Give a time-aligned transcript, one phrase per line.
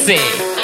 [0.00, 0.59] Asik.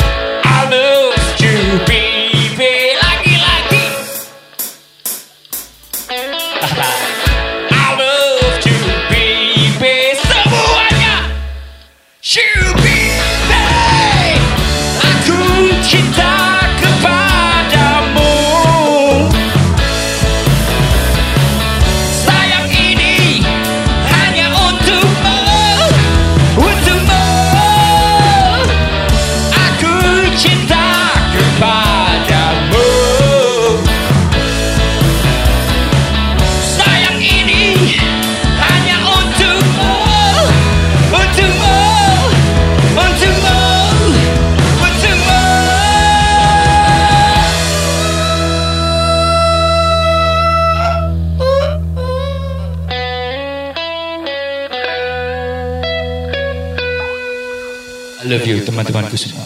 [58.92, 59.45] Love you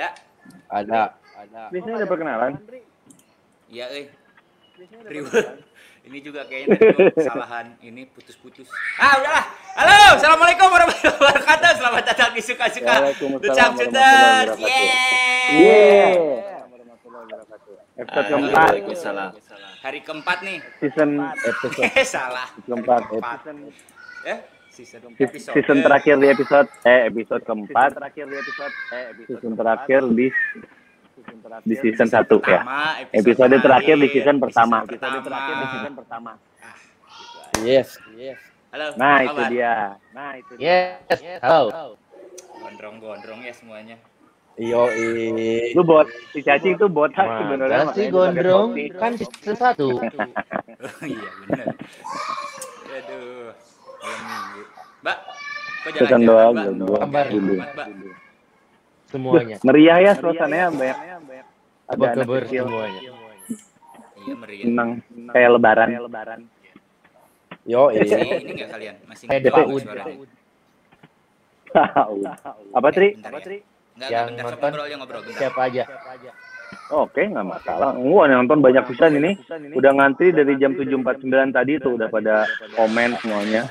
[0.00, 0.16] saya
[0.72, 1.00] ada?
[1.36, 1.60] Ada.
[1.68, 2.52] Biasanya ada perkenalan.
[3.68, 4.06] Iya, eh.
[6.00, 8.64] Ini juga kayaknya tadi kesalahan ini putus-putus.
[8.96, 9.44] Ah, udahlah.
[9.76, 11.70] Halo, assalamualaikum warahmatullahi wabarakatuh.
[11.76, 12.94] Selamat datang di suka-suka.
[13.12, 13.56] Cutas.
[13.76, 14.46] wabarakatuh.
[14.56, 14.88] Yeay.
[15.60, 16.16] Yeah.
[18.00, 18.68] Episode keempat.
[18.72, 19.30] Waalaikumsalam.
[19.84, 20.58] Hari keempat nih.
[20.80, 21.10] Season
[21.52, 22.48] episode Eh, salah.
[22.64, 23.02] keempat.
[24.24, 24.38] Eh,
[24.80, 25.54] season Season, episode.
[25.60, 27.90] season terakhir di episode eh episode keempat.
[28.00, 30.26] Terakhir di episode eh season terakhir di
[31.68, 32.64] di season satu ya.
[32.64, 32.80] Pertama,
[33.12, 34.76] Episode terakhir di season Episode pertama.
[34.88, 35.18] pertama.
[35.20, 36.30] terakhir di season pertama.
[37.60, 38.40] Yes, yes.
[38.72, 38.86] Halo.
[38.96, 39.50] Nah, apa itu kabar?
[39.52, 39.72] dia.
[40.16, 40.96] Nah, itu dia.
[41.10, 41.20] Yes.
[41.44, 41.98] Halo.
[42.56, 43.96] Gondrong-gondrong ya semuanya.
[44.56, 45.76] Yo, i.
[45.76, 47.92] Lu bot si cacing tuh botak sebenarnya.
[47.92, 48.68] Makanya gondrong?
[48.96, 49.88] Kan season satu.
[50.80, 51.76] Oh iya benar.
[53.04, 53.52] Aduh.
[54.00, 54.62] Malam minggu.
[55.00, 55.16] Mbak,
[55.80, 56.74] kok jalan-jalan, doang, Mbak?
[56.76, 57.02] doang.
[57.04, 57.26] Kabar.
[57.28, 57.54] Dulu.
[57.56, 57.88] Mbak,
[59.10, 59.56] Semuanya.
[59.66, 60.98] Meriah ya suasananya banyak.
[61.90, 63.00] Ada Apa anak kecil semuanya?
[64.20, 64.64] Iya meriah.
[64.68, 64.90] senang
[65.32, 65.88] kayak lebaran.
[65.90, 66.40] lebaran.
[67.64, 68.28] Yo, Masih i.
[68.40, 68.94] ini enggak kalian?
[69.04, 69.42] Masih Kayak
[69.80, 70.16] suaranya?
[72.72, 73.08] Apa Tri?
[73.10, 73.16] Ya.
[73.20, 75.40] Enggak, Yang bentar, sok nonton ngobrol ya ngobrol bentar.
[75.40, 75.84] Siapa aja?
[76.90, 77.90] Oke, nggak masalah.
[77.98, 79.30] Gua yang nonton banyak pisan ini.
[79.74, 83.66] Udah ngantri dari jam 7.49 tadi tuh udah pada komen semuanya.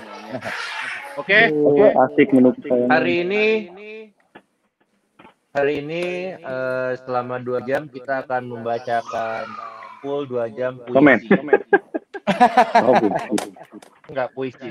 [1.20, 1.40] Oke.
[1.52, 2.86] Oke, asik menurut saya.
[2.88, 3.46] Hari ini
[5.50, 6.04] hari ini
[6.38, 9.44] eh, selama dua jam kita akan membacakan
[10.00, 10.96] full dua jam puisi.
[10.96, 11.20] Komen.
[12.86, 13.50] Oh, puisi.
[14.06, 14.70] Enggak puisi.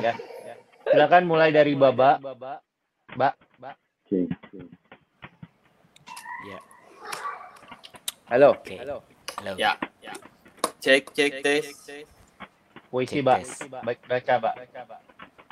[0.00, 0.16] ya.
[0.88, 2.16] Silakan mulai dari Baba.
[2.16, 3.74] Mbak, Mbak.
[4.08, 4.20] Oke.
[6.48, 6.58] Ya.
[8.32, 8.56] Halo.
[8.56, 8.80] Oke.
[8.80, 9.04] Halo.
[9.60, 9.76] Ya.
[10.80, 11.64] Cek cek tes.
[12.94, 13.38] Puisi, Mbak.
[13.42, 13.50] tes.
[13.82, 14.54] Baik baca, Mbak.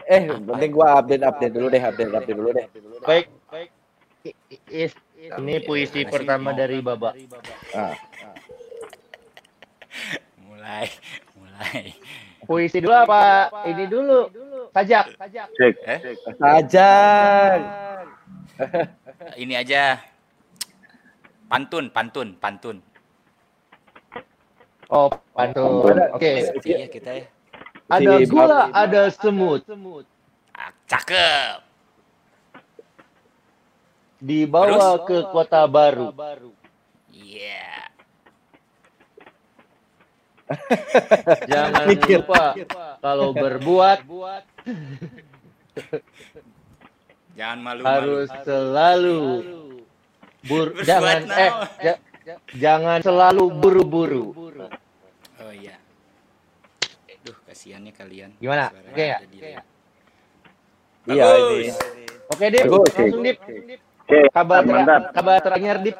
[0.07, 2.67] Eh, penting gua update update dulu deh, update update dulu deh.
[3.03, 3.27] Baik.
[4.71, 7.11] Is- Ini puisi pertama dari Baba.
[7.75, 7.95] Ah,
[10.47, 10.87] Mulai,
[11.35, 11.83] mulai.
[12.43, 13.51] Puisi dulu apa?
[13.67, 14.31] Ini dulu.
[14.71, 15.19] Sajak.
[15.59, 15.75] Cek.
[15.83, 15.99] Eh?
[16.39, 17.59] Sajak.
[19.35, 19.99] Ini aja.
[21.51, 22.79] Pantun, pantun, pantun.
[24.93, 25.89] Oh, pantun.
[26.13, 26.53] Oke.
[26.63, 27.25] Iya kita ya.
[27.89, 29.65] Ada gula, ada semut.
[30.53, 31.65] Ah, cakep.
[34.21, 36.13] Dibawa ke kota baru.
[37.11, 37.89] Iya.
[41.51, 42.21] Jangan Mikir.
[42.21, 42.53] lupa
[43.01, 44.05] kalau berbuat
[47.33, 47.83] Jangan malu.
[47.89, 49.23] harus selalu
[50.45, 51.41] bur Berbuat jangan naon?
[51.41, 51.51] eh
[51.81, 52.01] ja-
[52.53, 54.25] jangan selalu buru-buru.
[55.41, 55.81] Oh iya.
[57.63, 58.31] Duh, kasihannya kalian.
[58.43, 58.75] Gimana?
[58.75, 59.63] Suaranya Oke ya?
[61.03, 61.63] Iya Bagus.
[61.63, 61.71] ini.
[62.27, 62.63] Oke, Dip.
[62.65, 63.39] Bagus, Langsung Dip.
[64.03, 65.03] Oke, Kabar ter- mantap.
[65.15, 65.97] kabar terakhir Dip.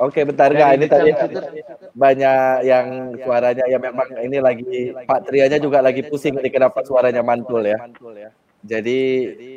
[0.00, 1.10] Oke, bentar enggak ini tadi
[1.92, 4.64] banyak yang suaranya ya memang ini lagi
[4.98, 7.76] Pak Trianya juga lagi pusing ini kenapa suaranya mantul ya.
[8.62, 8.98] Jadi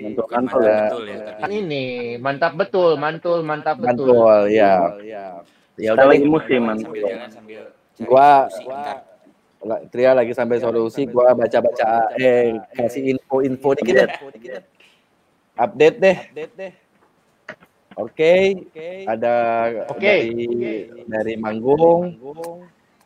[0.04, 0.80] Mantul Bukan mantul ya.
[0.84, 1.84] betul ya, Kan ini
[2.18, 4.12] mantap betul, mantul, mantap betul.
[4.12, 4.76] mantul ya.
[5.00, 5.26] Ya
[5.78, 7.32] Kita udah lagi musim sambil mantul.
[7.32, 7.62] sambil
[7.96, 8.44] cari Gua-.
[8.68, 9.05] La-
[9.90, 14.12] Tria lagi sampai solusi gua baca-baca eh kasih info-info dikit deh.
[15.58, 16.18] Update deh.
[17.96, 18.68] Oke,
[19.08, 19.36] ada
[19.88, 20.04] Oke.
[20.04, 20.36] dari
[21.08, 22.12] dari Manggung,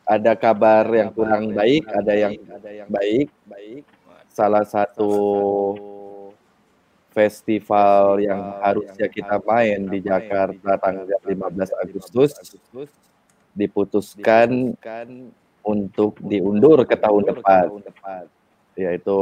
[0.02, 2.34] ada kabar yang kurang baik, ada yang
[2.90, 3.30] baik.
[4.28, 5.14] Salah satu
[7.14, 12.34] festival yang harusnya kita main di Jakarta tanggal 15 Agustus
[13.54, 14.74] diputuskan
[15.64, 17.66] untuk diundur ke tahun depan.
[18.78, 19.18] yaitu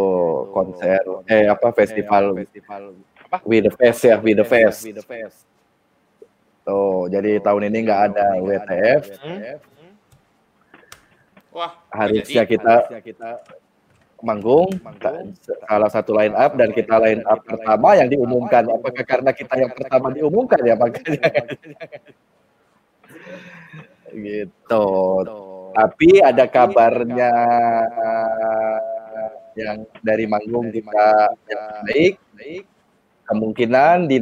[0.55, 2.47] konser eh apa festival
[3.43, 4.87] We the Fest ya We the Fest.
[6.63, 9.03] Tuh jadi tahun ini nggak ada WTF
[11.49, 13.43] Wah, harusnya jadi kita
[14.23, 14.71] manggung
[15.67, 18.67] salah satu line up dan kita line up pertama yang diumumkan.
[18.67, 21.31] apakah karena kita yang pertama diumumkan ya makanya
[24.13, 24.87] gitu
[25.79, 27.31] tapi ada kabarnya
[29.55, 32.15] yang dari manggung kita yang baik
[33.31, 34.19] kemungkinan di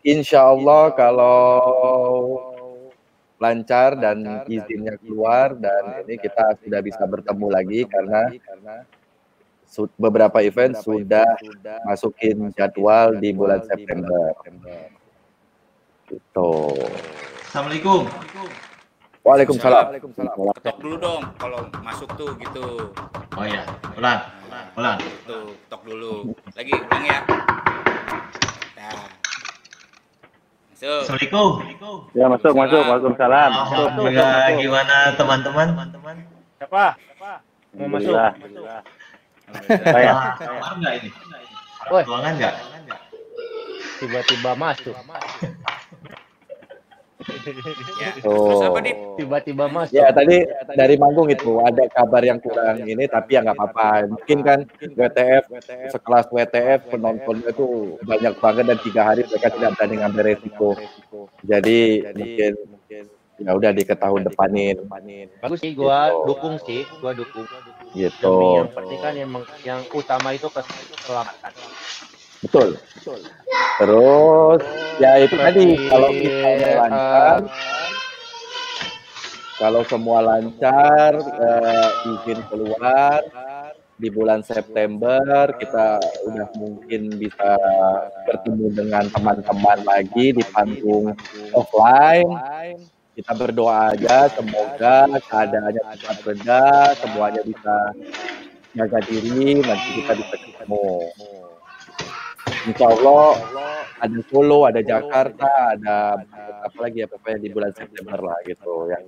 [0.00, 1.60] insya Allah kalau
[3.36, 8.32] lancar dan izinnya keluar dan ini kita sudah bisa bertemu lagi karena
[10.00, 11.28] beberapa event sudah
[11.84, 14.32] masukin jadwal di bulan September.
[16.08, 16.52] Gitu.
[17.44, 18.08] Assalamualaikum.
[19.26, 19.84] Waalaikumsalam.
[20.62, 22.94] ketok dulu dong kalau masuk tuh gitu.
[23.34, 23.66] Oh ya,
[23.98, 24.22] pelan,
[24.78, 24.96] pelan.
[25.26, 26.30] Tuh, ketok dulu.
[26.54, 27.18] Lagi ulang ya.
[28.78, 29.10] Nah.
[30.70, 31.00] Masuk.
[31.10, 31.50] Assalamualaikum.
[32.14, 32.82] Ya masuk masuk.
[32.86, 33.50] Waalaikumsalam.
[33.50, 35.66] Alhamdulillah, gimana teman-teman?
[35.74, 36.16] Teman-teman.
[36.62, 36.84] Siapa?
[37.74, 38.14] Mau masuk?
[38.14, 38.80] Alhamdulillah.
[39.66, 40.10] Saya.
[40.14, 41.10] Ah, Kamar nggak ini?
[41.90, 42.54] Ruangan nggak?
[43.98, 44.94] Tiba-tiba masuk.
[48.02, 48.12] Ya.
[48.28, 48.52] Oh.
[48.52, 48.96] Terus apa, Dip?
[49.16, 49.96] Tiba-tiba masuk.
[49.96, 50.44] Ya tadi
[50.76, 54.12] dari manggung itu ada kabar yang kurang ini tapi ya nggak apa-apa.
[54.12, 54.58] Mungkin kan
[54.94, 55.44] WTF
[55.90, 60.70] sekelas WTF penontonnya itu banyak banget dan tiga hari mereka tidak berani ngambil resiko.
[61.42, 62.52] Jadi mungkin
[63.36, 64.88] ya udah di ke tahun depanin
[65.44, 67.44] Bagus sih, gua dukung sih, gua dukung.
[67.92, 68.36] Demi gitu.
[68.60, 69.30] yang penting kan yang,
[69.64, 71.52] yang utama itu keselamatan.
[72.44, 72.76] Betul.
[73.76, 74.60] Terus
[75.00, 76.50] ya itu tadi kalau kita
[76.80, 77.40] lancar, eh,
[79.56, 83.20] kalau semua lancar eh, izin keluar
[83.96, 85.96] di bulan September kita
[86.28, 87.56] udah mungkin bisa
[88.28, 91.16] bertemu dengan teman-teman lagi di panggung
[91.56, 92.28] offline.
[93.16, 97.96] Kita berdoa aja semoga keadaannya cepat reda, semuanya bisa
[98.76, 101.08] jaga diri, nanti kita bisa ketemu.
[102.66, 103.38] Insya Allah
[103.96, 106.20] ada Solo, ada Jakarta, ada
[106.66, 109.06] apa lagi ya pokoknya di bulan September lah gitu yang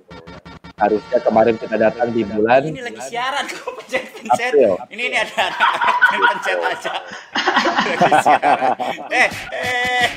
[0.79, 4.51] harusnya kemarin kita datang di bulan Ini lagi siaran kok pencet-pencet.
[4.55, 4.73] April.
[4.95, 6.93] Ini ini ada ada pencet aja.
[7.99, 8.71] Lagi siaran.
[9.11, 10.07] Eh, eh.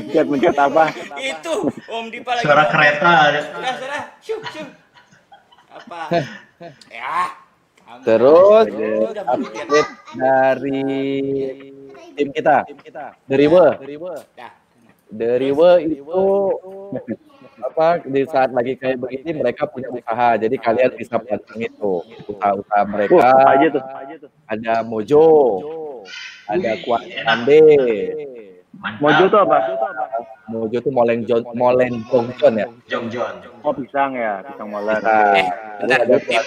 [0.00, 0.84] Mencet mencet apa?
[1.20, 2.44] Itu Om Dipa lagi.
[2.48, 3.12] Suara kereta.
[3.52, 4.02] Sudah, sudah.
[4.24, 4.68] Syuk, syuk.
[5.68, 6.00] Apa?
[6.88, 7.36] Ya.
[8.02, 8.66] Terus
[9.20, 10.96] update dari
[12.16, 12.64] tim kita,
[13.28, 13.66] dari We.
[14.34, 14.52] Dah.
[15.06, 16.24] Dari We itu
[17.56, 22.82] apa di saat lagi kayak begini mereka punya usaha, jadi kalian bisa pantang itu usaha-usaha
[22.84, 23.16] mereka.
[23.16, 23.82] Wah, apa aja tuh?
[24.48, 25.24] Ada Mojo,
[26.48, 27.62] ada Kuat Ande.
[29.00, 29.58] Mojo tuh apa?
[30.52, 32.66] Mojo tuh Moleng John, Moleng Jongjon ya.
[32.92, 33.34] Jong John.
[33.64, 35.00] Oh pisang ya, pisang molar.
[35.00, 35.48] Nah, Eh,
[36.04, 36.42] bentar.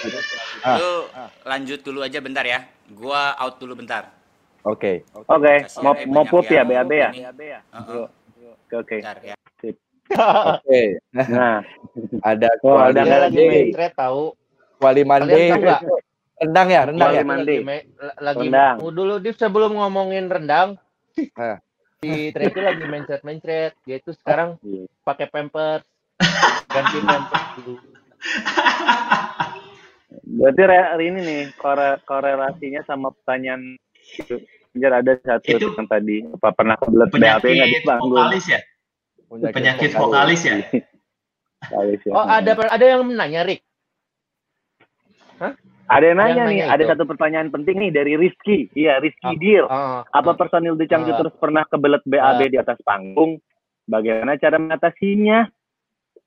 [0.78, 1.10] Lu
[1.42, 2.70] lanjut dulu aja bentar ya.
[2.94, 4.19] Gua out dulu bentar.
[4.64, 4.92] Oke.
[5.16, 7.10] Oke, Kasih mau aja mau put ya, yang BAB ya?
[7.16, 7.22] ini.
[7.72, 8.04] Heeh.
[8.60, 8.96] Oke, oke.
[9.00, 9.36] Bentar ya.
[10.58, 10.82] Oke.
[11.14, 11.62] Nah,
[12.20, 14.22] Ada Oh, Kuali ada Dia lagi thread tahu.
[14.76, 15.00] Kuali
[15.56, 15.80] nggak?
[16.40, 17.22] Rendang ya, rendang ya.
[17.22, 17.56] Mande.
[18.18, 18.76] Lagi, Rendang.
[18.80, 20.76] Tunggu dulu Div sebelum ngomongin rendang.
[22.00, 23.72] Di thread itu lagi mencret mencret.
[23.86, 24.88] Dia itu sekarang Iya.
[25.04, 25.84] pakai pampers.
[26.66, 27.74] Ganti pampers dulu.
[30.30, 33.78] berarti re- ini nih kore- korelasinya sama pertanyaan.
[34.70, 38.06] Anjir ada satu Itu yang tadi apa pernah kebelet BAB nggak Penyakit dibangun?
[38.08, 38.60] vokalis ya?
[39.50, 40.56] Penyakit vokalis ya?
[41.60, 42.12] Vokalis ya.
[42.12, 43.60] Oh ada ada yang nanya Rick.
[45.90, 46.90] Ada yang nanya yang nih, nanya ada itu.
[46.94, 48.70] satu pertanyaan penting nih dari Rizky.
[48.72, 49.34] Iya, Rizky Ah.
[49.34, 49.64] Deal.
[49.66, 51.18] Oh, Apa personil The Changju Ah.
[51.18, 53.42] terus pernah kebelet BAB di atas panggung?
[53.84, 55.50] Bagaimana cara mengatasinya?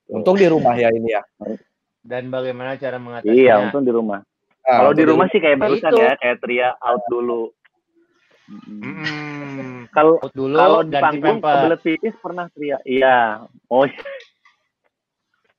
[0.09, 1.23] Untung di rumah ya ini ya.
[2.03, 3.39] dan bagaimana cara mengatasinya?
[3.39, 4.19] Iya, untung di rumah.
[4.61, 5.99] Ah, Kalau di rumah sih kayak Nah, barusan itu.
[6.01, 7.55] ya, kayak Tria out dulu.
[8.53, 12.77] Mm, Kalau dulu kalau di panggung kebelet pipis pernah Tria.
[12.85, 13.45] Iya.
[13.69, 13.85] Oh.
[13.85, 14.03] iya.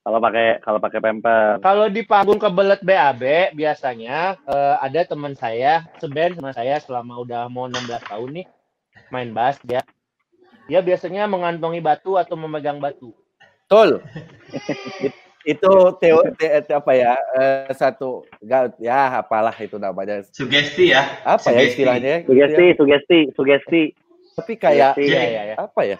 [0.05, 1.57] Kalau pakai kalau pakai pempel.
[1.65, 7.49] Kalau di panggung kebelet BAB biasanya eh, ada teman saya seband sama saya selama udah
[7.49, 8.45] mau 16 tahun nih
[9.09, 9.81] main bass dia.
[10.69, 13.17] Dia biasanya mengantongi batu atau memegang batu.
[13.65, 14.05] Betul.
[15.45, 15.71] It- itu
[16.01, 17.13] teo, te- te- apa ya?
[17.37, 20.25] eh, satu enggak ya apalah itu namanya.
[20.33, 21.05] Sugesti ya?
[21.21, 21.69] Apa ya Sugesti.
[21.77, 22.13] istilahnya?
[22.25, 23.81] Sugesti, sugesti, sugesti.
[24.35, 25.13] Tapi kayak Sugesti.
[25.13, 25.55] Iya iya ya.
[25.61, 25.97] apa ya?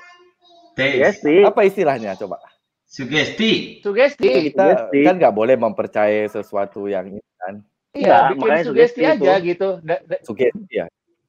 [0.74, 1.36] Sugesti.
[1.46, 2.42] Apa istilahnya coba?
[2.90, 3.80] Sugesti.
[3.86, 4.50] Sugesti.
[4.50, 5.02] Kita Sugesti.
[5.06, 7.62] kan nggak boleh mempercayai sesuatu yang ini kan.
[7.96, 9.46] Iya, Enggak, bikin makanya sugesti sugesti aja itu.
[9.54, 9.70] gitu.
[9.86, 10.86] Da- da- Sugesti ya.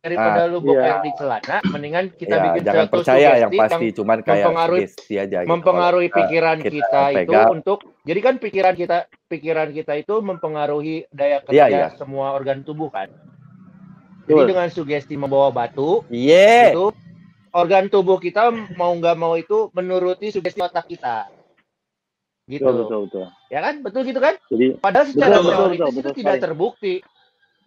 [0.07, 1.03] Daripada lu boker iya.
[1.03, 5.39] di celana, mendingan kita Ya, bikin jangan suatu percaya yang pasti, cuman kayak mempengaruhi- aja
[5.43, 5.51] gitu.
[5.51, 7.49] mempengaruhi Kalau pikiran kita kita, itu pegang.
[7.51, 8.97] untuk jadi kan pikiran kita
[9.27, 11.89] pikiran kita itu mempengaruhi daya kerja Iya, iya.
[11.95, 13.11] semua organ tubuh kan.
[14.25, 14.49] Jadi Betul.
[14.49, 16.71] dengan sugesti membawa batu Iya.
[16.71, 16.95] itu
[17.51, 21.27] organ tubuh kita mau nggak mau itu menuruti sugesti otak kita.
[22.45, 22.63] Gitu.
[22.63, 23.27] Betul, betul, betul.
[23.49, 23.75] Ya kan?
[23.83, 24.39] Betul gitu kan?
[24.47, 26.45] Jadi Padahal secara Betul, betul, teoritis betul, itu betul tidak sekali.
[26.47, 26.95] terbukti.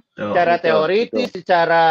[0.09, 1.83] Secara betul, teoritis, secara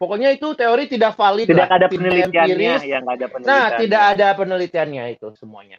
[0.00, 1.76] pokoknya itu teori tidak valid tidak lah.
[1.76, 2.82] ada Tidak penelitiannya, empiris.
[2.88, 3.52] ya nggak ada penelitian.
[3.52, 5.76] Nah, tidak ada penelitiannya itu semuanya.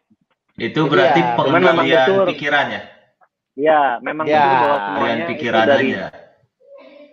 [0.61, 2.25] Itu Jadi berarti ya, cuman memang pengendalian betul.
[2.29, 2.81] pikiran ya?
[4.05, 6.05] Memang Ya, betul bahwa semuanya itu pikiran dari aja.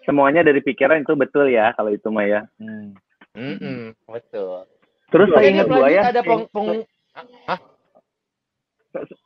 [0.04, 2.40] semuanya dari pikiran itu betul ya kalau itu mah ya.
[2.60, 2.92] Hmm.
[3.32, 4.64] Mm-mm, betul.
[5.08, 6.02] Terus saya ingat gua ya.
[6.12, 6.84] ada peng, peng,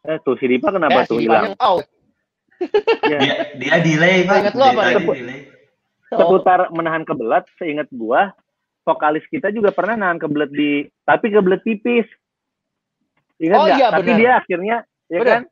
[0.03, 1.55] Eh, tuh si Dipa kenapa eh, tuh si hilang?
[1.59, 1.87] Out.
[3.07, 3.19] Ya.
[3.19, 4.37] Dia, dia delay, Pak.
[4.43, 5.39] Ingat lu apa, delay.
[6.13, 8.37] Oh, Seputar menahan kebelet, seingat gua
[8.83, 10.71] vokalis kita juga pernah nahan kebelet di
[11.03, 12.05] tapi kebelet pipis.
[13.39, 13.79] Ingat Oh, nggak?
[13.79, 14.19] iya, tapi benar.
[14.19, 14.77] dia akhirnya
[15.07, 15.33] ya Benar.
[15.33, 15.43] kan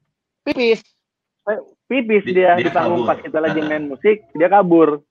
[0.42, 0.80] pipis.
[1.86, 3.66] pipis Di- dia, dia di panggung pas kita lagi Ah.
[3.66, 5.02] main musik, dia kabur.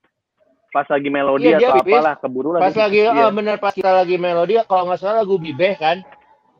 [0.70, 1.92] Pas lagi melodi Iya, dia atau pipis.
[1.92, 2.62] apalah keburu lagi.
[2.62, 3.10] Pas lagi, Iya.
[3.20, 5.98] oh, bener pas kita lagi melodi, kalau nggak salah lagu Bibeh kan.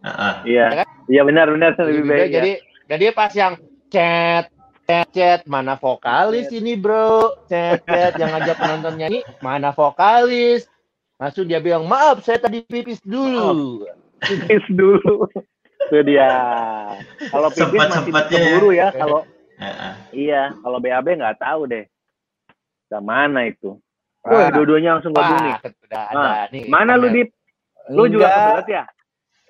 [0.03, 0.35] Heeh.
[0.51, 0.65] Iya.
[0.67, 0.87] Ya kan?
[1.07, 2.27] Iya benar benar Bibeh, baik.
[2.27, 2.35] ya.
[2.37, 2.53] jadi,
[2.91, 3.55] jadi pas yang
[3.87, 4.51] chat,
[4.91, 10.67] chat, chat, mana vokalis ini bro, chat, chat, yang ngajak penonton nyanyi, mana vokalis.
[11.15, 13.87] Langsung dia bilang, maaf saya tadi pipis dulu.
[14.27, 15.31] pipis dulu.
[15.87, 16.33] Itu dia.
[17.31, 18.47] Kalau pipis masih Sempet-sempetnya ya.
[18.51, 18.89] keburu ya.
[18.91, 19.21] Kalau
[19.61, 19.93] Heeh.
[20.17, 21.85] iya, kalau BAB nggak tahu deh.
[22.91, 23.79] Ke mana itu?
[24.27, 24.33] Ah.
[24.33, 25.55] Wah, dua-duanya langsung gabung nih.
[26.17, 26.67] Nah, nih.
[26.67, 27.31] Mana lu Dip?
[27.93, 28.85] Lu juga kebelet ya?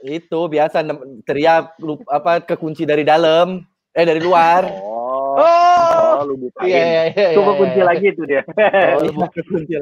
[0.00, 0.80] itu biasa
[1.28, 3.60] teriak lu- apa kekunci dari dalam
[3.92, 4.64] eh dari luar.
[4.64, 4.99] Oh.
[5.40, 6.68] Oh, Oh, lu bukain.
[6.68, 7.28] iya, iya, iya.
[7.32, 7.86] Coba iya, kunci iya.
[7.88, 8.42] lagi itu dia.
[8.44, 9.74] Oh, iya, kekunci.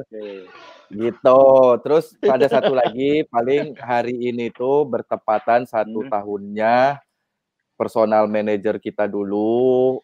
[0.89, 1.41] Gitu.
[1.85, 6.11] Terus ada satu lagi paling hari ini tuh bertepatan satu Hmm.
[6.11, 7.03] tahunnya
[7.75, 9.99] personal manager kita dulu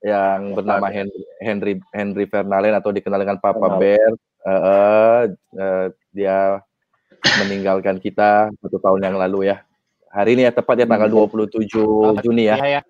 [0.00, 3.80] yang bernama Henry Henry, Henry Fernalen atau dikenal dengan Papa.
[3.80, 4.12] Bear.
[4.46, 5.22] Eh,
[5.58, 6.62] eh, dia
[7.42, 9.66] meninggalkan kita satu tahun yang lalu ya.
[10.14, 11.66] Hari ini ya tepat ya tanggal 27
[12.22, 12.56] Juni ya.
[12.56, 12.82] Iya, ya.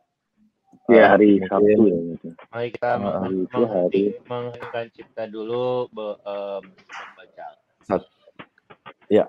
[0.87, 1.51] Ya hari mungkin.
[1.51, 2.29] Sabtu ya gitu.
[2.47, 4.03] Mari kita Ah, hari itu hari.
[4.23, 7.47] mengheningkan cipta dulu be- em, membaca.
[9.09, 9.27] Ya.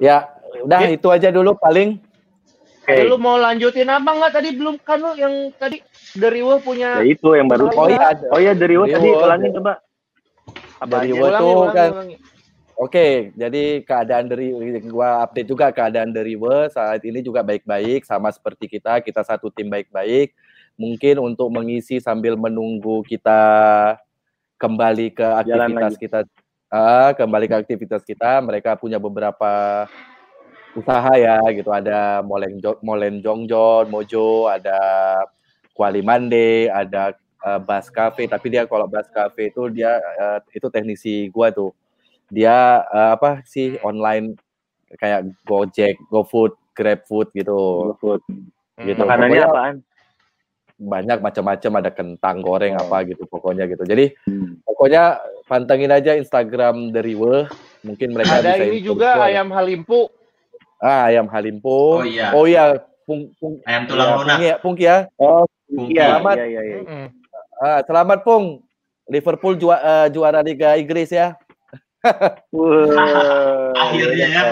[0.00, 0.32] Ya,
[0.64, 0.96] udah Ya.
[0.96, 2.00] itu aja dulu paling.
[2.90, 5.78] Jadi lu mau lanjutin apa nggak tadi belum kan lu yang tadi
[6.18, 7.70] dari Wo punya Ya itu yang baru.
[7.70, 8.10] Oh iya.
[8.34, 9.22] Oh iya dari Wo Dari tadi Wo.
[9.22, 9.72] ulangin coba.
[10.80, 11.10] Apa Dari?
[11.14, 11.24] Wo.
[11.28, 12.16] ulangi, tuh ulangi, kan- ulangi.
[12.80, 14.56] Oke, jadi keadaan dari
[14.88, 19.52] gua update juga keadaan dari We saat ini juga baik-baik sama seperti kita, kita satu
[19.52, 20.32] tim baik-baik.
[20.80, 23.36] Mungkin untuk mengisi sambil menunggu kita
[24.56, 26.18] kembali ke aktivitas kita,
[26.72, 28.40] ah, kembali ke aktivitas kita.
[28.40, 29.84] Mereka punya beberapa
[30.72, 31.68] usaha ya, gitu.
[31.68, 34.78] Ada Molen Jo- Molen Jongjon, Mojo, ada
[35.74, 38.26] Kuali Mande, ada eh, Bas Cafe.
[38.26, 41.72] Tapi dia kalau Bas Cafe itu dia eh, itu teknisi gua tuh
[42.30, 44.38] dia eh, apa sih online
[44.96, 47.94] kayak Gojek, GoFood, GrabFood gitu.
[47.94, 48.22] GoFood.
[48.80, 48.98] Gitu.
[48.98, 49.76] Makanannya Pokoknya apaan?
[50.80, 52.88] Banyak macam-macam ada kentang goreng Oh.
[52.88, 53.84] apa gitu pokoknya gitu.
[53.84, 54.56] Jadi Hmm.
[54.64, 57.44] pokoknya pantengin aja Instagram dari We.
[57.84, 59.28] Mungkin mereka Ada bisa ini juga gua.
[59.28, 60.08] ayam halimpu.
[60.80, 62.00] Ah, ayam halimpo.
[62.00, 62.32] Oh iya.
[62.32, 64.26] Oh iya, pung, pung, Ayam tulang iya, lunak.
[64.32, 64.96] Pung ya, Pung ya.
[65.20, 66.36] Oh Selamat.
[66.40, 66.62] iya iya.
[66.64, 66.78] iya.
[67.60, 68.64] Ah, selamat Pung.
[69.10, 71.36] Liverpool jua- eh, juara Liga Inggris ya.
[72.54, 74.44] Wah, Akhirnya ya.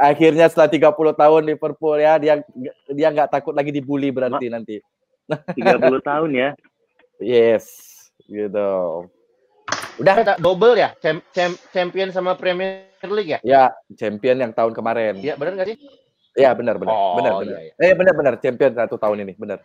[0.00, 2.40] Akhirnya setelah 30 tahun Liverpool ya, dia
[2.90, 4.80] dia nggak takut lagi dibully berarti nanti.
[5.28, 6.50] 30 tahun ya.
[7.22, 7.70] Yes,
[8.26, 9.06] gitu.
[9.94, 10.96] Udah, Eh, double ya?
[10.98, 13.38] Cham- cham- champion sama Premier League ya?
[13.42, 15.18] ya champion yang tahun kemarin.
[15.18, 15.78] Iya, benar nggak sih?
[16.32, 17.58] Ya benar benar Oh, benar iya, benar.
[17.60, 17.72] iya.
[17.76, 19.60] Eh benar benar champion satu tahun ini benar.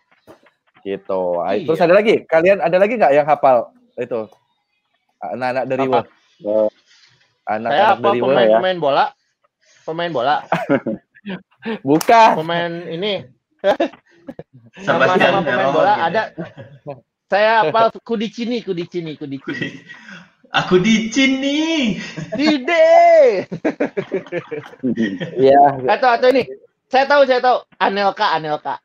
[0.82, 1.22] Gitu.
[1.40, 1.64] Ah, Iya.
[1.64, 2.16] Terus ada lagi?
[2.24, 4.28] Kalian ada lagi nggak yang hafal itu?
[5.18, 6.00] Anak-anak dari Apa?
[6.38, 6.52] Wo.
[6.52, 6.70] Oh,
[7.42, 8.58] Saya Anak-anak apa dari pemain ya.
[8.60, 9.06] pemain bola?
[9.82, 10.36] Pemain bola,
[11.88, 12.30] Bukan.
[12.36, 13.24] pemain ini
[14.84, 16.08] Sebastian sama-sama pemain bola gitu.
[16.12, 16.24] ada.
[17.28, 19.68] Saya apa Kudicini, Kudicini, Kudicini.
[20.56, 21.96] Aku di sini.
[22.36, 22.88] Dide.
[25.36, 25.64] Iya.
[25.92, 26.48] Atau atau ini.
[26.88, 27.58] Saya tahu, saya tahu.
[27.84, 28.80] Anelka, Anelka.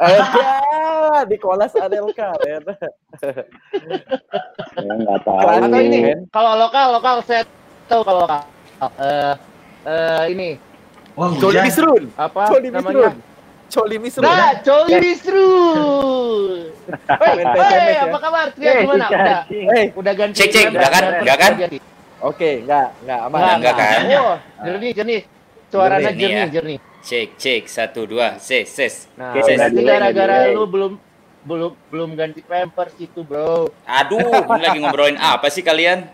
[0.00, 2.32] Ada di kelas Anelka.
[2.48, 2.58] ya
[4.80, 5.46] nggak tahu.
[5.46, 6.16] Atau ini.
[6.32, 7.44] Kalau lokal, lokal saya
[7.86, 8.42] tahu kalau lokal.
[8.98, 9.34] Eh
[9.86, 10.58] eh ini
[11.14, 11.68] Wah, hujan.
[11.68, 12.08] Misrun.
[12.16, 13.12] apa Coli namanya?
[13.12, 13.31] Misrun.
[13.72, 14.28] Coli Misrun.
[14.28, 16.50] Nah, Coli Misrun.
[17.22, 18.02] Hei, PSMS ya.
[18.04, 18.46] apa kabar?
[18.52, 19.06] Tria gimana?
[19.08, 19.40] Udah.
[19.48, 20.36] Eh, udah ganti.
[20.36, 21.02] Cek, cek, enggak kan?
[21.24, 21.52] Enggak kan?
[22.20, 23.38] oke, enggak, enggak aman.
[23.40, 24.00] Enggak, enggak kan?
[24.12, 25.20] Wah, jernih, jernih.
[25.72, 26.46] Suaranya Jernih, jernih, ya.
[26.52, 26.78] jernih.
[27.02, 29.08] Cek, cek, satu, dua, ses, ses.
[29.16, 30.92] Nah, berarti gara-gara lu belum
[31.42, 33.72] belum belum ganti pampers itu, Bro.
[33.88, 36.06] Aduh, ini lagi ngobrolin apa sih kalian?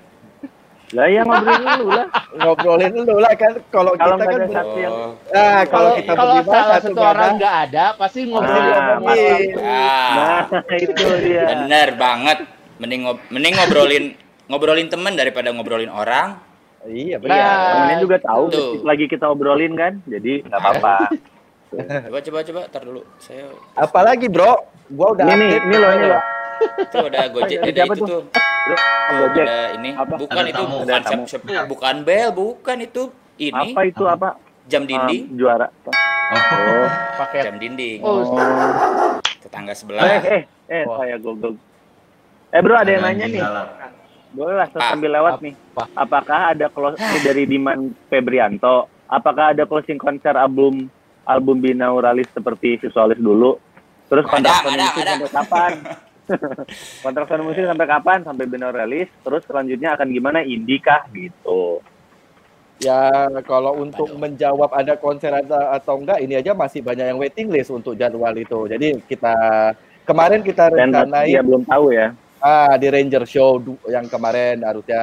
[0.89, 2.07] Lah ya ngobrolin dulu lah.
[2.39, 6.79] Ngobrolin dulu lah kan kalau kita kan satu yang Oh, Nah, kalau kita kalau salah
[6.81, 7.37] satu orang ada.
[7.37, 9.41] nggak ada, pasti ngobrol Nah, ngomongin.
[9.59, 10.41] ah, Nah,
[10.81, 11.45] itu dia.
[11.51, 12.39] bener banget.
[12.79, 14.05] Mending ngob mending ngobrolin
[14.47, 16.41] ngobrolin temen daripada ngobrolin orang.
[16.81, 17.57] Iya, Nah, benar.
[17.69, 18.73] Temennya juga tahu Tuh.
[18.81, 20.95] lagi kita obrolin kan, jadi nggak apa-apa.
[21.69, 23.05] Coba, coba, coba, tar dulu.
[23.19, 24.57] Saya Apalagi, Bro?
[24.89, 25.65] Gua udah Ini update.
[25.65, 26.23] ini loh, ini loh.
[26.89, 28.23] Tuh ada Gojek, Ada ada itu tuh?
[29.11, 29.45] Gojek.
[29.45, 29.91] ada ini.
[29.93, 30.15] Apa?
[30.17, 33.03] Bukan Ada itu, tamu, bukan ada siap, siap, bukan bel, bukan itu.
[33.39, 34.29] Ini Apa itu apa?
[34.67, 35.67] jam dinding, Um, juara.
[35.81, 35.95] Oh,
[36.29, 36.87] Oh.
[37.17, 37.99] pakai jam dinding.
[38.05, 38.21] Oh,
[39.41, 40.03] Tetangga Eh, sebelah.
[40.21, 41.01] eh, eh, Wah.
[41.01, 41.57] saya google.
[42.49, 43.41] Eh bro, ada yang nanya nih.
[44.29, 44.93] Boleh lah Ah.
[44.93, 45.45] sambil lewat Apa?
[45.45, 45.55] nih.
[45.95, 48.93] Apakah ada closing dari Diman Febrianto?
[49.09, 50.93] Apakah ada closing konser album
[51.25, 53.57] album Binauralis seperti Visualis dulu?
[54.05, 54.85] Terus Ada, kontrak ada, ada.
[55.17, 55.73] sampai kapan?
[57.05, 58.19] kontrak musik sampai kapan?
[58.25, 59.09] Sampai Binauralis.
[59.25, 60.41] Terus selanjutnya akan gimana?
[60.45, 61.09] Indie kah?
[61.13, 61.81] Gitu.
[62.79, 67.51] Ya, kalau untuk menjawab ada konser atau, atau enggak, ini aja masih banyak yang waiting
[67.51, 68.71] list untuk jadwal itu.
[68.71, 69.35] Jadi kita
[70.07, 72.15] kemarin kita Dan rencanain dia belum tahu ya.
[72.39, 73.59] ah di Ranger Show
[73.91, 75.03] yang kemarin harusnya.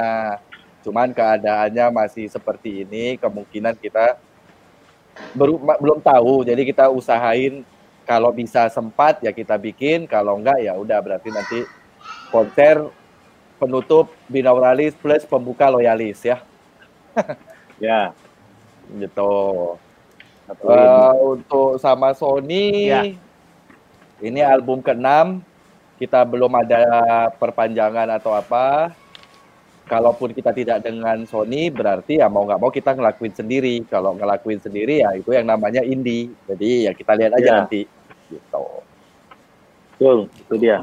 [0.88, 4.16] Cuman keadaannya masih seperti ini, kemungkinan kita
[5.36, 6.48] baru belum tahu.
[6.48, 7.68] Jadi kita usahain
[8.06, 11.60] kalau bisa sempat ya kita bikin, kalau enggak ya udah berarti nanti
[12.30, 12.86] konser
[13.58, 16.40] penutup Binauralis plus pembuka Loyalis ya.
[17.76, 18.16] Ya.
[18.96, 19.36] gitu.
[20.48, 23.04] Eh, untuk sama Sony, Ya.
[24.24, 25.44] ini album ke-6,
[26.00, 26.88] kita belum ada
[27.36, 28.96] perpanjangan atau apa.
[29.86, 33.86] Kalaupun kita tidak dengan Sony, berarti ya mau nggak mau kita ngelakuin sendiri.
[33.86, 36.34] Kalau ngelakuin sendiri ya itu yang namanya indie.
[36.46, 37.54] Jadi ya kita lihat aja Ya.
[37.62, 37.86] nanti.
[38.26, 38.64] Gitu.
[39.94, 40.78] Betul, itu dia.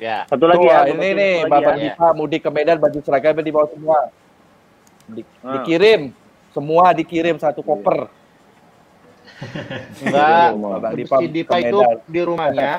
[0.00, 0.24] Ya.
[0.24, 0.80] Satu lagi Tuh, ya.
[0.88, 1.94] ini satu nih Bapak ya.
[2.12, 3.98] Mudik ke Medan baju seragamnya dibawa semua.
[5.04, 5.60] Di- Ah.
[5.60, 6.16] dikirim
[6.50, 8.08] semua dikirim satu koper.
[10.02, 10.48] Enggak.
[10.56, 11.96] Bapak Dipa Si Dipa itu Medan.
[12.08, 12.72] di rumahnya.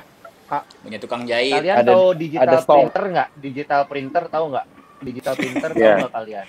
[0.84, 1.54] Punya tukang jahit.
[1.56, 2.76] Kalian Ada- tahu ada digital stok.
[2.78, 3.30] printer nggak?
[3.38, 4.66] Digital printer tahu nggak?
[5.04, 5.94] Digital printer Iya.
[6.00, 6.46] nggak kalian?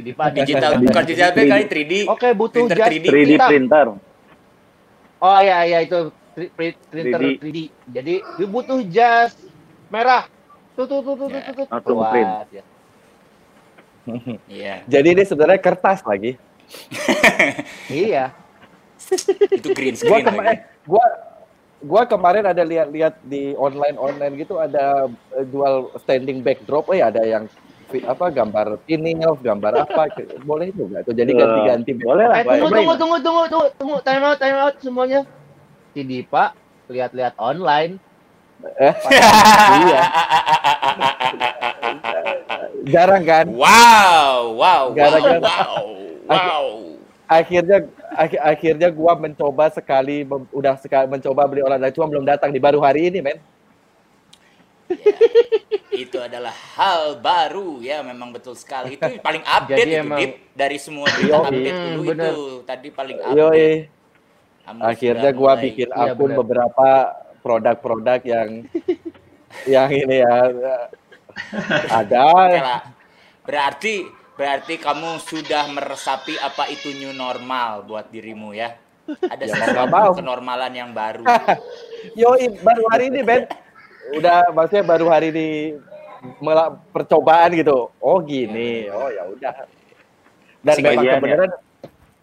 [0.00, 0.32] Ada.
[0.34, 1.92] Digital bukan digital print kali 3D.
[2.06, 3.04] Oke, butuh Printer jas 3D.
[3.06, 3.48] 3D hitam.
[3.48, 3.86] printer.
[5.20, 5.98] Oh iya iya itu
[6.30, 7.36] Pri- pri- printer 3D.
[7.38, 7.58] 3D.
[7.90, 9.36] Jadi dia butuh jas
[9.88, 10.24] merah.
[10.72, 11.66] Tuh tuh tuh tuh tuh tuh.
[11.66, 11.80] tuh.
[11.82, 12.30] Keluar, print.
[12.50, 12.64] ya.
[14.48, 14.74] Iya.
[14.88, 16.40] Jadi ini sebenarnya kertas lagi.
[17.86, 18.32] Iya.
[19.52, 20.60] Itu green Gua screen kemarin lagi.
[20.86, 21.04] gua
[21.80, 27.48] gua kemarin ada lihat-lihat di online-online gitu ada eh, jual standing backdrop, eh ada yang
[28.06, 30.14] apa gambar vinyl, gambar apa
[30.46, 31.10] boleh juga tuh.
[31.10, 32.36] Jadi ganti-ganti boleh lah.
[32.38, 32.78] Eh tunggu Boleh.
[32.78, 35.20] tunggu tunggu tunggu tunggu tunggu time out time out semuanya.
[35.90, 36.54] Si Dipa
[36.86, 37.98] lihat-lihat online.
[38.78, 38.94] Eh,
[39.88, 40.00] iya.
[42.86, 43.46] Jarang kan?
[43.50, 45.84] Wow, wow, wow, Gara-gara- wow,
[46.28, 46.66] wow.
[47.30, 52.50] Akhirnya ak- akhirnya gua mencoba sekali mem- udah sekali mencoba beli online cuma belum datang
[52.50, 53.38] di baru hari ini, men.
[55.92, 58.98] Itu adalah hal baru ya, memang betul sekali.
[58.98, 60.32] Itu paling update Jadi itu, emang- Dip.
[60.52, 61.46] Dari semua berita Yoi.
[61.46, 62.32] update Hmm, dulu bener.
[62.34, 62.38] itu.
[62.66, 63.38] Tadi paling update.
[63.38, 63.70] Yoi.
[64.82, 66.38] Akhirnya gua mulai- bikin Iya, akun benar.
[66.42, 66.88] beberapa
[67.40, 68.48] produk-produk yang
[69.74, 70.34] yang ini ya
[71.88, 72.80] ada Oke lah.
[73.40, 73.94] Berarti
[74.40, 78.72] berarti kamu sudah meresapi apa itu new normal buat dirimu ya.
[79.20, 80.10] Ada Ya, mau sesuatu nggak mau.
[80.16, 81.24] kenormalan yang baru.
[82.20, 83.44] Yoi, baru hari ini, Ben.
[84.10, 85.48] Udah, maksudnya baru hari ini
[86.40, 87.92] mela- percobaan gitu.
[88.00, 89.54] Oh gini, oh ya udah.
[90.60, 91.16] Dan memang Sebagian ya.
[91.18, 91.50] kebenaran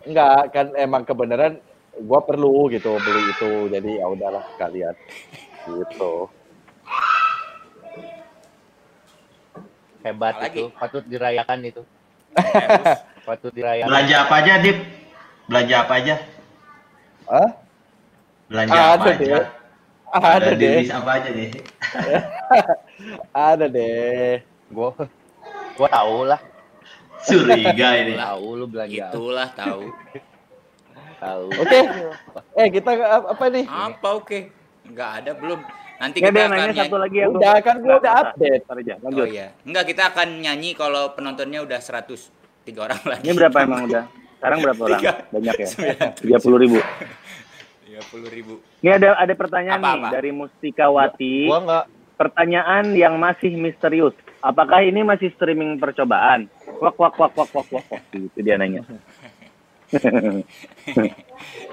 [0.08, 1.54] enggak kan emang kebenaran
[2.00, 3.52] gua perlu gitu beli itu.
[3.70, 4.96] Jadi ya udahlah sekalian.
[5.66, 6.14] Gitu.
[10.00, 10.56] Hebat Apalagi?
[10.56, 11.82] itu, patut dirayakan itu.
[13.24, 13.88] Patut dirayakan.
[13.88, 14.78] Belanja apa aja, Dip?
[15.46, 16.16] Belanja apa aja?
[17.28, 17.50] Hah?
[18.48, 19.28] Belanja Ada apa deh.
[19.28, 19.40] aja?
[20.08, 21.50] Ada di deh, apa aja deh?
[23.52, 24.34] ada deh.
[24.68, 24.96] Gua
[25.76, 26.40] gua tahu lah,
[27.20, 28.16] Curiga ini.
[28.16, 29.12] tahu lu belanja.
[29.12, 29.92] Itulah tahu.
[31.18, 31.46] Tahu.
[31.52, 31.80] Oke.
[32.56, 33.66] Eh, kita ap- apa nih?
[33.66, 34.40] Apa oke?
[34.86, 35.60] Enggak ada belum.
[35.98, 36.80] Nanti Nggak kita akan nanya nyanyi.
[36.80, 37.26] satu lagi ya.
[37.28, 38.64] Udah kan gua udah update.
[38.64, 39.28] Aja, Oh lanjut.
[39.28, 39.48] iya.
[39.66, 42.30] Enggak, kita akan nyanyi kalau penontonnya udah 100
[42.62, 43.24] tiga orang lagi.
[43.26, 44.04] Ini berapa emang udah?
[44.38, 45.00] Sekarang berapa orang?
[45.02, 45.12] Tiga.
[45.34, 45.68] Banyak ya?
[46.14, 46.78] Tiga puluh ribu.
[47.88, 48.54] 30 ribu.
[48.80, 50.10] Ini ada ada pertanyaan Apa, nih apa?
[50.14, 51.36] dari Mustikawati.
[51.50, 54.14] Gua enggak Pertanyaan yang masih misterius.
[54.38, 56.46] Apakah ini masih streaming percobaan?
[56.78, 57.86] Wak wak wak wak wak wak.
[57.88, 58.02] wak.
[58.10, 58.82] Gitu dia nanya.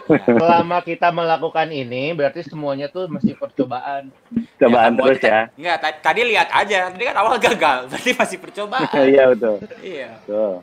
[0.07, 4.13] Selama kita melakukan ini berarti semuanya tuh masih percobaan.
[4.57, 5.43] Cobaan Ya, terus kita- ya.
[5.57, 6.79] Enggak, ta- tadi lihat aja.
[6.89, 8.85] Tadi kan awal gagal, berarti masih percobaan.
[9.11, 9.57] Iya betul.
[9.81, 10.11] iya.
[10.21, 10.55] Betul.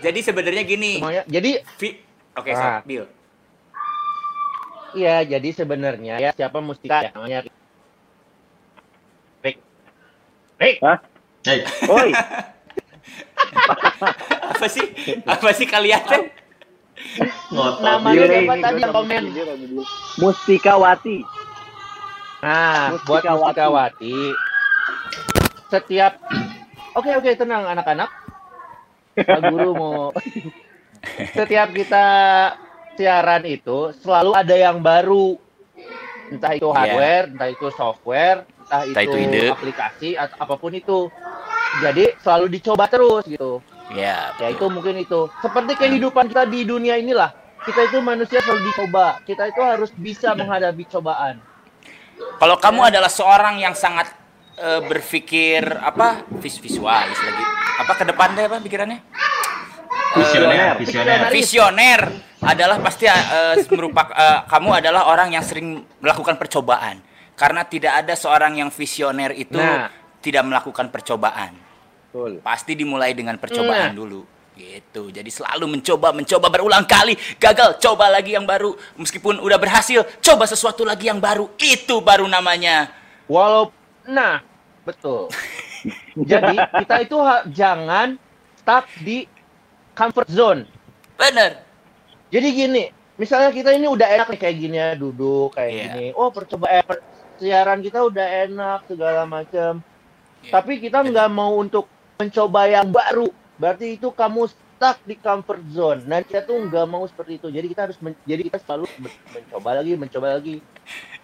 [0.00, 0.92] Jadi sebenarnya gini.
[0.96, 1.22] Semuanya.
[1.26, 1.98] Jadi Vi-
[2.32, 2.78] Oke, Ah.
[2.78, 3.04] so, Bill.
[4.94, 7.54] iya, jadi sebenarnya ya siapa Mustika ya namanya Rick.
[10.56, 10.76] Rick.
[11.44, 12.10] Hey, Oi,
[14.48, 14.86] Apa sih?
[15.24, 16.02] Apa sih kalian?
[17.48, 17.80] Ngotot.
[17.80, 19.22] Nama Iya, lu ini siapa gua tadi komen?
[19.28, 19.84] dia, sama dia.
[20.18, 21.18] Mustikawati.
[22.38, 23.42] Nah, buat Mustikawati.
[23.44, 24.16] Mustikawati.
[25.68, 26.12] Setiap
[26.90, 28.10] Oke, oke, tenang anak-anak.
[29.14, 30.10] Pak guru mau
[31.30, 32.04] Setiap kita
[32.94, 35.38] siaran itu selalu ada yang baru.
[36.28, 36.74] Entah itu Iya.
[36.74, 39.44] hardware, entah itu software, entah, Entah itu, itu ide.
[39.48, 40.98] aplikasi atau apa pun itu.
[41.78, 43.62] Jadi selalu dicoba terus gitu.
[43.88, 45.32] Ya, Ya itu mungkin itu.
[45.40, 47.32] Seperti kehidupan kita di dunia inilah.
[47.64, 49.18] Kita itu manusia selalu dicoba.
[49.24, 51.40] Kita itu harus bisa menghadapi cobaan.
[52.38, 54.10] Kalau kamu adalah seorang yang sangat
[54.56, 57.44] eh, berpikir apa vis visualis lagi
[57.78, 58.98] apa ke depan deh apa pikirannya
[60.08, 61.18] Visioner, visioner.
[61.30, 62.00] visioner
[62.40, 66.98] adalah pasti eh, merupakan eh, kamu adalah orang yang sering melakukan percobaan
[67.38, 69.86] karena tidak ada seorang yang visioner itu Nah.
[70.18, 71.54] tidak melakukan percobaan
[72.08, 72.40] Betul.
[72.40, 73.94] pasti dimulai dengan percobaan Nah.
[73.94, 74.24] dulu
[74.56, 80.02] gitu jadi selalu mencoba mencoba berulang kali gagal coba lagi yang baru meskipun udah berhasil
[80.18, 82.90] coba sesuatu lagi yang baru itu baru namanya
[83.24, 83.70] Walau
[84.02, 84.40] nah,
[84.82, 85.28] betul.
[86.16, 88.16] Jadi kita itu ha- jangan
[88.56, 89.28] stuck di
[89.92, 90.64] comfort zone.
[91.14, 91.60] bener
[92.28, 92.82] Jadi gini,
[93.14, 95.82] misalnya kita ini udah enak nih kayak gini ya duduk kayak Iya.
[95.86, 96.06] gini.
[96.12, 97.04] Oh, percobaan eh, per-
[97.36, 99.84] siaran kita udah enak segala macam.
[100.40, 100.50] Iya.
[100.50, 101.84] Tapi kita nggak mau untuk
[102.18, 103.30] mencoba yang baru.
[103.62, 106.02] Berarti itu kamu stuck di comfort zone.
[106.02, 107.46] Nah, kita tuh nggak mau seperti itu.
[107.46, 110.56] Jadi kita harus men- jadi kita selalu men- mencoba lagi, mencoba lagi.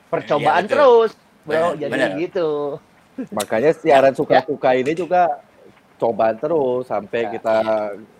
[0.06, 0.70] Percobaan betul.
[0.70, 1.10] terus.
[1.44, 2.16] Bro, jadi benar.
[2.22, 2.48] gitu.
[3.34, 5.42] Makanya siaran suka-suka ini juga
[5.94, 7.56] coba terus sampai kita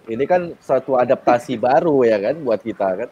[0.06, 3.08] ini kan satu adaptasi baru ya kan buat kita kan.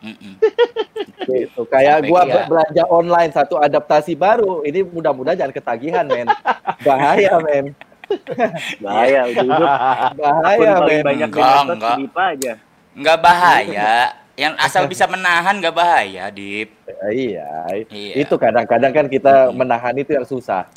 [1.23, 1.61] Gitu.
[1.71, 2.35] Kayak Sampai gua iya.
[2.35, 4.67] be- belanja online satu adaptasi baru.
[4.67, 6.27] Ini mudah-mudahan jangan ketagihan, men.
[6.87, 7.79] Bahaya, men.
[8.85, 9.71] Bahaya ujung-ujung
[10.17, 11.97] Bahaya, paling banyak Enggak, enggak.
[12.17, 12.53] Aja.
[12.93, 13.93] Nggak bahaya.
[14.33, 16.73] Yang asal bisa menahan nggak bahaya, Dip.
[17.09, 17.69] Iya.
[17.89, 18.15] Iya.
[18.17, 20.69] Itu kadang-kadang kan kita menahan itu yang susah.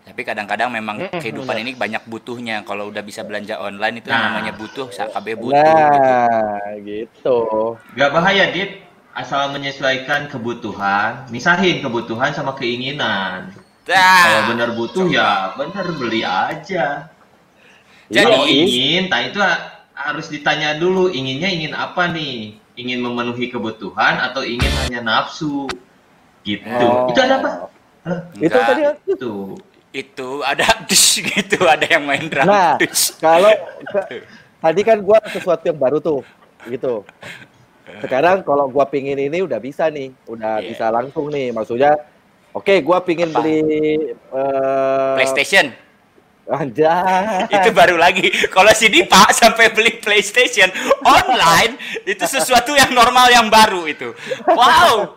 [0.00, 2.66] Tapi kadang-kadang memang kehidupan ini banyak butuhnya.
[2.66, 4.32] Kalau udah bisa belanja online itu Nah.
[4.34, 5.54] namanya butuh, SKB butuh.
[5.54, 5.70] gitu.
[5.70, 7.38] Nah, gitu.
[7.94, 8.82] Gak bahaya, Dit.
[9.10, 13.50] Asal menyesuaikan kebutuhan, misahin kebutuhan sama keinginan.
[13.82, 17.10] Kalau benar butuh ya benar beli aja.
[18.06, 22.58] Jadi- Kalau ingin, nah itu ha- harus ditanya dulu inginnya ingin apa nih?
[22.74, 25.66] Ingin memenuhi kebutuhan atau ingin hanya nafsu?
[26.40, 26.66] Gitu.
[26.80, 27.06] Oh.
[27.06, 27.50] Itu ada apa?
[28.34, 29.32] Itu tadi Itu.
[29.90, 32.46] itu ada dus gitu, ada yang main drum.
[32.46, 33.10] Nah, dus.
[33.16, 33.50] kalau
[33.92, 34.22] ke-
[34.56, 36.22] tadi kan gua sesuatu yang baru tuh,
[36.64, 37.02] gitu.
[37.98, 40.66] Sekarang kalau gua pingin ini udah bisa nih, udah Iya.
[40.68, 41.50] bisa langsung nih.
[41.50, 41.98] Maksudnya,
[42.54, 43.42] oke, gua pingin Apa?
[43.42, 43.60] beli
[44.14, 45.70] eh PlayStation.
[46.50, 47.46] Anjay.
[47.46, 48.26] itu baru lagi.
[48.50, 50.66] Kalau si Dipa sampai beli PlayStation
[51.06, 54.10] online itu sesuatu yang normal yang baru itu.
[54.50, 55.14] Wow.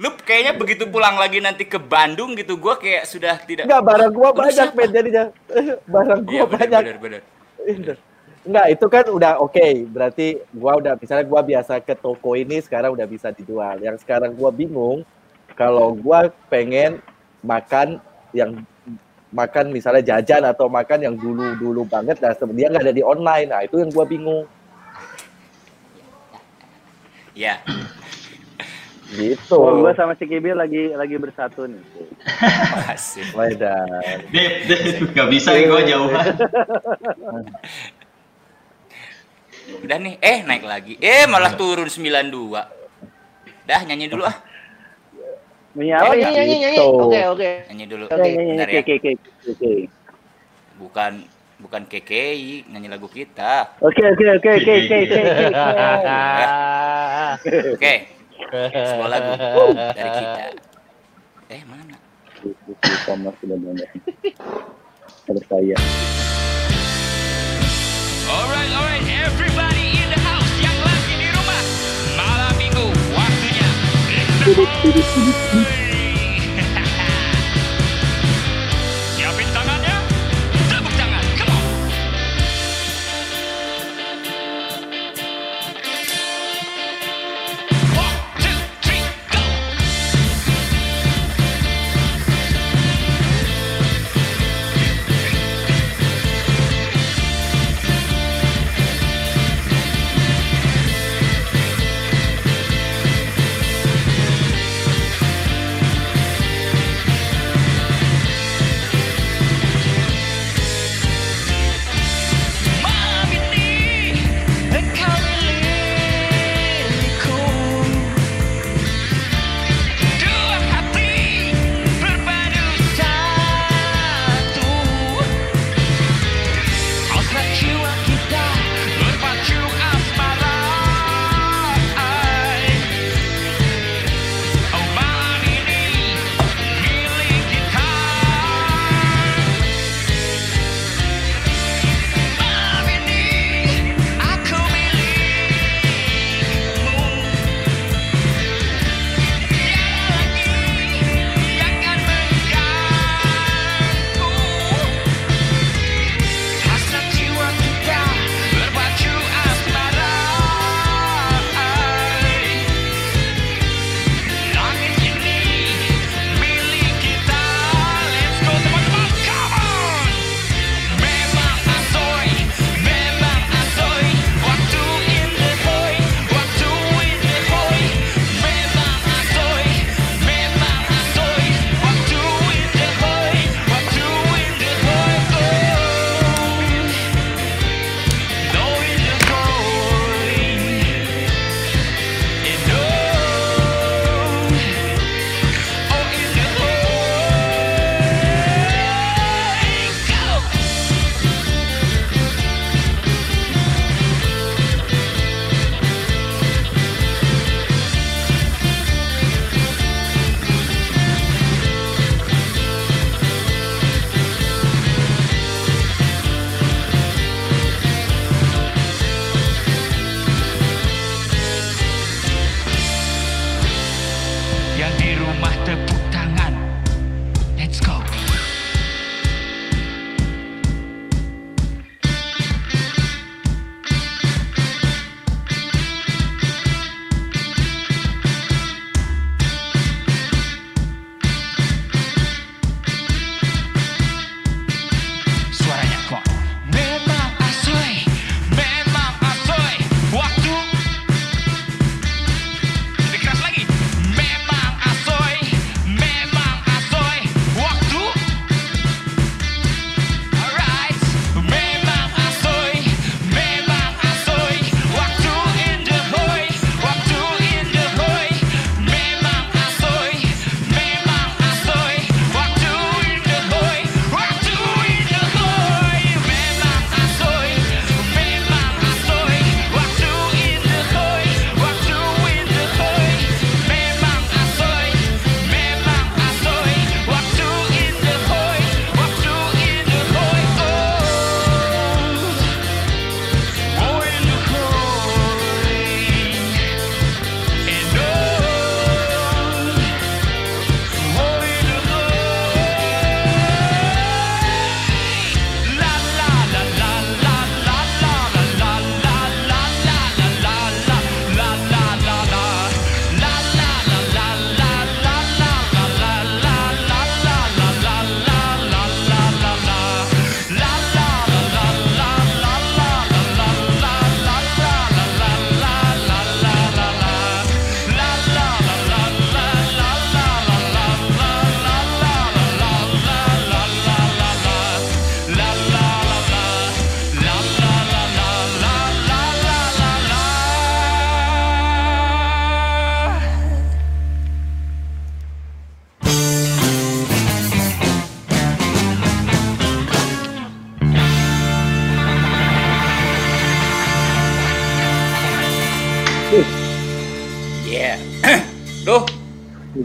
[0.00, 3.68] Lu kayaknya begitu pulang lagi nanti ke Bandung gitu, gua kayak sudah tidak.
[3.68, 5.24] Enggak, barang gua Lu banyak, men, jadinya.
[5.94, 6.80] barang gua Iya benar banyak.
[6.82, 7.96] benar benar.
[8.40, 9.66] Enggak, itu kan udah oke.
[9.92, 13.76] Berarti gua udah misalnya gua biasa ke toko ini sekarang udah bisa dijual.
[13.84, 15.04] Yang sekarang gua bingung
[15.60, 17.04] kalau gua pengen
[17.44, 18.00] makan
[18.32, 18.64] yang
[19.28, 23.52] makan misalnya jajan atau makan yang dulu-dulu banget nah dia nggak ada di online.
[23.52, 24.48] Nah, itu yang gua bingung.
[27.36, 27.60] Ya.
[29.12, 29.52] Gitu.
[29.52, 31.84] Oh, gua sama si Kibir lagi lagi bersatu nih.
[32.88, 33.36] Asik.
[33.36, 34.24] Wedan.
[34.32, 36.36] Dit, Dit, gak bisa gue jauhan.
[39.84, 40.94] Udah nih, eh naik lagi.
[41.02, 42.00] Eh malah turun 92.
[43.66, 44.49] Dah nyanyi dulu ah.
[45.70, 46.26] Nyanyi Oh, apa ya?
[46.26, 46.78] nyanyi, nyanyi, nyanyi.
[46.82, 46.98] Gitu.
[46.98, 47.50] Oke, oke.
[47.70, 48.04] Nyanyi dulu.
[48.10, 48.80] Oke, Nyanyi, nyanyi, Bentar ya.
[48.82, 49.70] oke, oke, oke, oke.
[50.80, 51.12] Bukan
[51.60, 53.52] bukan KKI, nyanyi lagu kita.
[53.78, 55.20] Oke, oke, oke, oke, oke, oke,
[57.76, 57.94] oke.
[58.90, 59.30] Sebuah lagu
[59.94, 60.42] dari kita.
[61.50, 61.94] Eh, mana?
[63.06, 63.88] Thomas sudah banyak.
[65.28, 65.76] Ada saya.
[68.26, 69.89] Alright, alright, everybody
[74.50, 75.79] ルルルルルル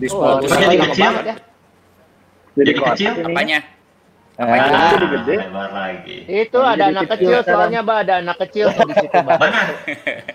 [0.05, 0.47] Di Oh, Bagus.
[0.47, 1.09] Kok jadi kecil?
[1.09, 1.35] banget ya.
[2.53, 3.11] Jadi Jadi kecil?
[3.17, 3.33] ini.
[3.33, 3.59] Apanya?
[4.35, 5.35] Eh, Ah, jadi gede.
[5.41, 6.17] lebar lagi.
[6.27, 9.37] Itu Jadi ada anak kecil kecil soalnya, Mbak, ada anak kecil di situ, Mbak.
[9.39, 9.61] Mana?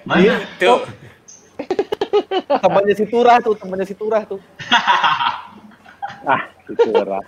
[0.03, 0.35] Mana?
[0.59, 0.81] Tuh.
[2.65, 4.41] temannya si Turah tuh, temannya si Turah tuh.
[6.21, 7.25] Ah, itu Turah.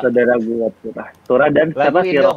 [0.00, 1.08] Saudara gua Turah.
[1.26, 2.16] Turah dan siapa sih?
[2.16, 2.32] Ya?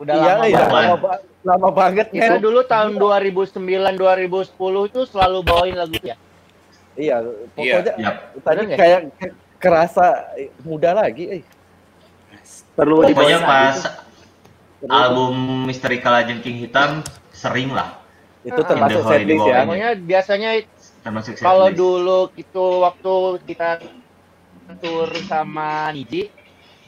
[0.00, 0.88] Udah iya, lama iya, banget.
[0.96, 1.12] lama,
[1.42, 2.40] lama banget Itu kan.
[2.40, 3.60] dulu tahun 2009
[3.98, 6.16] 2010 itu selalu bawain lagu ya.
[6.96, 7.16] Iya,
[7.52, 8.16] pokoknya Yap.
[8.36, 8.78] tadi Bener nggak?
[8.78, 10.06] kayak kayak kerasa
[10.62, 11.24] muda lagi.
[11.30, 11.42] Eh.
[12.72, 14.88] Perlu Pokoknya pas lagi.
[14.88, 15.34] album
[15.64, 17.00] Misteri Kalajengking Hitam
[17.32, 18.00] sering lah
[18.42, 19.64] Itu termasuk setlist ya.
[19.64, 20.50] Pokoknya biasanya
[21.02, 23.80] termasuk kalau dulu itu waktu kita
[24.78, 26.28] tur sama Niji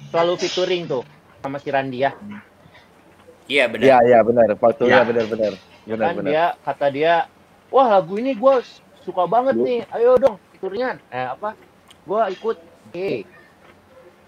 [0.08, 1.02] selalu featuring tuh
[1.38, 2.12] sama si Randi ya.
[3.44, 3.84] Iya benar.
[3.86, 4.46] Iya, iya benar.
[4.54, 5.00] Waktu Ya.
[5.02, 5.52] benar-benar.
[5.82, 6.28] Ya Benar kan benar.
[6.28, 7.14] dia kata dia,
[7.72, 8.54] wah lagu ini gue
[9.08, 11.00] suka banget nih, ayo dong fiturnya.
[11.08, 11.56] Eh apa?
[12.04, 12.56] Gue ikut.
[12.92, 13.24] Oke.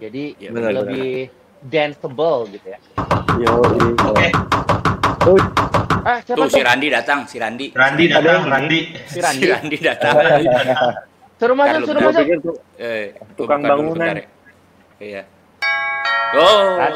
[0.01, 1.28] Jadi Ya, benar, lebih
[1.68, 2.78] danceable gitu ya.
[3.37, 3.61] Yo,
[4.09, 4.28] Oke,
[6.01, 6.64] Ah siapa Tuh si tuh?
[6.64, 7.66] Randi datang, si Randi.
[7.76, 8.53] Randi datang, yang ini.
[8.57, 8.78] Randi.
[9.05, 9.45] Si Si Randi.
[9.53, 10.14] Randi datang.
[11.37, 12.57] Suruh masuk, suruh masuk.
[12.81, 14.16] Eh, Tukang dulu bangunan.
[14.16, 14.24] ya.
[15.01, 15.22] Iya.
[16.41, 16.89] Oh.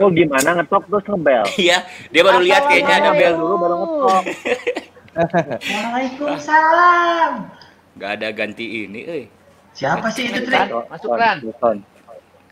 [0.00, 1.44] oh gimana ngetok terus ngebel.
[1.68, 1.78] Iya,
[2.08, 3.34] dia baru lihat kayaknya ada Ngebel bel.
[3.36, 4.22] dulu baru ngetok.
[5.16, 7.30] Waalaikumsalam.
[7.96, 9.24] Gak ada ganti ini, eh.
[9.72, 10.56] Siapa sih itu, Tri?
[10.56, 11.36] Ran, masuk Ran.
[11.56, 11.76] Son.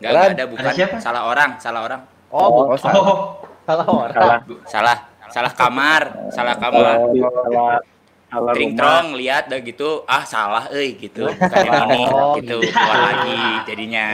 [0.00, 0.64] Gak, Ran, ada bukan.
[0.64, 0.96] ada siapa?
[1.00, 2.00] Salah orang, salah orang.
[2.28, 3.00] Oh, Oh, salah.
[3.00, 3.18] Oh,
[3.64, 4.16] salah orang.
[4.16, 4.38] Salah.
[4.64, 4.96] Salah,
[5.30, 6.96] salah kamar, salah kamar.
[7.00, 7.32] Salah.
[7.44, 7.76] Salah.
[8.24, 11.22] Salah Tring trong lihat dah gitu, ah salah euy gitu.
[11.22, 12.58] Bukan yang ini Oh, gitu.
[12.58, 12.74] gitu.
[12.74, 14.06] Keluar lagi jadinya.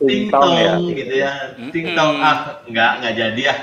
[0.00, 0.74] ting Tong ya.
[0.80, 1.32] gitu ya.
[1.68, 3.54] Ting tong ah, enggak enggak jadi ya.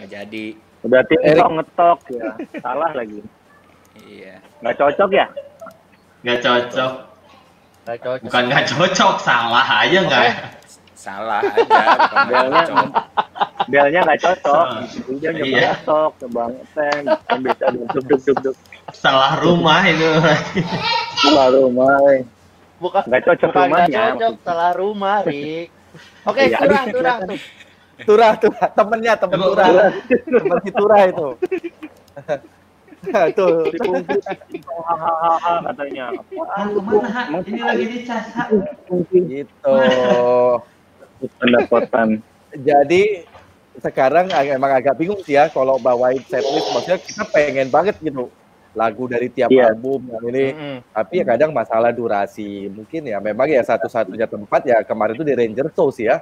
[0.00, 0.44] Nggak jadi.
[0.88, 1.44] Udah Erik.
[1.52, 2.24] ngetok ya.
[2.64, 3.20] Salah lagi.
[4.66, 5.26] Nggak cocok ya?
[6.26, 6.92] Enggak cocok.
[7.86, 8.24] Nggak cocok.
[8.26, 10.22] Bukan enggak cocok, salah aja enggak.
[10.98, 12.88] Salah aja, nggak Belnya, cocok.
[13.70, 14.66] belnya nggak cocok.
[14.66, 14.82] Ah.
[15.22, 15.70] Dia nyoba Iya.
[15.70, 18.56] ngetok, coba ngeteng, kan bisa duk duk duk duk.
[18.90, 20.10] Salah rumah itu.
[21.22, 21.94] Salah rumah.
[22.10, 22.20] eh.
[22.76, 24.02] Bukan Nggak cocok bukan nggak rumahnya.
[24.18, 25.68] cocok, salah rumah, Rik.
[26.26, 26.58] Oke, Iya.
[26.58, 27.38] turah, turah, tuh.
[27.96, 29.36] Turah, Turah, temennya, temen.
[29.38, 29.66] Turah.
[30.10, 31.28] Temen si Turah itu.
[33.32, 33.70] Tuh,
[34.86, 36.04] Hahaha katanya.
[36.48, 37.38] Ah, ke mana?
[37.44, 38.24] Ini lagi dicas.
[38.34, 38.44] Ha?
[39.10, 39.76] gitu.
[41.38, 42.20] Pendapatan.
[42.52, 43.24] Jadi
[43.76, 46.72] sekarang emang agak bingung sih ya kalau bawain setlist.
[46.72, 48.28] Maksudnya kita pengen banget gitu
[48.76, 49.72] lagu dari tiap Iya.
[49.72, 50.44] album yang ini.
[50.52, 50.76] Mm-mm.
[50.92, 52.68] Tapi ya kadang masalah durasi.
[52.68, 56.20] Mungkin ya memang ya satu-satunya tempat ya kemarin itu di Ranger Show sih ya.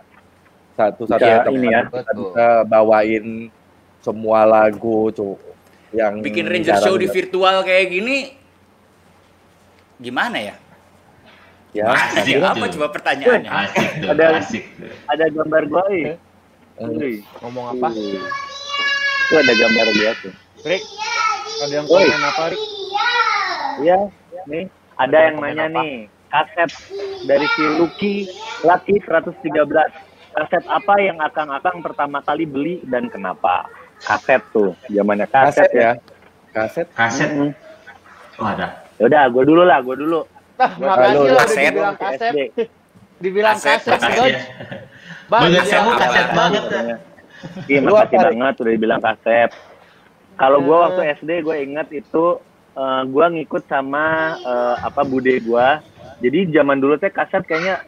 [0.74, 1.80] Satu-satunya Ya, tempat ini ya.
[1.90, 3.26] kita bisa bawain
[4.02, 5.34] semua lagu tuh
[5.94, 8.16] yang Bikin Ranger Show di virtual kayak gini
[9.96, 10.54] gimana ya?
[11.70, 11.84] ya.
[11.88, 12.78] Asik Ya, apa tuh.
[12.78, 13.50] coba pertanyaannya?
[13.50, 14.64] Asik tuh, Ada- asik.
[15.06, 16.18] Ada gambar gua eh.
[17.40, 17.88] Ngomong apa?
[17.94, 20.34] Itu ada gambar dia tuh.
[20.64, 20.82] Rik,
[21.60, 22.62] ada yang komen apa, Rik?
[23.76, 23.98] Iya,
[24.46, 24.64] nih
[24.94, 25.92] ada yang nanya nih,
[26.28, 26.70] kaset
[27.24, 28.14] dari si Lucky
[28.62, 29.54] Lucky 113.
[30.34, 33.66] Kaset apa yang akang-akang pertama kali beli dan kenapa?
[34.04, 35.90] Kaset tuh, zamannya Kaset kaset, ya.
[36.52, 36.86] Kaset.
[36.92, 37.30] Kaset.
[37.32, 37.50] Mm.
[38.36, 38.84] Oh, ada.
[38.94, 40.20] Ya udah, gue dulu lah, gue dulu.
[40.54, 41.64] Nah, makasih lo udah kaset.
[41.66, 42.30] dibilang kaset.
[42.30, 42.38] SD.
[43.16, 44.14] Dibilang Kaset, kaset, kaset.
[44.14, 44.34] Doj.
[45.26, 46.62] Bang, kamu kaset banget.
[46.68, 46.96] ya.
[47.66, 49.50] Iya, makasih banget udah dibilang kaset.
[50.34, 50.82] Kalau gue Eh.
[50.84, 52.24] waktu SD, gue inget itu
[52.74, 54.04] eh, gue ngikut sama
[54.36, 55.68] eh, apa bude gue.
[56.20, 57.82] Jadi zaman dulu teh kaset kayaknya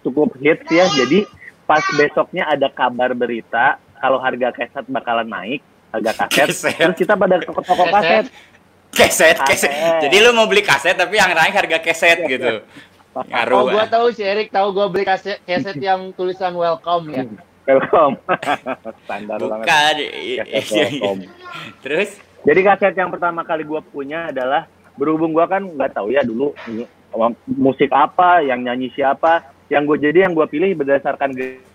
[0.00, 0.86] cukup hits ya.
[0.88, 1.26] Jadi
[1.64, 5.60] pas besoknya ada kabar berita kalau harga kaset bakalan naik,
[5.92, 6.48] harga kaset.
[6.50, 6.76] Kaset.
[6.78, 8.26] Terus kita pada ke toko kaset.
[8.94, 9.70] Keset, keset.
[9.70, 10.08] Kaset.
[10.08, 12.64] Jadi lu mau beli kaset tapi yang naik harga keset gitu.
[13.18, 13.56] Ngaruh.
[13.58, 13.88] Oh, gua ah.
[13.90, 17.24] tahu si Erik tahu gua beli kaset kaset yang tulisan welcome ya.
[17.68, 18.16] Welcome.
[19.04, 19.64] Standar banget.
[19.66, 19.66] Bukan.
[19.66, 20.62] Kaset iya, iya.
[20.88, 21.20] welcome.
[21.84, 22.10] Terus
[22.46, 26.54] Jadi kaset yang pertama kali gue punya adalah berhubung gue kan nggak tahu ya dulu
[27.50, 29.42] musik apa, yang nyanyi siapa.
[29.68, 31.34] Yang gue jadi yang gue pilih berdasarkan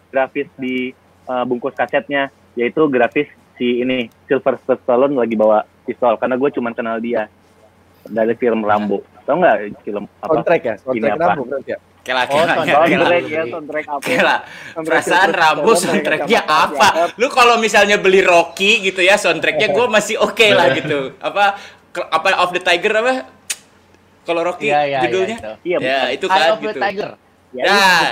[0.09, 0.95] grafis di
[1.26, 6.71] uh, bungkus kasetnya, yaitu grafis si ini Sylvester Stallone lagi bawa pistol karena gue cuma
[6.71, 7.30] kenal dia
[8.03, 8.99] dari film Rambo.
[9.24, 10.32] Tau nggak film apa?
[10.34, 10.76] Soundtrack ya.
[10.78, 11.26] Soundtrack Ini apa?
[11.30, 11.80] Rambo berarti ya.
[12.03, 14.03] kela Oh, kela kela Soundtrack ya, soundtrack apa?
[14.03, 14.36] Kela.
[14.76, 16.88] Perasaan Rambo soundtracknya apa?
[17.15, 21.15] Lu kalau misalnya beli Rocky gitu ya soundtracknya gue masih oke lah gitu.
[21.17, 21.55] Apa
[21.95, 23.13] apa of the Tiger apa?
[24.24, 25.38] Kalau Rocky Iya, iya, judulnya?
[25.38, 26.15] iya, Iya, ya betul.
[26.15, 26.80] itu Eye kan of the gitu.
[26.80, 27.09] Tiger.
[27.53, 28.03] Ya, Nah,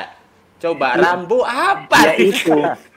[0.61, 1.97] coba Rambo apa?
[2.03, 2.55] ya itu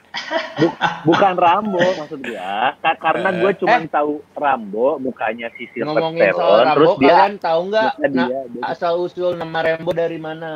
[1.03, 2.73] bukan Rambo maksud gua.
[2.77, 3.87] Ka- karena gue cuma Eh.
[3.87, 8.27] tahu Rambo mukanya si Sylvester Ngomongin soal Rambo, terus dia kalian tahu nggak muka nah,
[8.27, 10.51] dia, dia- asal usul nama Rambo dari mana?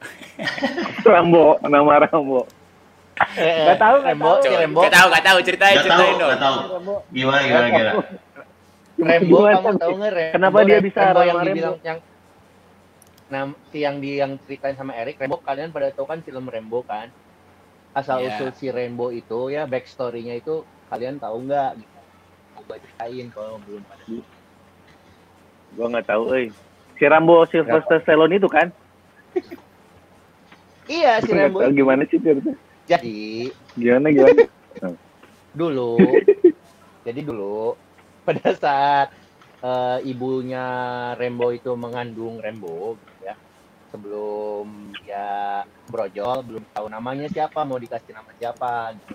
[1.06, 2.40] Rambo nama Rambo.
[3.36, 4.40] Eh, Nggak tahu, nggak Rembo, tahu.
[4.40, 5.38] si Rembo, Gak tahu, gak tahu.
[5.42, 6.30] Ceritain, Gak tahu, ceritain dong.
[6.30, 6.56] gak tahu.
[6.72, 6.94] Rambo.
[7.10, 7.92] Gimana, gimana, gimana?
[8.98, 10.34] Rembo, Gimana kamu tahu nggak Rembo?
[10.34, 11.98] Kenapa dia bisa Rembo yang dibilang yang
[13.30, 16.80] Nah, si yang di yang ceritain sama Eric, Rembo kalian pada tahu kan film Rembo
[16.82, 17.12] kan?
[17.90, 18.28] Asal Iya.
[18.30, 21.70] usul si Rembo itu ya backstory-nya itu kalian tahu nggak?
[22.54, 24.04] Coba ceritain kalau belum pada.
[25.74, 26.46] Gua nggak tahu, eh.
[26.98, 28.68] Si Rambo Sylvester Stallone itu kan?
[30.90, 31.62] Iya, si Rembo.
[31.62, 32.58] tahu gimana sih ceritanya.
[32.86, 34.42] Jadi Gimana gimana?
[35.50, 35.98] dulu
[37.06, 37.74] jadi dulu
[38.22, 39.08] pada saat
[39.62, 40.66] eh, ibunya
[41.18, 43.34] Rembo itu mengandung Rembo gitu ya
[43.90, 49.14] sebelum dia brojol belum tahu namanya siapa mau dikasih nama siapa gitu.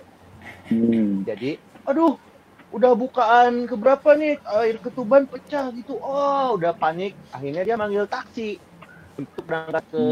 [0.70, 1.26] Hmm.
[1.26, 1.58] jadi
[1.88, 2.20] aduh
[2.74, 4.42] udah bukaan keberapa nih?
[4.42, 5.98] Air ketuban pecah gitu.
[6.02, 7.14] Oh udah panik.
[7.30, 8.58] Akhirnya dia manggil taksi
[9.16, 10.04] untuk berangkat ke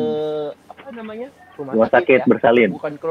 [0.71, 1.29] apa namanya?
[1.59, 2.27] Rumah sakit ya.
[2.27, 2.71] Bersalin.
[2.75, 3.09] bukan ke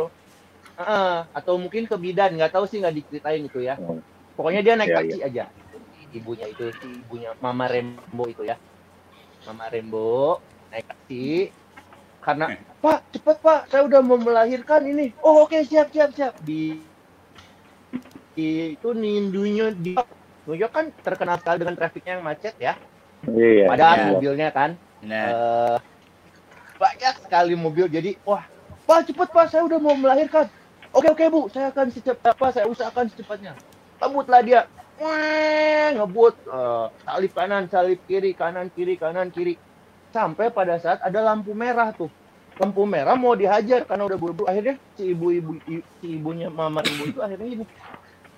[0.73, 3.77] Ah, atau mungkin ke bidan nggak tahu sih nggak diceritain itu ya.
[3.77, 4.01] Oh.
[4.33, 5.43] pokoknya dia naik Iya, taksi aja.
[6.09, 8.57] Ibunya itu si ibunya mama Rembo itu ya.
[9.45, 10.41] Mama Rembo
[10.73, 11.53] naik taksi.
[12.23, 12.45] Karena
[12.81, 15.13] pak cepet pak saya udah mau melahirkan ini.
[15.21, 16.33] Oh oke siap siap siap.
[16.41, 16.81] Di,
[18.33, 19.93] di itu nindunya di
[20.49, 22.73] New York kan terkenal sekali dengan trafiknya yang macet ya.
[23.23, 23.71] Iya.
[23.71, 24.07] padahal iya.
[24.11, 24.75] mobilnya kan.
[25.03, 25.77] Nah, eh
[26.79, 27.85] banyak sekali mobil.
[27.87, 28.43] Jadi wah
[28.83, 30.49] pak cepet pak saya udah mau melahirkan.
[30.91, 33.53] Oke oke bu saya akan secepat apa saya usahakan secepatnya.
[34.03, 34.61] Ngebutlah dia.
[34.99, 36.35] Wah, ngebut.
[36.47, 39.57] Eh, salip kanan salip kiri kanan kiri kanan kiri
[40.13, 42.07] sampai pada saat ada lampu merah tuh
[42.53, 47.03] lampu merah mau dihajar karena udah buru-buru akhirnya si ibu-ibu i- si ibunya mama ibu
[47.03, 47.65] itu akhirnya gini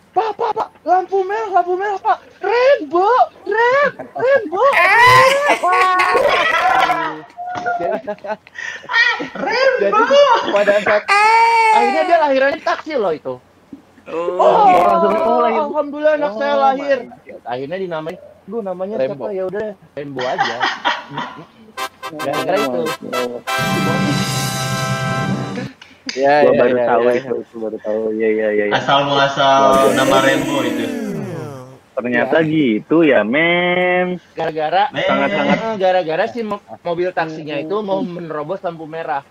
[0.10, 2.24] Pak, pak, pak, lampu merah, lampu merah, pak.
[2.40, 3.04] Rembo,
[3.44, 4.64] rem, rembo.
[5.60, 7.20] Wah.
[9.76, 10.02] Jadi
[10.48, 11.04] pada saat
[11.76, 13.36] akhirnya dia lahirannya taksi loh itu.
[14.08, 15.62] oh, Oh, langsung, oh, lahir.
[15.68, 16.98] alhamdulillah anak Oh, saya lahir.
[17.44, 18.16] Akhirnya dinamain,
[18.48, 19.28] lu namanya Rembo.
[19.28, 20.56] siapa ya udah Rembo aja.
[22.16, 22.82] Gara-gara itu.
[26.16, 28.00] Ya, Gua ya, baru ya, tahu ya, itu, itu baru tahu.
[28.14, 28.66] Iya iya iya.
[28.70, 28.76] iya.
[28.78, 29.64] Asal muasal
[29.94, 30.86] nama Rembo itu.
[31.92, 34.20] Ternyata gitu ya, men.
[34.32, 35.04] Gara-gara Men.
[35.04, 35.58] Sangat-sangat.
[35.58, 39.24] eh, gara-gara si mo- mobil taksinya itu mau menerobos lampu merah.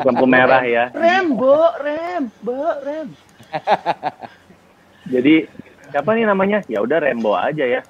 [0.00, 0.88] Lampu merah ya.
[0.90, 3.08] Rembo, rem, bo, rem.
[5.06, 5.44] Jadi
[5.94, 6.58] siapa nih namanya?
[6.66, 7.80] Ya udah Rembo aja ya.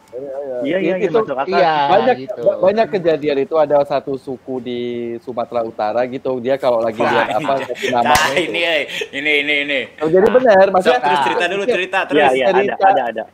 [0.60, 1.56] Iya iya iya Itu- masuk akal.
[1.56, 2.40] Iya, banyak gitu.
[2.44, 4.80] ba- banyak kejadian itu ada satu suku di
[5.24, 9.54] Sumatera Utara gitu dia kalau lagi Wah, lihat apa namanya nah, ini, eh, ini, ini,
[9.64, 9.80] ini.
[10.04, 12.20] Oh, jadi benar maksudnya terus cerita dulu, cerita terus.
[12.36, 12.86] iya ada cerita.
[12.92, 13.24] ada ada.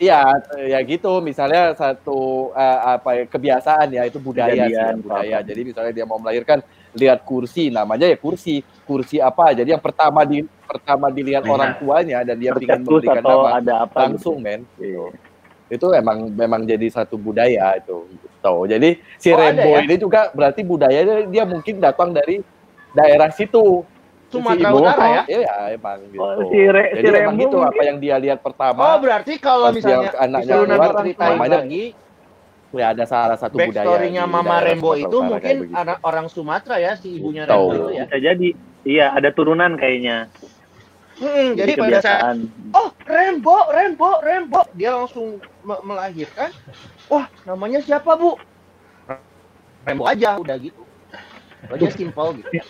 [0.00, 0.20] Iya,
[0.64, 1.12] ya gitu.
[1.20, 5.36] Misalnya satu eh, apa ya, kebiasaan ya itu budaya sih, ya, Kejadian, budaya.
[5.40, 5.48] apa.
[5.48, 6.60] Jadi misalnya dia mau melahirkan
[6.94, 8.62] lihat kursi, namanya ya kursi.
[8.82, 9.54] Kursi apa?
[9.54, 11.52] Jadi yang pertama di pertama dilihat Iya.
[11.54, 14.46] orang tuanya dan dia ingin memberikan atau nama ada apa langsung, gitu.
[14.46, 14.60] men.
[14.78, 15.04] Iya.
[15.70, 18.10] Itu emang memang jadi satu budaya itu.
[18.10, 18.54] Gitu.
[18.66, 19.86] Jadi si Oh, Rembo ya?
[19.86, 22.42] ini juga berarti budayanya dia mungkin datang dari
[22.90, 23.86] daerah situ.
[24.30, 25.22] Sumatera Si Utara ya?
[25.26, 26.22] Iya, emang gitu.
[26.22, 28.94] Oh, si Re- Jadi si emang gitu apa yang dia lihat pertama.
[28.94, 31.84] Oh, berarti kalau misalnya anaknya keluar, namanya lagi
[32.70, 33.82] Ya ada salah satu budaya.
[33.82, 35.56] backstory-nya Mama Rembo Sumatera itu Utara mungkin
[36.06, 37.42] orang Sumatera ya si ibunya.
[37.42, 38.04] Rembo itu ya.
[38.06, 38.48] Bisa jadi.
[38.80, 40.30] Iya, ada turunan kayaknya.
[41.20, 42.36] Hmm, jadi Jadi pada saat kebiasaan.
[42.72, 46.48] oh Rembo, Rembo, Rembo, dia langsung me- melahirkan.
[47.12, 48.40] Wah, namanya siapa bu?
[49.84, 50.80] Rembo aja, udah gitu.
[51.68, 52.64] Aja simpel gitu.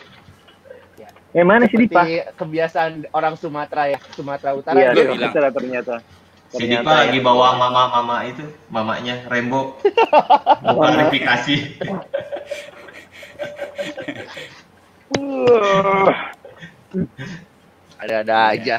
[1.30, 2.02] Eh mana sih Dipa?
[2.02, 4.74] Seperti kebiasaan orang Sumatera ya, Sumatera Utara.
[4.82, 5.30] Iya, bilang.
[5.30, 5.94] ternyata ternyata.
[6.50, 7.06] Si Dipa ya.
[7.06, 9.78] lagi bawa mama-mama itu, mamanya Rembo.
[10.66, 11.56] Klarifikasi.
[18.00, 18.78] Ada-ada aja.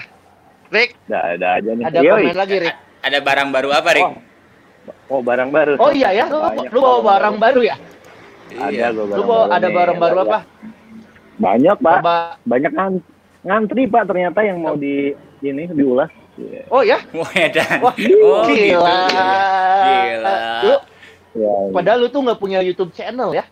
[0.71, 1.83] Rick, Ada ada aja nih.
[1.83, 2.23] ada Yoi.
[2.25, 2.75] komen lagi Rick.
[3.01, 4.07] Ada barang baru apa, Rik?
[5.11, 5.73] Oh, barang baru.
[5.77, 7.75] Oh iya ya, lu, Banyak lu bawa barang baru ya?
[8.51, 9.75] Ada gua Lu barang bawa baru ada nih.
[9.75, 10.39] barang baru apa?
[11.37, 11.95] Banyak, Pak.
[11.99, 12.15] Coba.
[12.43, 12.91] Banyak kan
[13.43, 15.11] ngantri, Pak, ternyata yang mau di
[15.41, 16.11] ini diulas.
[16.67, 16.97] Oh ya?
[17.11, 17.77] Wah, edan.
[17.79, 18.17] Wah, Oh, gitu.
[18.49, 18.97] gila.
[19.81, 20.35] Gila.
[20.63, 20.75] Lu,
[21.31, 23.47] Ya, padahal lu tuh nggak punya YouTube channel ya?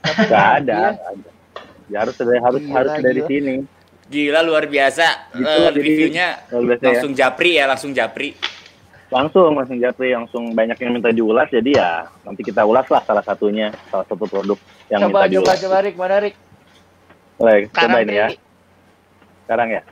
[0.00, 0.96] nggak ada.
[0.96, 1.28] Ada.
[1.86, 3.28] Ya harus dari harus Gila, harus dari gila.
[3.28, 3.54] sini.
[4.06, 5.06] Gila luar biasa.
[5.30, 6.88] Gitu, jadi- reviewnya Luar biasa ya.
[6.90, 8.28] langsung japri ya, langsung japri.
[9.08, 11.90] Langsung langsung Japri langsung banyak yang minta diulas jadi ya
[12.22, 15.58] nanti kita ulas lah salah satunya salah satu produk yang coba minta coba diulas.
[15.58, 16.36] coba Rick, mana Rick?
[17.38, 18.28] Baik, Sekarang coba ini ya.
[19.44, 19.82] Sekarang ya.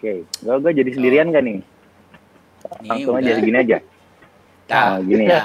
[0.00, 1.60] Oke, gue gue jadi sendirian gak nih?
[1.60, 3.26] Nih, Langsung udah.
[3.26, 3.78] aja gini aja.
[4.64, 5.40] Nah, Nah, gini ya.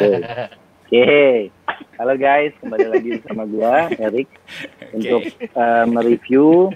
[0.86, 1.04] Oke,
[1.98, 4.32] halo guys, kembali lagi bersama gua Erik
[4.94, 6.72] untuk eh, mereview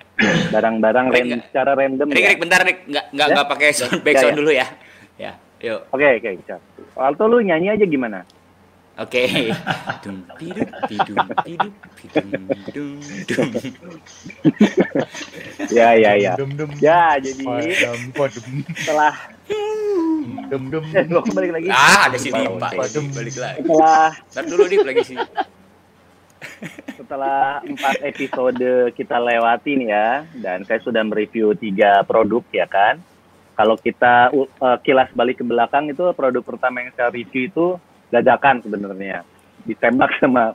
[0.50, 2.10] barang-barang random secara random.
[2.10, 2.30] Rick, ya.
[2.30, 3.34] Rick, bentar Rick, nggak nggak Ya?
[3.38, 4.40] nggak pakai sound back Ya, sound ya.
[4.44, 4.68] dulu ya.
[5.16, 5.80] Ya, yuk.
[5.88, 6.60] Oke, oke, siap.
[6.98, 8.28] Alto lu nyanyi aja gimana?
[9.00, 9.24] Oke.
[10.04, 10.18] Dum.
[15.72, 16.34] Ya, ya, ya.
[16.36, 16.72] Dum dum.
[16.84, 18.46] Ya, jadi Padam padam
[18.76, 19.16] setelah
[20.52, 20.84] dum dum.
[20.92, 21.70] eh, lo balik lagi.
[21.72, 23.64] Ah, ada si ini, Balik lagi.
[23.64, 25.18] Setelah Ntar dulu Dip lagi sih.
[26.96, 33.00] setelah empat episode kita lewati nih ya, dan saya sudah mereview tiga produk ya kan.
[33.56, 37.68] Kalau kita uh, kilas balik ke belakang itu produk pertama yang saya review itu
[38.10, 39.22] dadakan sebenarnya,
[39.64, 40.54] ditembak sama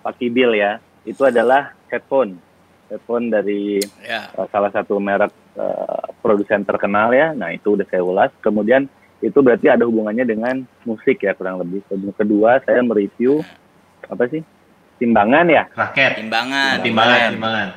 [0.00, 0.76] Pak Kibil ya.
[1.02, 2.40] Itu adalah headphone,
[2.88, 4.28] headphone dari Ya.
[4.32, 7.32] uh, salah satu merek uh, produsen terkenal ya.
[7.32, 8.30] Nah itu udah saya ulas.
[8.40, 8.88] Kemudian
[9.20, 11.84] itu berarti ada hubungannya dengan musik ya kurang lebih.
[11.86, 13.40] Kemudian kedua saya mereview
[14.04, 14.44] apa sih
[14.94, 16.20] timbangan ya Raket.
[16.20, 17.68] Timbangan, Timbangan, timbangan.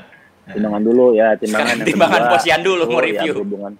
[0.47, 2.32] timbangan dulu ya timbangan Sekarang yang timbangan kedua.
[2.32, 3.34] posyandu lu mau Oh, ya, review.
[3.34, 3.73] berhubungan.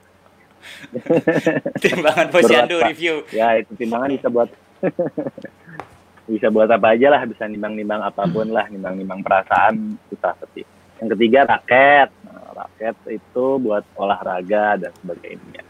[1.84, 3.14] Timbangan posyandu review.
[3.32, 4.50] ya itu timbangan bisa buat
[6.32, 10.68] bisa buat apa aja lah bisa nimbang-nimbang apa pun lah nimbang-nimbang perasaan susah seperti
[10.98, 12.10] yang ketiga raket.
[12.26, 15.62] Nah, raket itu buat olahraga dan sebagainya.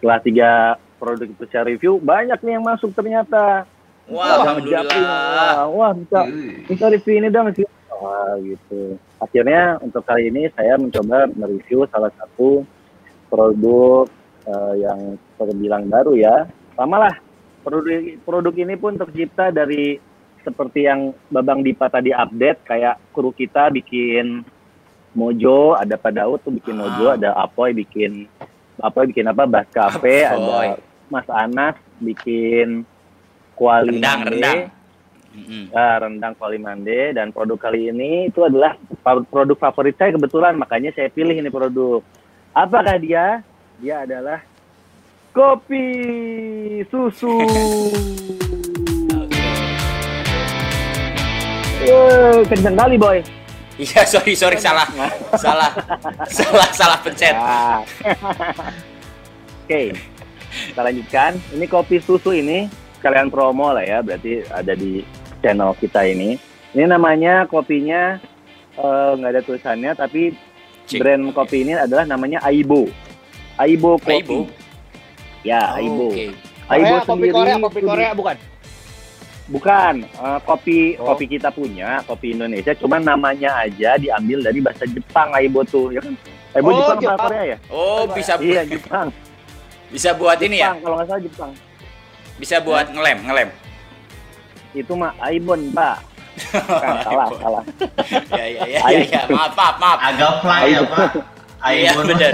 [0.00, 0.50] Setelah tiga
[0.96, 3.68] produk itu saya review banyak nih yang masuk ternyata.
[4.10, 5.70] Wah, alhamdulillah.
[5.70, 6.18] wah, wah bisa
[6.66, 7.68] bisa review ini dong sih.
[8.00, 8.96] Wah gitu.
[9.20, 12.64] Akhirnya untuk kali ini saya mencoba mereview salah satu
[13.28, 14.08] produk
[14.48, 16.48] eh, yang terbilang baru ya.
[16.74, 17.29] Sama lah
[17.62, 20.00] produk produk ini pun tercipta dari
[20.40, 24.40] seperti yang Babang Dipa tadi update kayak kru kita bikin
[25.12, 27.16] Mojo ada Pak Daud tuh bikin Mojo Ah.
[27.18, 28.24] ada Apoy bikin
[28.80, 30.80] Apoy bikin apa Bas Cafe ada
[31.12, 32.88] Mas Anas bikin
[33.52, 34.32] Kuali Rendang, Mande.
[34.32, 34.60] rendang.
[35.30, 35.70] Mm-mm.
[35.70, 38.74] Ah, rendang kuali mande dan produk kali ini itu adalah
[39.30, 42.02] produk favorit saya kebetulan makanya saya pilih ini produk.
[42.50, 43.38] Apakah dia?
[43.78, 44.42] Dia adalah
[45.40, 45.84] kopi
[46.92, 47.32] susu.
[51.80, 53.24] Eh, kenceng kali boy.
[53.80, 54.84] Iya, sorry, sorry, salah.
[55.40, 55.72] Salah.
[56.28, 57.32] Salah, salah pencet.
[57.32, 57.80] Ah.
[59.64, 59.96] Oke,
[60.70, 61.40] kita lanjutkan.
[61.56, 62.68] Ini kopi susu ini
[63.00, 65.00] kalian promo lah ya, berarti ada di
[65.40, 66.36] channel kita ini.
[66.76, 68.20] Ini namanya kopinya
[68.76, 70.36] eh, nggak ada tulisannya, tapi
[70.84, 71.00] Cik.
[71.00, 72.92] brand kopi ini adalah namanya Aibo.
[73.56, 74.20] Aibo kopi.
[74.20, 74.59] Aibo?
[75.40, 76.08] Ya, Aibo.
[76.08, 76.36] Oke.
[76.68, 78.36] Aibo Korea, kopi sendiri Korea, kopi Korea bukan?
[79.50, 81.10] Bukan, eh, kopi Oh.
[81.10, 85.98] kopi kita punya, kopi Indonesia, cuman namanya aja diambil dari bahasa Jepang Aibo tuh, ya
[85.98, 86.14] kan?
[86.52, 87.18] Aibo Oh, Jepang Jepang.
[87.26, 87.58] Korea ya?
[87.66, 89.10] Oh, bisa Iya, Jepang.
[89.90, 90.70] bisa buat ini ya?
[90.70, 91.50] Jepang, kalau nggak salah Jepang.
[92.38, 93.48] Bisa buat ngelem, ngelem.
[94.70, 95.96] Itu mah Aibon, Pak.
[96.54, 97.62] Bukan, salah, salah.
[98.38, 99.20] Ya, ya, ya, ya, ya.
[99.26, 99.98] Maaf, maaf, maaf.
[100.00, 101.10] Agak fly ya, Pak.
[101.62, 102.04] Iya, Aibon.
[102.08, 102.32] benar.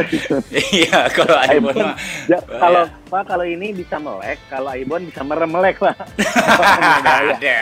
[0.70, 1.74] Iya, kalau Aibon.
[1.74, 2.58] Ya, Bahaya.
[2.58, 5.98] kalau Pak kalau ini bisa melek, kalau Aibon bisa merem melek, Pak.
[7.34, 7.58] Ada.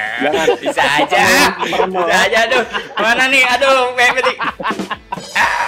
[0.61, 1.23] Bisa aja.
[1.65, 2.65] Bisa aja, aduh.
[2.97, 3.43] Mana nih?
[3.51, 4.27] Aduh, Mepet.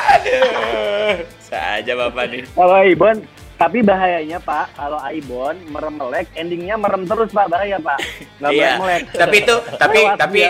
[0.07, 1.13] Aduh.
[1.39, 2.43] Bisa aja Bapak nih.
[2.47, 3.17] Kalau Aibon,
[3.57, 7.99] tapi bahayanya Pak, kalau Aibon merem melek, endingnya merem terus Pak, bahaya Pak.
[8.37, 8.71] Nggak Iya.
[8.77, 9.03] melek.
[9.15, 10.41] Tapi itu, tapi, tapi,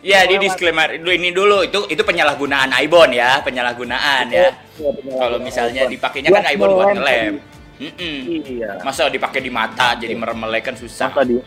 [0.00, 0.22] dia.
[0.24, 4.54] ya di disclaimer dulu ini dulu itu itu penyalahgunaan Aibon ya, penyalahgunaan ya.
[4.78, 5.16] Iya, benar.
[5.18, 6.98] Kalau misalnya dipakainya kan Aibon buat ngelem.
[6.98, 7.34] ngelem.
[7.78, 8.42] Mm-mm.
[8.42, 8.82] Iya.
[8.82, 11.14] Masa dipakai di mata jadi merem melek kan susah.
[11.14, 11.38] Masa di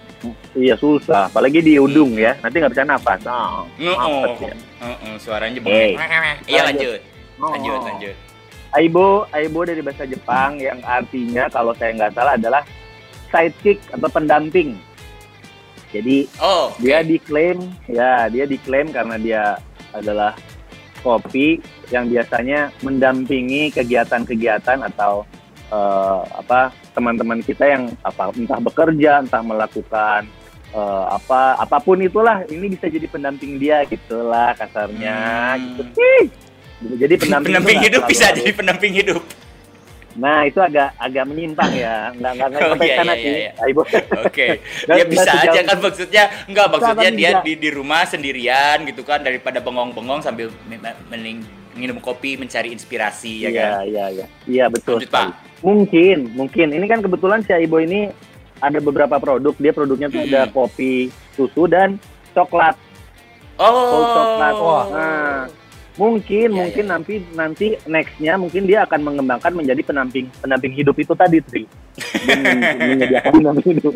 [0.56, 2.40] Iya susah, apalagi di udung ya.
[2.40, 3.20] Nanti nggak bisa napas.
[3.24, 3.96] Nah, Heeh.
[3.96, 4.56] mampet ya.
[4.80, 5.96] Heeh, suaranya Hey.
[5.96, 6.38] bengek.
[6.48, 7.00] Iya Lanjut.
[7.00, 7.00] lanjut.
[7.42, 7.84] Lanjut, Oh.
[7.84, 8.16] lanjut.
[8.72, 12.64] Aibo, Aibo dari bahasa Jepang yang artinya kalau saya nggak salah adalah
[13.28, 14.80] sidekick atau pendamping.
[15.92, 19.44] Jadi Oh, dia diklaim, ya dia diklaim karena dia
[19.92, 20.34] adalah
[21.00, 25.28] kopi yang biasanya mendampingi kegiatan-kegiatan atau
[25.68, 30.24] eh, apa teman-teman kita yang apa entah bekerja, entah melakukan
[30.72, 35.18] eh, apa apa pun itulah ini bisa jadi pendamping dia gitulah kasarnya
[35.54, 35.76] Hmm.
[35.78, 35.92] gitu.
[36.82, 39.22] Jadi pendamping, pendamping hidup bisa harus- jadi pendamping hidup.
[40.12, 43.32] Nah itu agak agak menyimpang ya, nggak nggak nggak Oh, sampai iya, sana iya, sih,
[43.34, 43.52] iya.
[43.60, 43.82] Aibo.
[44.22, 44.48] Oke.
[44.88, 47.40] Dan- ya bisa aja kan maksudnya enggak maksudnya dia bisa.
[47.42, 51.40] di, di rumah sendirian gitu kan daripada bengong-bengong sambil me- mending
[51.72, 53.72] minum kopi mencari inspirasi ya Iya kan.
[53.86, 55.00] iya iya, iya betul.
[55.00, 55.28] Lanjut, Pak.
[55.62, 58.12] Mungkin mungkin ini kan kebetulan si Aibo ini
[58.60, 60.30] ada beberapa produk, dia produknya tuh Hmm.
[60.30, 61.96] ada kopi, susu dan
[62.32, 62.76] coklat,
[63.58, 64.54] full coklat.
[64.54, 64.84] Oh.
[64.92, 65.40] Nah,
[66.00, 66.92] Mungkin, Ya, mungkin ya.
[66.96, 71.64] nanti nanti nextnya mungkin dia akan mengembangkan menjadi pendamping pendamping hidup itu tadi, Tri.
[72.24, 73.96] Dia men- menyediakan pendamping hidup.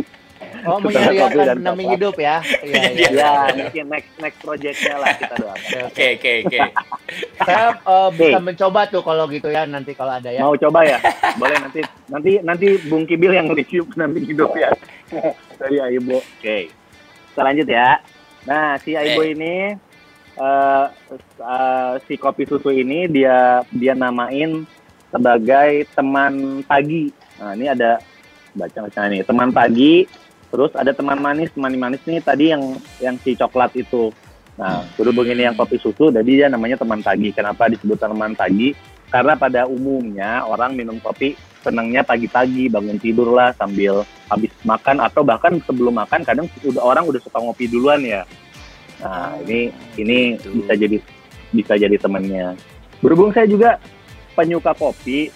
[0.65, 1.93] Oh, menyediakan coklat.
[1.93, 2.37] hidup ya.
[2.65, 3.09] Iya, iya.
[3.13, 5.81] Ya, mungkin next next projectnya lah kita doakan.
[5.87, 6.59] Oke, oke, oke.
[7.37, 10.41] Saya eh, bisa mencoba tuh kalau gitu ya nanti kalau ada ya.
[10.41, 10.97] Mau coba ya?
[11.37, 11.79] Boleh nanti
[12.09, 14.73] nanti nanti Bung Kibil yang review pendamping hidup ya
[15.61, 16.19] dari Aibo.
[16.19, 16.67] Oke.
[17.31, 18.01] Kita lanjut ya.
[18.43, 19.31] Nah, si Aibo Oke.
[19.31, 19.53] ini
[20.35, 24.67] eh, si kopi susu ini dia dia namain
[25.11, 27.11] sebagai teman pagi.
[27.39, 27.99] Nah, ini ada
[28.55, 30.07] baca baca nih, teman pagi,
[30.51, 32.63] terus ada teman manis, teman manis nih tadi yang
[32.99, 34.11] yang si coklat itu.
[34.55, 37.35] Nah, berhubung ini yang kopi susu, jadi dia namanya teman pagi.
[37.35, 38.71] Kenapa disebut teman pagi?
[39.11, 45.25] Karena pada umumnya orang minum kopi senangnya pagi-pagi bangun tidur lah sambil habis makan atau
[45.25, 48.23] bahkan sebelum makan kadang udah orang udah suka ngopi duluan ya.
[49.05, 49.69] Nah ini
[50.01, 50.49] ini gitu.
[50.57, 50.97] bisa jadi
[51.53, 52.57] bisa jadi temannya.
[53.05, 53.77] Berhubung saya juga
[54.33, 55.29] penyuka kopi,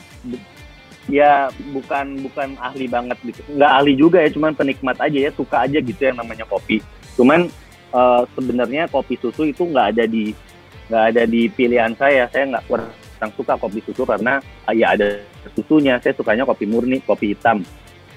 [1.06, 5.70] ya bukan bukan ahli banget gitu, nggak ahli juga ya, cuman penikmat aja ya suka
[5.70, 6.82] aja gitu yang namanya kopi.
[7.14, 7.46] Cuman
[7.94, 10.34] eh, sebenarnya kopi susu itu nggak ada di
[10.90, 12.26] nggak ada di pilihan saya.
[12.34, 15.22] Saya nggak kurang suka kopi susu karena ah, ya ada
[15.54, 16.02] susunya.
[16.02, 17.62] Saya sukanya kopi murni, kopi hitam.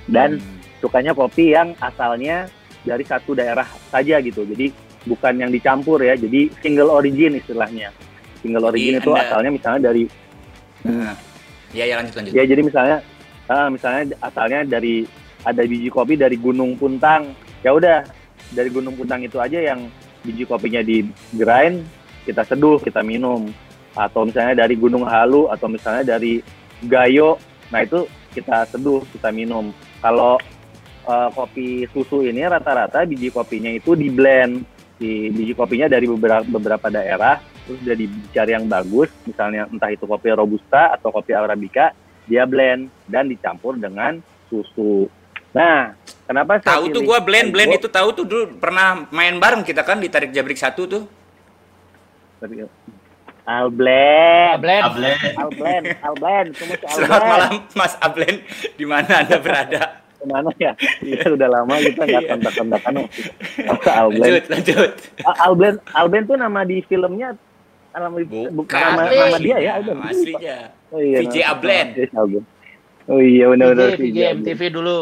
[0.08, 0.58] Dan Hmm.
[0.82, 2.50] sukanya kopi yang asalnya
[2.82, 4.42] dari satu daerah saja gitu.
[4.42, 4.74] Jadi
[5.04, 6.14] bukan yang dicampur ya.
[6.14, 7.90] Jadi single origin istilahnya.
[8.40, 10.04] Single Jadi origin itu Anda- asalnya misalnya dari
[10.82, 11.14] Nah,
[11.70, 12.32] ya, ya lanjut lanjut.
[12.34, 12.96] ya jadi misalnya
[13.46, 15.06] ah, misalnya asalnya dari
[15.46, 17.30] ada biji kopi dari Gunung Puntang.
[17.62, 18.02] Ya udah
[18.50, 19.86] dari Gunung Puntang itu aja yang
[20.22, 21.86] biji kopinya di grind,
[22.26, 23.46] kita seduh, kita minum.
[23.94, 26.42] Atau misalnya dari Gunung Halu atau misalnya dari
[26.82, 27.38] Gayo.
[27.70, 29.70] Nah, itu kita seduh, kita minum.
[30.02, 30.42] Kalau
[31.06, 34.66] eh, kopi susu ini rata-rata biji kopinya itu di blend.
[35.02, 40.06] Di biji kopinya dari beberapa beberapa daerah terus udah dicari yang bagus, misalnya entah itu
[40.06, 41.90] kopi robusta atau kopi arabica,
[42.26, 45.10] dia blend dan dicampur dengan susu.
[45.50, 45.94] Nah,
[46.26, 49.82] kenapa saya Tahu tuh gua blend blend itu tahu tuh dulu pernah main bareng kita
[49.82, 51.02] kan di tarik jabrik satu tuh.
[53.42, 54.82] Al blend, Blend.
[54.86, 55.18] Tablet.
[55.34, 56.62] Al blend, Al blend, si
[56.94, 57.26] Selamat blend.
[57.26, 58.36] malam Mas Ablen,
[58.78, 60.01] di mana Anda berada?
[60.22, 60.72] Ke mana ya?
[61.02, 62.30] Iya udah lama kita nggak Iya.
[62.30, 62.92] kontak-kontakan.
[63.66, 64.22] Masa Al blend?
[64.22, 64.90] Lanjut, lanjut.
[65.20, 67.34] Al Al blend, Al blend tuh nama di filmnya
[67.92, 70.00] nama, Bukan, bukan nama, nama dia ya, Al blend.
[70.06, 70.56] Aslinya.
[70.88, 71.74] Oh, iya, VJ nama- Ablen.
[71.84, 72.46] nama dia si Al blend.
[73.02, 74.98] Oh iya benar-benar VJ, VJ MTV dulu.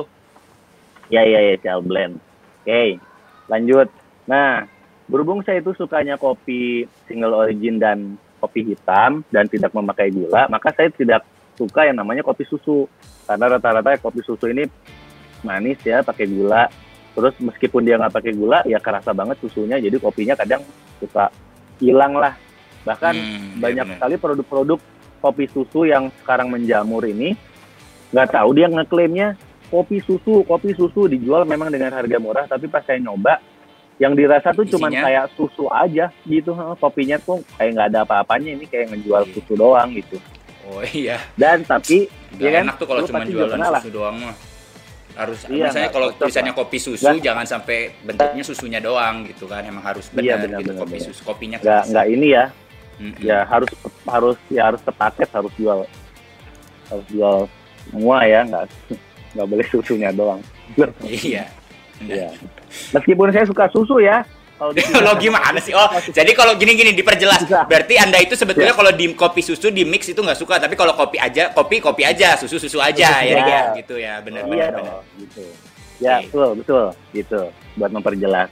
[1.12, 2.16] Ya ya ya Cial Blend.
[2.64, 2.96] Oke,
[3.44, 3.92] lanjut.
[4.24, 4.64] Nah,
[5.04, 10.72] berhubung saya itu sukanya kopi single origin dan kopi hitam dan tidak memakai gula, maka
[10.72, 11.28] saya tidak
[11.60, 12.88] suka yang namanya kopi susu.
[13.28, 14.64] Karena rata-rata kopi susu ini
[15.42, 16.66] manis ya, pakai gula.
[17.10, 19.76] Terus meskipun dia nggak pakai gula, ya kerasa banget susunya.
[19.76, 20.62] Jadi kopinya kadang
[20.96, 21.28] suka
[21.76, 22.34] hilang lah.
[22.80, 24.78] Bahkan Hmm, iya banyak sekali produk-produk
[25.18, 27.36] kopi susu yang sekarang menjamur ini
[28.08, 29.36] nggak tahu dia ngeklaimnya
[29.68, 33.36] kopi susu kopi susu dijual memang dengan harga murah tapi pas saya nyoba
[33.96, 35.04] yang dirasa tuh cuman Isinya?
[35.04, 39.32] kayak susu aja gitu kopinya tuh kayak nggak ada apa-apanya ini kayak ngejual Iya.
[39.36, 40.16] susu doang gitu
[40.64, 41.20] Oh iya.
[41.34, 42.64] dan tapi Gak Iya kan?
[42.64, 43.82] enak tuh kalau cuma jualan pernah lah.
[43.82, 44.34] susu doang mah.
[45.20, 47.20] Harus Iya, misalnya kalau cocok tulisannya kopi susu Nggak.
[47.20, 49.60] jangan sampai bentuknya susunya doang gitu kan.
[49.60, 51.06] Emang harus Iya, benar benar, gitu benar, kopi benar.
[51.06, 51.20] susu.
[51.22, 52.44] Kopinya nggak nggak ini ya
[52.96, 53.16] Mm-mm.
[53.18, 53.70] ya harus
[54.04, 55.80] harus ya harus sepaket harus jual
[56.86, 57.36] harus jual
[57.86, 58.64] semua ya nggak
[59.32, 60.40] nggak boleh susunya doang
[61.00, 61.48] Iya.
[62.02, 62.28] ya
[62.92, 64.20] meskipun saya suka susu ya
[64.60, 65.72] kalau di Lo gimana sih?
[65.72, 67.48] Oh, jadi kalau gini-gini diperjelas.
[67.64, 68.76] Berarti Anda itu sebetulnya Ya.
[68.76, 72.04] kalau di kopi susu di mix itu nggak suka, tapi kalau kopi aja, kopi kopi
[72.04, 73.40] aja, susu susu aja ya, Iya.
[73.40, 74.70] ya gitu ya, benar iya benar.
[74.76, 74.84] benar.
[75.00, 75.42] dong gitu
[76.00, 76.32] ya Oke.
[76.32, 77.40] betul betul gitu
[77.76, 78.48] buat memperjelas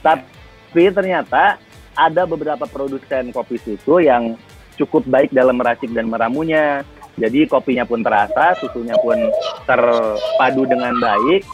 [0.00, 1.60] tapi ternyata
[1.92, 4.40] ada beberapa produsen kopi susu yang
[4.76, 6.80] cukup baik dalam meracik dan meramunya
[7.14, 9.20] jadi kopinya pun terasa susunya pun
[9.68, 11.44] terpadu dengan baik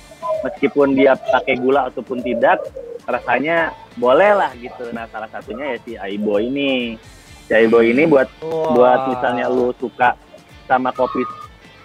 [0.42, 2.62] meskipun dia pakai gula ataupun tidak
[3.04, 4.90] rasanya boleh lah gitu.
[4.90, 6.96] Nah salah satunya ya si Aibo ini.
[7.44, 10.16] Si Aibo ini buat buat misalnya lu suka
[10.64, 11.20] sama kopi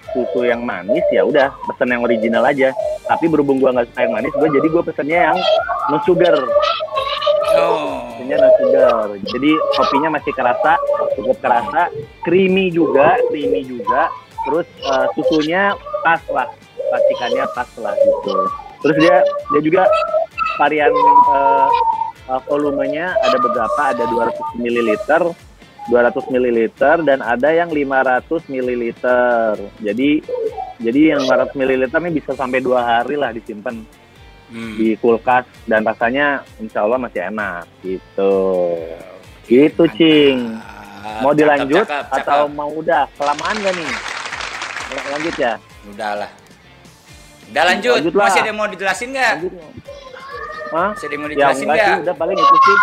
[0.09, 2.73] susu yang manis ya udah pesen yang original aja.
[3.05, 5.37] Tapi berhubung gua nggak suka yang manis gua jadi gua pesennya yang
[5.91, 6.35] no sugar.
[7.59, 8.07] Oh.
[8.15, 9.07] pesennya no sugar.
[9.27, 10.71] Jadi kopinya masih kerasa
[11.19, 11.91] cukup kerasa
[12.23, 14.09] creamy juga creamy juga.
[14.47, 16.47] Terus eh, susunya pas lah
[16.89, 18.33] racikannya pas lah gitu.
[18.79, 19.15] Terus dia
[19.51, 19.83] dia juga
[20.59, 21.67] varian eh,
[22.27, 24.89] eh, volumenya ada beberapa ada 200 ml
[25.89, 26.59] 200 ml
[27.01, 28.93] dan ada yang 500 ml
[29.79, 30.09] jadi
[30.77, 33.79] jadi yang 500 ml ini bisa sampai dua hari lah disimpan
[34.49, 34.81] Hmm.
[34.81, 38.33] di kulkas dan rasanya insya Allah masih enak gitu
[39.45, 40.57] Gitu, Cing.
[41.21, 42.17] Mau dilanjut cakep, cakep.
[42.21, 43.09] atau mau udah?
[43.17, 43.91] Kelamaan gak nih?
[45.09, 45.53] Lanjut ya.
[45.89, 46.29] Udahlah.
[47.49, 47.97] Udah lanjut.
[47.97, 48.25] Lanjut lah.
[48.29, 49.33] Masih ada yang mau dijelasin nggak?
[50.69, 50.89] Hah?
[50.91, 52.77] Masih ada yang mau Ya dijelasin enggak sih, udah paling itu sih.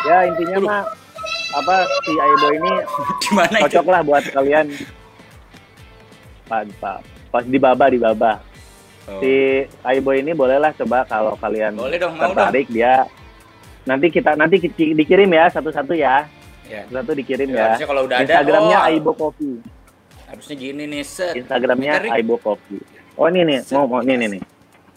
[0.00, 0.82] Ya intinya mah
[1.50, 2.72] apa si Aibo ini
[3.22, 3.62] Gimana itu?
[3.64, 4.66] cocok lah buat kalian.
[6.44, 8.32] Pak, pak, pas di baba di baba.
[9.04, 9.20] Oh.
[9.20, 9.32] Si
[9.82, 12.36] Aibo ini bolehlah coba kalau kalian Boleh dong, mau dong.
[12.36, 13.08] tertarik dia
[13.82, 16.28] nanti kita nanti ki- dikirim ya satu-satu ya
[16.68, 16.84] Ya.
[16.86, 18.88] satu dikirim Ya, ya harusnya kalau udah ada, Instagramnya oh.
[18.92, 19.56] Aibo Coffee
[20.28, 21.32] Harusnya gini nih, set.
[21.32, 22.12] Instagramnya Bentar.
[22.12, 22.84] Aibo Coffee
[23.16, 23.72] oh ini nih Set.
[23.72, 24.42] mau mau ini nih nih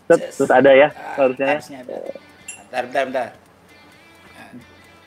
[0.04, 1.96] Set, terus ada ya Ah, harusnya ya Harusnya ada.
[2.72, 3.30] Bentar, bentar, bentar.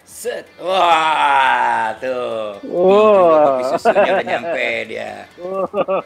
[0.05, 0.45] Set.
[0.59, 2.61] Wah, tuh.
[2.63, 3.57] Wow.
[3.57, 5.13] Kopi susunya udah nyampe dia.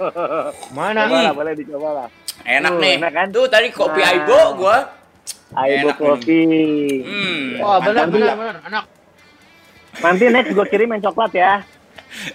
[0.79, 1.01] Mana?
[1.05, 2.09] coba lah boleh dicoba lah
[2.41, 2.95] Enak Uh, nih.
[2.97, 3.27] enak kan?
[3.29, 4.11] Tuh tadi kopi Nah.
[4.13, 4.77] Aibo gua.
[5.53, 7.59] Aibo Enak Coffee Hmm.
[7.59, 8.57] Oh, benar benar benar.
[8.65, 8.85] Enak.
[9.99, 11.53] nanti next gue kirim yang coklat ya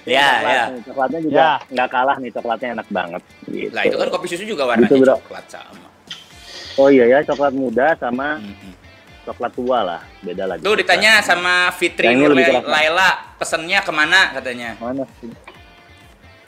[0.03, 0.63] Ya, Coklat ya.
[0.67, 1.51] nih, coklatnya juga Ya.
[1.65, 3.71] nggak kalah nih coklatnya enak banget gitu.
[3.71, 5.15] Lah itu kan kopi susu juga warnanya Gitu, bro.
[5.17, 5.87] coklat sama.
[6.75, 8.71] oh iya ya coklat muda sama Mm-mm.
[9.23, 12.45] Coklat tua lah beda lagi Tuh ditanya sama Fitri Yang ini lebih.
[12.61, 14.75] Laila pesennya ke mana katanya?
[14.77, 15.31] mana sih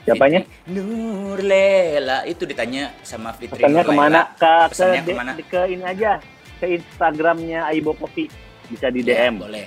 [0.01, 4.23] siapanya Nur Lela itu ditanya sama Fitri pesannya Nur ke mana Laila.
[4.31, 5.31] ke ke, Pesannya di- ke mana?
[5.39, 6.11] ke ini aja
[6.55, 8.29] ke Instagramnya Aibo Coffee
[8.65, 9.65] bisa di Ya, DM boleh.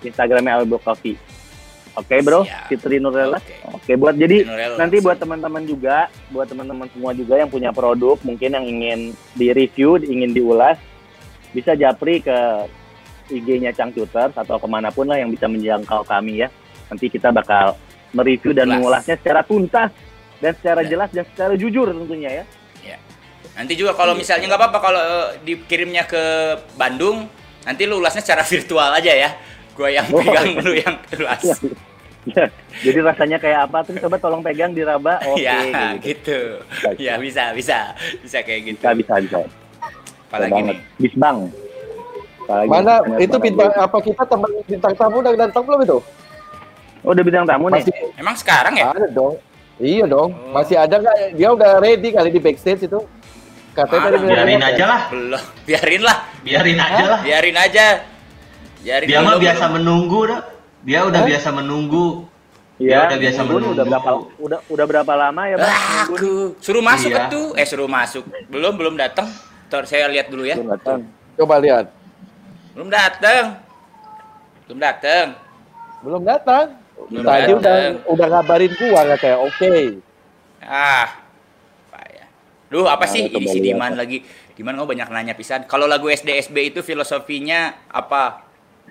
[0.00, 1.16] Instagramnya Aibo Coffee
[1.94, 2.70] oke bro Siap.
[2.70, 3.56] Fitri Nurlela Oke.
[3.66, 8.14] oke buat jadi Nurlela nanti buat teman-teman juga buat teman-teman semua juga yang punya produk
[8.22, 8.98] mungkin yang ingin
[9.34, 10.78] di review ingin diulas
[11.52, 12.38] bisa japri ke
[13.28, 16.48] IG-nya Cangcuters atau ke mana pun lah yang bisa menjangkau kami ya
[16.88, 17.76] nanti kita bakal
[18.16, 19.92] mereview dan mengulasnya secara tuntas
[20.40, 20.96] dan secara Ya.
[20.96, 22.44] jelas dan secara jujur tentunya ya
[23.58, 26.22] Nanti juga kalau misalnya nggak apa-apa kalau eh, dikirimnya ke
[26.78, 27.26] Bandung,
[27.66, 29.30] nanti lu ulasnya secara virtual aja ya.
[29.74, 30.62] Gua yang Oh, pegang, iya.
[30.62, 31.42] lu yang ulas.
[32.28, 32.44] Ya,
[32.84, 35.64] jadi rasanya kayak apa tuh coba tolong pegang diraba oke ya,
[35.96, 36.60] gitu.
[36.60, 37.00] gitu.
[37.00, 38.84] Ya bisa, bisa, bisa kayak gitu.
[38.84, 39.38] bisa bisa bisa
[40.28, 40.68] Apalagi Banget.
[40.68, 40.78] nih.
[40.98, 41.36] bisbang
[42.38, 45.98] Apalagi Mana itu bintang apa kita teman bintang tamu udah datang belum itu?
[46.98, 48.88] oh udah bintang tamu nih Masih Emang sekarang ya?
[48.90, 49.34] ada dong.
[49.78, 50.30] Iya dong.
[50.30, 50.52] Oh.
[50.52, 51.16] Masih ada nggak?
[51.32, 53.00] Dia udah ready kali di backstage itu.
[53.70, 55.42] Katanya tadi Biarin aja lah, Belum.
[55.62, 57.20] Biarin lah, biarin aja lah.
[57.22, 57.86] biarin aja.
[58.80, 59.74] Biarin Dia mah biasa belum.
[59.76, 60.40] menunggu dah.
[60.82, 61.28] Dia udah Hah?
[61.30, 62.06] biasa menunggu.
[62.76, 63.70] Iya, Dia udah biasa menunggu.
[63.70, 65.74] udah berapa udah udah berapa lama ya, Bang?
[66.04, 67.30] Aku suruh masuk Iya.
[67.30, 67.46] tuh.
[67.54, 68.24] Eh suruh masuk.
[68.46, 69.30] Belum, belum datang.
[69.68, 70.56] Ntar saya lihat dulu ya.
[70.56, 70.98] Belum datang.
[71.36, 71.86] Coba lihat.
[72.72, 73.44] Belum datang.
[74.64, 75.26] Belum datang.
[76.00, 76.66] Belum datang.
[77.08, 77.58] Belum Tadi datang.
[77.60, 77.76] udah
[78.10, 79.74] udah ngabarin gua katanya oke.
[80.58, 81.06] Ah,
[81.88, 82.24] apa ya?
[82.68, 83.76] Duh, apa Nah, sih ini si lihat.
[83.76, 84.18] Diman lagi?
[84.52, 85.64] Diman kamu banyak nanya pisan.
[85.64, 88.48] Kalau lagu SDSB itu filosofinya apa?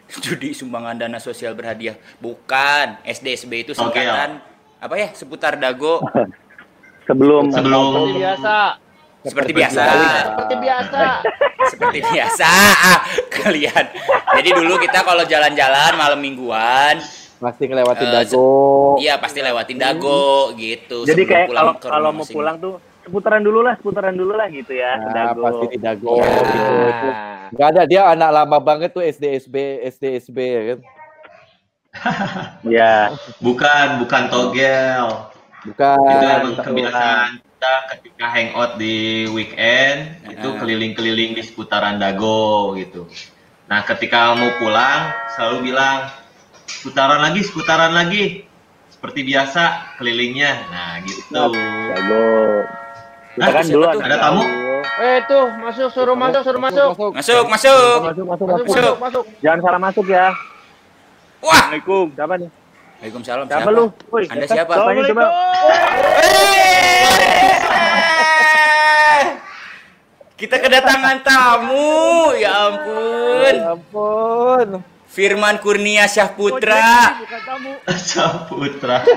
[0.23, 1.97] Judi sumbangan dana sosial berhadiah.
[2.17, 3.01] Bukan.
[3.03, 4.39] SDSB itu singkatan
[4.77, 5.09] apa ya?
[5.11, 5.99] Seputar dago.
[7.07, 8.77] Sebelum Sebelum biasa.
[9.27, 9.83] Seperti biasa.
[10.25, 11.01] Seperti biasa.
[11.67, 12.47] Seperti biasa.
[12.47, 12.99] Ah,
[13.29, 13.85] kalian.
[14.33, 16.97] Jadi dulu kita kalau jalan-jalan malam mingguan,
[17.37, 18.49] Pasti ngelewatin Eh, dago.
[18.97, 21.05] iya pasti lewatin dago gitu.
[21.05, 25.31] Jadi kayak kalau mau pulang tuh seputaran dulu lah, seputaran dulu lah gitu ya, Nah,
[25.31, 25.45] Dago.
[25.45, 26.25] pasti di dago Ya.
[26.33, 26.73] gitu.
[26.89, 27.07] Itu
[27.53, 29.53] Gak ada dia anak lama banget tuh SDSB
[29.85, 30.79] SDSB ya kan.
[32.63, 32.93] Ya,
[33.37, 35.05] bukan bukan togel.
[35.63, 35.97] Bukan.
[35.99, 43.09] itu emang kebiasaan kita ketika hangout di weekend itu keliling-keliling di seputaran Dago gitu.
[43.65, 46.05] Nah ketika mau pulang selalu bilang
[46.69, 48.45] seputaran lagi, seputaran lagi,
[48.93, 50.53] seperti biasa kelilingnya.
[50.69, 51.33] Nah gitu.
[51.33, 52.25] Dago.
[53.33, 54.41] Kita Hah, kan dulu Ada tamu?
[54.45, 54.77] Dago.
[55.01, 56.89] Eh tuh, masuk suruh masuk, suruh masuk.
[56.93, 57.89] Masuk, Masuk, masuk.
[58.05, 58.47] masuk, Masuk, masuk.
[58.69, 59.23] masuk, masuk.
[59.41, 60.29] Jangan salah masuk ya.
[61.41, 61.73] Wah.
[61.73, 62.05] Assalamualaikum.
[62.13, 62.49] Siapa nih?
[62.97, 63.45] Waalaikumsalam.
[63.45, 63.93] Siapa, lu?
[64.09, 64.73] Woi, Anda siapa?
[64.73, 65.25] Coba?
[67.77, 69.21] Eh,
[70.37, 73.53] Kita kedatangan tamu, ya ampun.
[73.53, 74.67] Ya ampun.
[75.07, 77.17] Firman Kurnia Syahputra.
[77.25, 77.73] Tamu.
[77.97, 79.01] Saputra.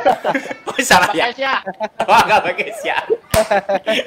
[0.70, 1.28] Oh, salah ya.
[1.34, 1.58] Ya.
[2.06, 3.02] Oh, enggak pakai Syah.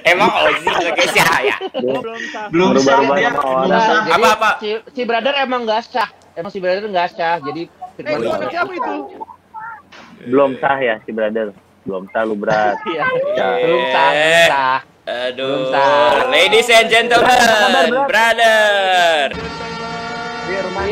[0.07, 1.57] Emang Ozi pakai Syah ya?
[1.75, 2.45] Belum sah.
[2.49, 3.35] Belum sah orang.
[3.67, 3.99] sah.
[4.07, 4.49] Jadi Apa-apa?
[4.63, 6.07] Si, si brother emang nggak sah.
[6.33, 7.37] Emang si brother nggak sah.
[7.43, 7.67] Jadi
[7.99, 8.31] Firman iya.
[8.31, 8.49] Kurnia.
[8.49, 8.93] Siapa itu?
[10.27, 11.51] Belum sah ya si brother.
[11.83, 12.79] Belum sah lu berat.
[12.89, 13.05] Iya.
[13.35, 13.47] Ya.
[13.59, 14.79] Belum sah, belum sah.
[15.03, 15.47] Aduh.
[15.47, 16.11] Belum sah.
[16.31, 19.35] Ladies and gentlemen, brother.
[20.47, 20.87] Firman.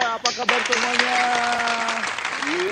[0.00, 1.16] Apa kabar semuanya?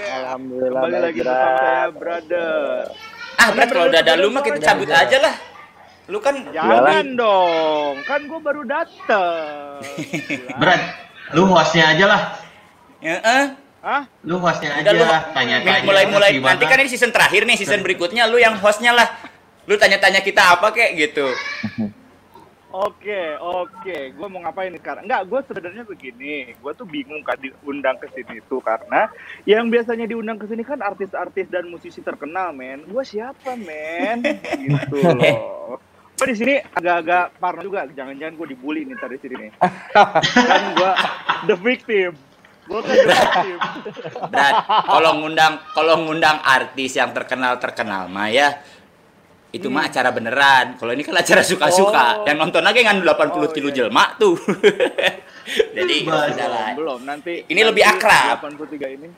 [0.09, 0.81] Alhamdulillah.
[0.81, 2.59] Kembali lagi bersama saya, brother.
[3.39, 5.35] Ah, Brad, kalau udah ada lu mah kita cabut aja lah.
[6.11, 9.79] Lu kan Jangan dong, kan gue baru dateng.
[10.61, 10.81] Berat.
[11.37, 12.23] Lu hostnya aja lah.
[13.05, 13.68] Heeh.
[13.79, 14.03] Hah?
[14.27, 15.87] Lu hostnya Udah lu aja, tanya-tanya.
[15.87, 19.07] mulai-mulai nanti kan ini season terakhir nih, season berikutnya lu yang hostnya lah.
[19.71, 21.31] Lu tanya-tanya kita apa kek gitu.
[22.69, 24.13] Oke, oke.
[24.13, 25.09] Gue mau ngapain nih sekarang?
[25.09, 26.53] Enggak, gue sebenarnya begini.
[26.61, 29.09] Gue tuh bingung kan diundang ke sini tuh karena
[29.49, 32.85] yang biasanya diundang ke sini kan artis-artis dan musisi terkenal, men.
[32.85, 34.21] Gue siapa, men?
[34.69, 35.81] gitu loh.
[36.21, 37.89] Gue di sini agak-agak parno juga.
[37.89, 39.51] Jangan-jangan gue dibully nih tadi sini nih.
[40.53, 40.93] kan gue
[41.49, 42.13] the victim.
[44.29, 44.55] Brad,
[44.85, 48.61] kalau ngundang kalau ngundang artis yang terkenal terkenal mah ya
[49.49, 50.77] itu mah acara beneran.
[50.77, 52.21] Kalau ini kan acara suka-suka.
[52.21, 52.29] Oh.
[52.29, 53.77] Yang nonton lagi kan 80 Oh, kilo iya.
[53.89, 54.37] jelma tuh.
[55.77, 56.69] Jadi udah lah.
[56.77, 57.49] Belum, nanti.
[57.49, 58.45] Ini lebih nanti akrab.
[58.45, 59.09] 83 ini.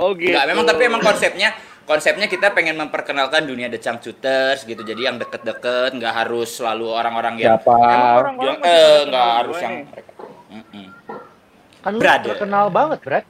[0.00, 0.32] Oh gitu.
[0.32, 1.52] Enggak, memang tapi emang konsepnya
[1.84, 4.80] konsepnya kita pengen memperkenalkan dunia The Changcuters gitu.
[4.80, 7.76] Jadi yang deket-deket nggak harus selalu orang-orang yang Siapa?
[7.76, 10.12] Emang orang-orang yang masih eh nggak harus yang mereka.
[10.52, 10.86] Mm-mm.
[11.82, 13.26] Kan lu terkenal banget, Brad.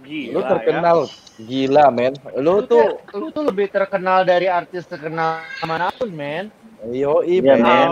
[0.00, 0.48] Gila, Lu ya.
[0.52, 0.98] terkenal
[1.40, 2.12] gila, men.
[2.36, 2.84] Lu Lu tuh
[3.16, 6.52] lu tuh lebih terkenal dari artis terkenal mana pun, men.
[6.92, 7.90] yo Iya, men.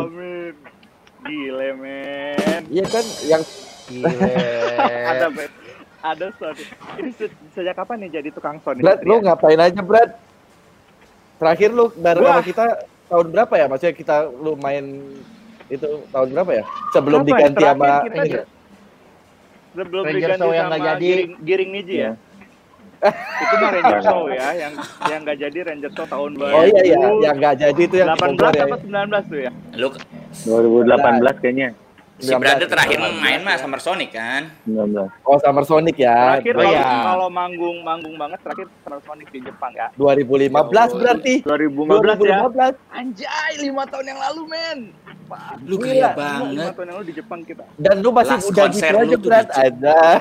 [1.25, 2.63] Gile, men.
[2.69, 3.43] Iya kan yang
[3.89, 4.37] Gile.
[5.17, 5.51] ada men.
[5.99, 6.55] Ada son.
[7.01, 8.77] Ini se- sejak kapan nih jadi tukang son?
[8.79, 10.11] Brad, lu ngapain aja, Brad?
[11.41, 12.65] Terakhir lu bareng sama kita
[13.09, 13.67] tahun berapa ya?
[13.73, 14.85] Maksudnya kita lu main
[15.69, 16.65] itu tahun berapa ya?
[16.93, 17.29] Sebelum Kapan?
[17.33, 18.58] diganti sama kita ini.
[19.77, 21.09] Sebelum Ranger diganti Show yang sama nggak jadi.
[21.09, 22.13] Giring, Giring Niji ya.
[23.43, 24.73] itu mah Ranger Show ya, yang
[25.07, 28.19] yang nggak jadi Ranger Show tahun Oh iya iya, yang nggak jadi itu yang 18
[28.19, 28.65] Bogor ya.
[28.67, 29.51] apa 19 tuh ya?
[29.79, 31.69] Lu 2018 kayaknya.
[32.19, 33.23] Si 19, brother terakhir 19.
[33.23, 34.43] main mah Summer Sonic kan.
[34.67, 35.07] 19.
[35.23, 36.39] Oh Summer Sonic ya.
[36.39, 37.03] Terakhir Oh, kalau iya.
[37.07, 38.67] kalau manggung manggung banget terakhir
[39.07, 39.89] Sonic di Jepang ya.
[39.95, 41.35] 2015 berarti.
[41.47, 42.39] 2015 ya.
[42.51, 42.75] 2015.
[42.91, 44.79] Anjay, lima tahun yang lalu men.
[45.69, 46.73] Lu Lima banget.
[46.73, 47.65] tahun yang lalu di Jepang kita.
[47.77, 49.49] Dan lu masih Last udah gitu aja Brad.
[49.53, 50.01] Ada.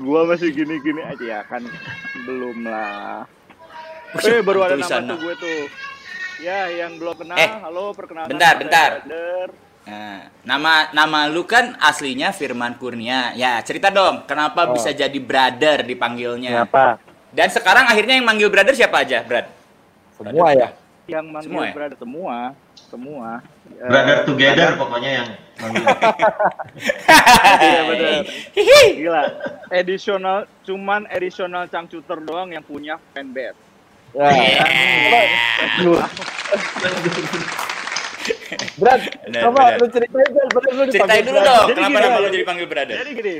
[0.00, 1.60] Gua masih gini-gini aja ya kan
[2.24, 3.28] belum lah.
[4.16, 5.58] Eh baru ada nama tuh gue tuh.
[6.40, 8.32] Ya yang belum kenal, Eh, halo perkenalkan.
[8.32, 8.90] bentar, bentar.
[9.04, 9.48] Brother.
[9.82, 13.32] Nah, nama nama lu kan aslinya Firman Kurnia.
[13.34, 14.72] Ya, cerita dong, kenapa Oh.
[14.72, 16.64] bisa jadi brother dipanggilnya?
[16.64, 16.96] Kenapa?
[17.30, 19.46] Dan sekarang akhirnya yang manggil brother siapa aja, Brad?
[20.14, 20.68] Semua ya.
[21.06, 21.72] Yang manggil Semua ya?
[21.72, 22.36] brother semua,
[22.74, 23.28] semua.
[23.80, 25.84] Brother together ada- pokoknya yang manggil.
[27.60, 28.12] Iya benar.
[28.50, 28.82] Hihi.
[28.98, 29.22] Gila.
[29.70, 33.69] Edisional cuman edisional Cangcuter doang yang punya fanbase.
[34.10, 36.06] Nah, Yeah.
[38.76, 42.44] Brad, Benar, coba lu ceritain bener lu Ceritain dulu dong, Jadi kenapa nama lu jadi-
[42.44, 42.96] panggil brother?
[42.96, 43.34] Jadi gini,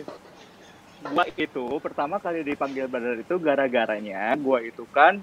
[1.03, 5.19] gua itu pertama kali dipanggil brother itu gara-garanya gua itu kan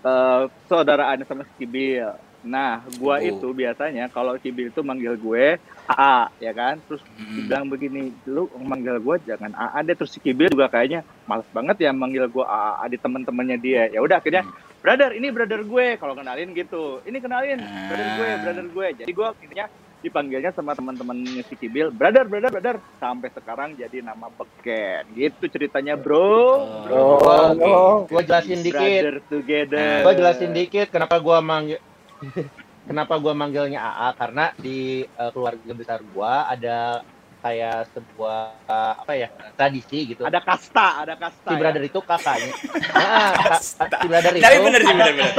[0.00, 2.08] eh saudaraan sama si Kibil.
[2.42, 3.26] Nah, gua Oh.
[3.26, 6.82] itu biasanya kalau Kibil itu manggil gue AA, ya kan?
[6.90, 7.34] Terus Mm-mm.
[7.38, 9.94] dibilang begini, lu manggil gue jangan AA deh.
[9.94, 13.86] Terus si Kibil juga kayaknya males banget ya manggil gue AA di teman-temannya dia.
[13.88, 14.42] Ya udah akhirnya
[14.82, 17.00] brother ini brother gue kalau kenalin gitu.
[17.02, 18.38] Ini kenalin brother gue, Ah.
[18.42, 18.86] brother gue.
[19.02, 19.66] Jadi gue akhirnya
[19.96, 25.02] dipanggilnya sama teman-temannya si Kibil, brother, brother, brother, sampai sekarang jadi nama beken.
[25.16, 26.62] Gitu ceritanya, bro.
[26.86, 26.94] Bro.
[26.94, 27.18] Oh,
[27.58, 27.94] oh.
[28.06, 28.76] Gua jelasin dikit.
[28.76, 30.04] Brother together.
[30.04, 31.80] Gua jelasin dikit kenapa gua manggil
[32.86, 37.02] kenapa gua manggilnya AA karena di eh, keluarga besar gua ada
[37.42, 40.22] kayak sebuah eh, apa ya tradisi gitu.
[40.22, 41.46] Ada kasta, ada kasta.
[41.46, 41.60] si ya.
[41.60, 42.52] brother itu kakaknya.
[42.94, 43.62] Nah, ka-
[44.00, 45.32] si brother itu Tapi bener sih, bener bener.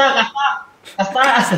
[0.96, 1.58] Kasta, kasta.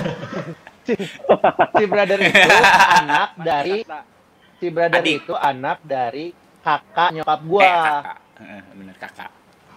[1.75, 2.49] si brother itu
[3.01, 3.99] anak dari kasta.
[4.59, 5.15] si brother Adik.
[5.21, 6.25] itu anak dari
[6.59, 7.61] kakak nyokap gua.
[7.63, 8.17] Eh, kakak.
[8.39, 9.31] Eh, bener kakak.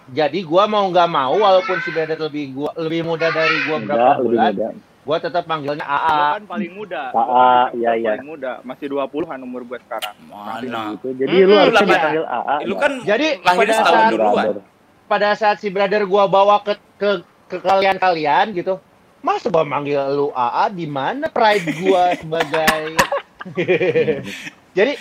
[0.08, 3.92] Jadi gua mau nggak mau walaupun si brother lebih gua lebih muda dari gua berapa
[3.92, 4.68] Enggak, lebih bulan, muda.
[5.02, 6.22] Gua tetap manggilnya Gua AA.
[6.38, 7.02] kan paling muda.
[7.10, 8.10] AA, kan iya, iya.
[8.14, 10.14] Paling muda, masih 20-an umur gue sekarang.
[10.30, 10.94] Mana?
[10.94, 11.08] Gitu.
[11.18, 12.56] Jadi Hmm, lu harusnya dipanggil AA.
[12.64, 14.46] Lu kan Jadi pada setahun saat duluan.
[15.10, 17.10] Pada saat si brother gua bawa ke ke
[17.50, 18.78] ke kalian-kalian gitu.
[19.20, 22.94] Masa gua manggil lu AA di mana pride gua sebagai
[24.72, 24.96] Jadi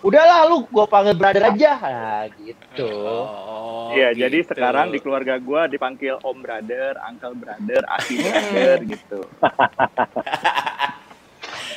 [0.00, 1.72] udahlah lu gua panggil brother aja.
[1.76, 2.86] Nah, gitu.
[2.86, 4.54] Oh, Iya, jadi gitu.
[4.54, 9.20] sekarang di keluarga gue dipanggil Om Brother, Uncle Brother, Aki Brother gitu.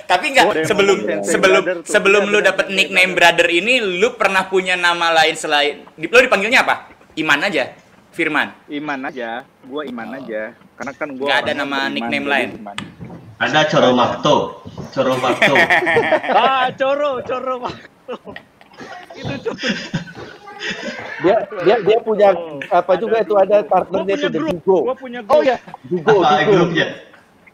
[0.09, 3.45] Tapi enggak Oh, sebelum sebelum brother sebelum Iya, lu dapet nickname brother.
[3.45, 6.89] brother ini lu pernah punya nama lain selain di lu dipanggilnya apa?
[7.13, 7.77] Iman aja.
[8.09, 8.49] Firman.
[8.67, 10.57] Iman aja, gue Iman aja.
[10.73, 12.49] Karena kan gue Nggak ada nama nickname lain?
[13.39, 14.35] Ada Coro Makto.
[14.91, 15.53] Coro Makto.
[16.35, 18.13] Ah, Coro, Coro waktu.
[19.15, 19.59] Itu Coro.
[21.19, 22.29] Dia dia dia punya
[22.69, 24.77] apa juga itu ada Gue partnernya punya itu grup, Dugo.
[24.83, 25.33] gue punya grup.
[25.33, 26.51] Oh ya, Dugo, Apa Dugo.
[26.53, 26.87] grupnya?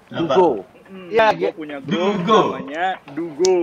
[0.05, 0.15] Apa?
[0.15, 0.47] Dugo.
[0.85, 1.55] Hmm, Ya, gue gitu.
[1.55, 2.39] punya grup Dugo.
[2.51, 3.57] namanya Dugo.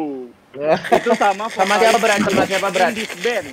[0.94, 2.20] itu sama Sama siapa, Bran?
[2.20, 2.90] Sama siapa, Bran?
[2.92, 3.48] Indies band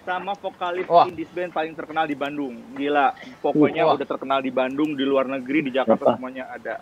[0.00, 1.04] sama vokalis Wah.
[1.06, 3.94] Indies band paling terkenal di Bandung gila pokoknya Wah.
[3.94, 6.16] udah terkenal di Bandung di luar negeri di Jakarta Siapa?
[6.16, 6.80] semuanya ada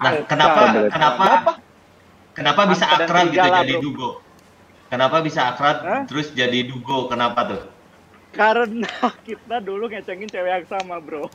[0.00, 1.24] Nah, kenapa kenapa
[2.32, 4.10] kenapa bisa akrab gitu jadi dugo?
[4.88, 6.02] Kenapa bisa akrab Hah?
[6.04, 7.06] terus jadi dugo?
[7.06, 7.62] Kenapa tuh?
[8.30, 8.86] karena
[9.26, 11.26] kita dulu ngecengin cewek yang sama bro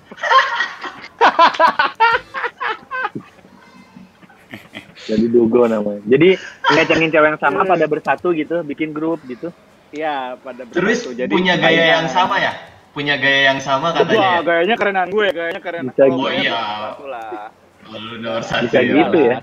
[5.05, 6.01] Jadi Dugo namanya.
[6.03, 6.33] Jadi
[6.71, 7.69] ngecengin cewek yang sama Hmm.
[7.69, 9.53] pada bersatu gitu, bikin grup gitu.
[9.91, 11.13] Iya pada Terus bersatu.
[11.15, 12.53] Jadi punya gaya kayak- yang sama ya?
[12.89, 14.17] Punya gaya yang sama Wah, katanya.
[14.17, 14.39] ya?
[14.41, 15.83] gayanya kerenan gue, gayanya keren.
[15.91, 16.55] Bisa Oh, iya.
[16.97, 17.51] lah.
[17.85, 18.93] Oh, lu nomor satu Bisa ya.
[19.05, 19.37] gitu ya.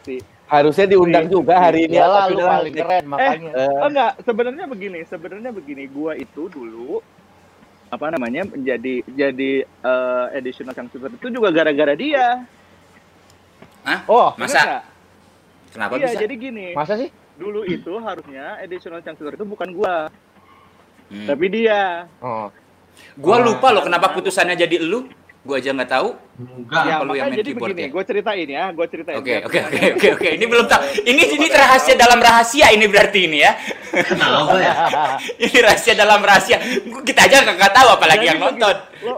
[0.46, 1.96] Harusnya diundang juga hari ini.
[1.96, 2.56] Tapi lu udah lah.
[2.60, 3.50] paling keren makanya.
[3.54, 7.00] Eh, Oh enggak, sebenarnya begini, sebenarnya begini, gua itu dulu
[7.88, 12.44] apa namanya menjadi jadi eh, additional yang super itu juga gara-gara dia.
[14.06, 14.62] Oh, Bener Masa?
[15.72, 16.20] Kenapa iya, bisa?
[16.20, 17.08] jadi gini, masa sih?
[17.32, 20.12] dulu itu harusnya additional chancelor itu bukan gua,
[21.08, 21.26] Hmm.
[21.26, 22.04] tapi dia.
[22.20, 22.52] Oh.
[23.16, 25.08] Gua lupa loh kenapa putusannya jadi elu.
[25.42, 26.08] Gua aja nggak tahu.
[26.38, 26.82] Enggak.
[26.84, 27.88] ya, apa lu yang main jadi keyboard begini, ya?
[27.90, 29.16] gue ceritain ya, gue ceritain.
[29.18, 30.28] Oke, oke, oke, oke, oke.
[30.32, 30.80] Ini belum tahu.
[31.02, 33.52] Ini ini rahasia dalam rahasia ini berarti ini ya.
[33.92, 34.74] Kenapa ya?
[35.42, 36.56] Ini rahasia dalam rahasia.
[36.84, 38.76] Gua- Kita aja nggak tahu apalagi Jadi yang begini, nonton.
[39.02, 39.14] Lo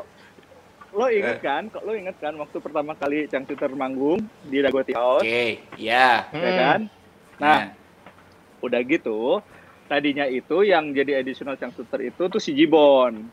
[0.94, 1.18] lo Eh.
[1.18, 1.62] inget kan?
[1.78, 6.24] Lo inget kan waktu pertama kali Cangcuter manggung di Dagoti House, Oke, ya.
[6.24, 6.56] ya Hmm.
[6.56, 6.80] kan?
[7.36, 7.60] Nah, Nah,
[8.60, 9.44] udah gitu
[9.84, 13.28] tadinya itu yang jadi additional Cangcuter itu tuh si Jibon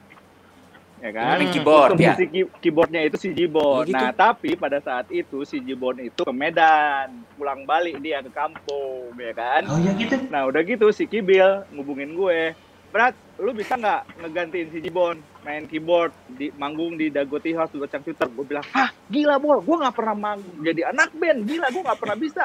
[1.01, 2.13] ya kan Main keyboard, Untuk ya.
[2.61, 3.97] keyboardnya itu si Oh, Jibon gitu.
[3.97, 9.09] nah tapi pada saat itu si Jibon itu ke Medan pulang balik dia ke kampung
[9.17, 10.13] ya kan Oh ya gitu.
[10.29, 12.53] Nah udah gitu si Kibil ngubungin gue,
[12.91, 17.89] Berat, lu bisa nggak ngegantiin si Jibon main keyboard di manggung di Dagoti House buat
[17.89, 18.29] Cangcuter?
[18.29, 20.57] Gue bilang, ah gila bol, gue nggak pernah manggung.
[20.61, 22.43] Jadi anak band, gila gue nggak pernah bisa.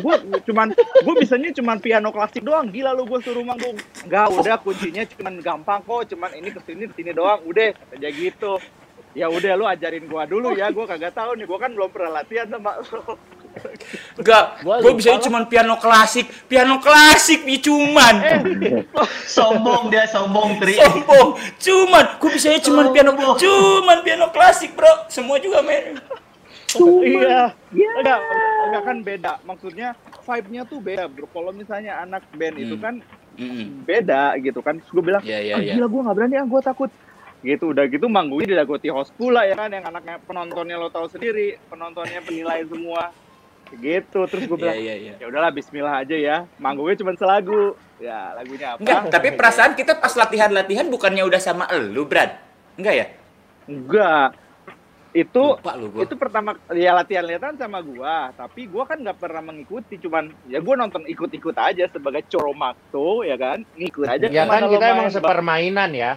[0.00, 0.14] Gue
[0.46, 3.78] cuman, gue bisanya cuman piano klasik doang, gila lu gue suruh manggung.
[4.06, 4.56] Nggak, udah.
[4.60, 8.60] Kuncinya cuman gampang kok, cuman ini ke sini ke sini doang, udah aja gitu.
[9.10, 12.22] Ya udah lu ajarin gua dulu ya, gua kagak tahu nih, gua kan belum pernah
[12.22, 13.02] latihan sama lu.
[14.16, 14.44] Enggak.
[14.60, 15.20] Gua Gue bisa lah.
[15.20, 18.14] cuman piano klasik, piano klasik nih cuman.
[19.26, 20.76] Sombong dia, sombong Tri.
[20.76, 25.06] Sombong, cuman gue bisa cuman piano, cuman piano klasik bro.
[25.06, 25.98] Semua juga main.
[26.94, 27.50] iya
[27.98, 28.18] enggak
[28.62, 29.88] enggak kan beda maksudnya
[30.22, 32.78] vibe-nya tuh beda bro kalau misalnya anak band itu Hmm.
[32.80, 32.94] kan
[33.34, 33.82] Mm-mm.
[33.82, 35.74] beda gitu kan gue bilang Iya, iya, ah iya.
[35.74, 36.90] gila gue nggak berani ah gue takut
[37.40, 41.08] gitu udah gitu manggungnya di Dagoti House pula ya kan yang anaknya penontonnya lo tahu
[41.08, 43.10] sendiri penontonnya penilai semua
[43.72, 45.12] gitu terus gue Iya, bilang iya, iya.
[45.16, 49.94] ya udahlah Bismillah aja ya manggungnya cuma selagu ya lagunya apa Enggak, tapi perasaan kita
[49.94, 52.34] pas latihan-latihan bukannya udah sama elu, Brad?
[52.74, 53.06] Enggak ya?
[53.62, 54.34] enggak
[55.10, 56.02] itu Lupa lu gua.
[56.02, 60.58] itu pertama ya latihan latihan sama gua tapi gua kan nggak pernah mengikuti cuman ya
[60.58, 65.14] gua nonton ikut-ikut aja sebagai coromakto ya kan ngikut aja Ya kan kita emang main,
[65.14, 66.12] sepermainan ya.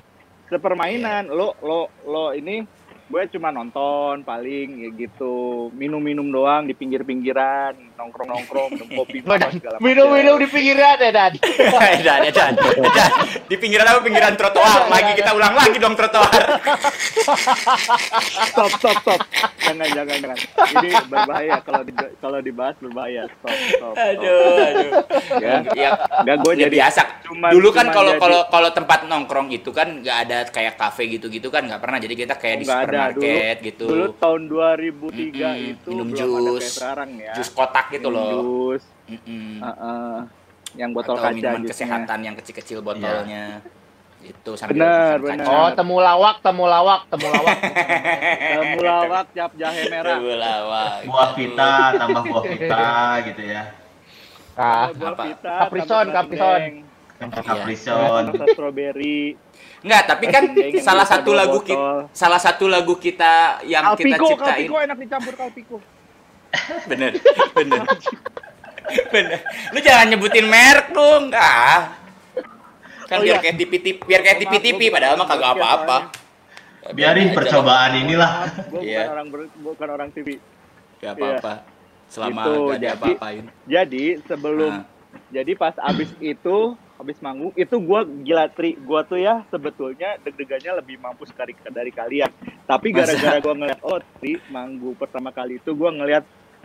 [0.45, 2.61] sepermainan lo lo lo ini
[3.03, 5.33] gue cuma nonton paling ya gitu
[5.71, 9.83] minum-minum doang di pinggir-pinggiran nongkrong-nongkrong minum kopi apa segala macam.
[9.83, 11.31] Minum-minum di pinggiran ya, Dan.
[11.37, 13.11] Dan, ya, Dan, Dan.
[13.45, 13.99] Di pinggiran apa?
[14.01, 14.87] Pinggiran trotoar.
[14.87, 16.41] Lagi kita ulang lagi dong trotoar.
[18.43, 19.19] stop stop stop
[19.59, 20.37] jangan jangan jangan
[20.75, 23.93] ini berbahaya kalau di, kalau dibahas berbahaya stop stop, stop.
[23.95, 24.91] Aduh, aduh.
[25.39, 25.89] ya Ya,
[26.21, 27.01] nggak gue ya jadi biasa.
[27.23, 31.47] cuman- Dulu kan kalau kalau kalau tempat nongkrong itu kan nggak ada kayak kafe gitu-gitu
[31.47, 31.97] kan nggak pernah.
[31.97, 33.85] Jadi kita kayak di Supermarket gitu.
[33.85, 37.33] Dulu tahun 2003 Mm-mm, itu minum belum ada jus, kayak sekarang ya.
[37.33, 38.41] Jus kotak gitu Minum loh.
[38.71, 39.49] Jus, Mm-mm.
[39.59, 40.15] uh-uh,
[40.73, 41.71] yang botol Atau kaca minuman jusnya.
[41.71, 43.61] kesehatan yang kecil-kecil botolnya.
[44.19, 45.35] Itu sambil Benar, makan benar.
[45.43, 45.59] kacang.
[45.59, 47.57] Oh, temu lawak, temu lawak, temu lawak.
[48.53, 50.15] Temulawak cap jahe merah.
[50.15, 50.91] Temulawak.
[51.03, 52.87] Buah vita, tambah buah vita
[53.27, 53.63] gitu ya.
[54.55, 55.23] Ah, Buah apa?
[55.27, 55.59] pita, Iya.
[57.43, 58.23] Caprison.
[58.31, 59.35] rasa strawberry.
[59.83, 60.43] Enggak, tapi kan
[60.87, 64.47] salah satu lagu kita salah satu lagu kita yang kita Kalpiko, ciptain.
[64.63, 65.77] kalpiko enak dicampur kalpiko.
[66.89, 67.11] Bener,
[67.51, 67.81] bener.
[69.09, 69.39] bener.
[69.69, 71.33] Lu jangan nyebutin merek dong.
[71.33, 71.97] Ah.
[73.03, 73.43] Kan Oh, biar iya.
[73.43, 75.97] kayak tipi-tipi, biar kayak Maaf, tipi-tipi padahal mah kagak orang apa-apa.
[76.91, 78.31] Biarin percobaan inilah.
[78.69, 79.01] Gue Iya.
[79.01, 80.27] bukan orang ber- bukan orang TV.
[80.99, 81.53] Gak apa-apa.
[82.05, 83.43] Selama Gitu, gak ada jadi- apa-apain.
[83.65, 84.85] Jadi sebelum Nah.
[85.31, 86.57] jadi pas abis itu
[86.99, 88.77] abis manggung itu gua gila tri.
[88.77, 92.29] Gua tuh ya sebetulnya deg-degannya lebih mampus dari dari kalian.
[92.69, 96.23] Tapi gara-gara gua ngeliat oh tri manggung pertama kali itu gua ngeliat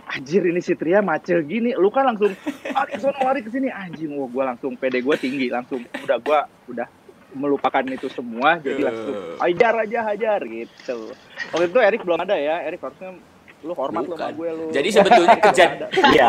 [0.09, 1.73] anjir ini si Tria macel gini.
[1.77, 2.33] Lu kan langsung
[2.73, 3.69] lari ke sono lari ke sini.
[3.73, 6.89] Anjing wah gua langsung pede gua tinggi langsung udah gua udah
[7.29, 11.13] melupakan itu semua jadi langsung hajar aja hajar gitu.
[11.53, 13.21] Waktu itu Erik belum ada ya Erik harusnya
[13.61, 14.65] Lu hormat lu sama gue lu.
[14.71, 16.27] Jadi sebetulnya kejadian Iya.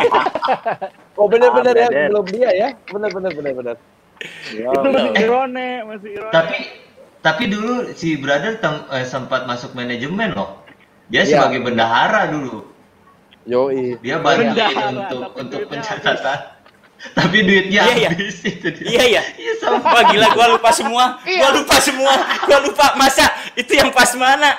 [1.13, 2.07] Oh benar-benar Ah, ya, Brother.
[2.09, 2.69] belum dia ya.
[2.85, 3.75] Benar-benar benar-benar.
[4.49, 4.67] Iya.
[4.69, 6.33] itu masih irone, masih irone.
[6.33, 6.55] Tapi
[7.19, 10.63] tapi dulu si brother tem- eh, sempat masuk manajemen loh.
[11.07, 11.43] Dia Iya.
[11.43, 12.65] sebagai bendahara dulu.
[13.45, 13.97] Yoi.
[13.99, 16.39] Dia bantuin Bendahara, untuk tapi untuk pencatatan.
[16.99, 18.09] Tapi duitnya Iya, iya.
[18.11, 18.85] habis itu dia.
[18.85, 19.23] Iya ya.
[19.33, 19.79] Iya sama.
[19.79, 21.03] Wah gila gua lupa semua.
[21.21, 22.13] Gua lupa semua.
[22.43, 24.51] Gua lupa masa itu yang pas mana?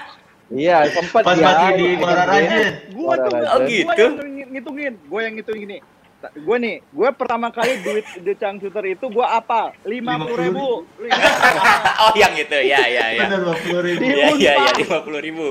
[0.51, 1.47] Iya, sempat Pas ya.
[1.47, 2.23] masih di Iya, Muara.
[2.27, 2.67] Rajen.
[2.91, 3.87] Gua tuh Oh, gitu.
[3.87, 5.79] Gua yang ngitungin- ngitungin, gue yang ngitungin gini.
[6.21, 9.73] Gue nih, gue pertama kali duit di Changcuter itu gue apa?
[9.85, 10.67] Lima puluh ribu.
[12.03, 13.25] oh yang itu ya ya ya.
[13.25, 14.03] Benar 50 ribu.
[14.05, 15.47] Iya iya iya lima puluh ribu.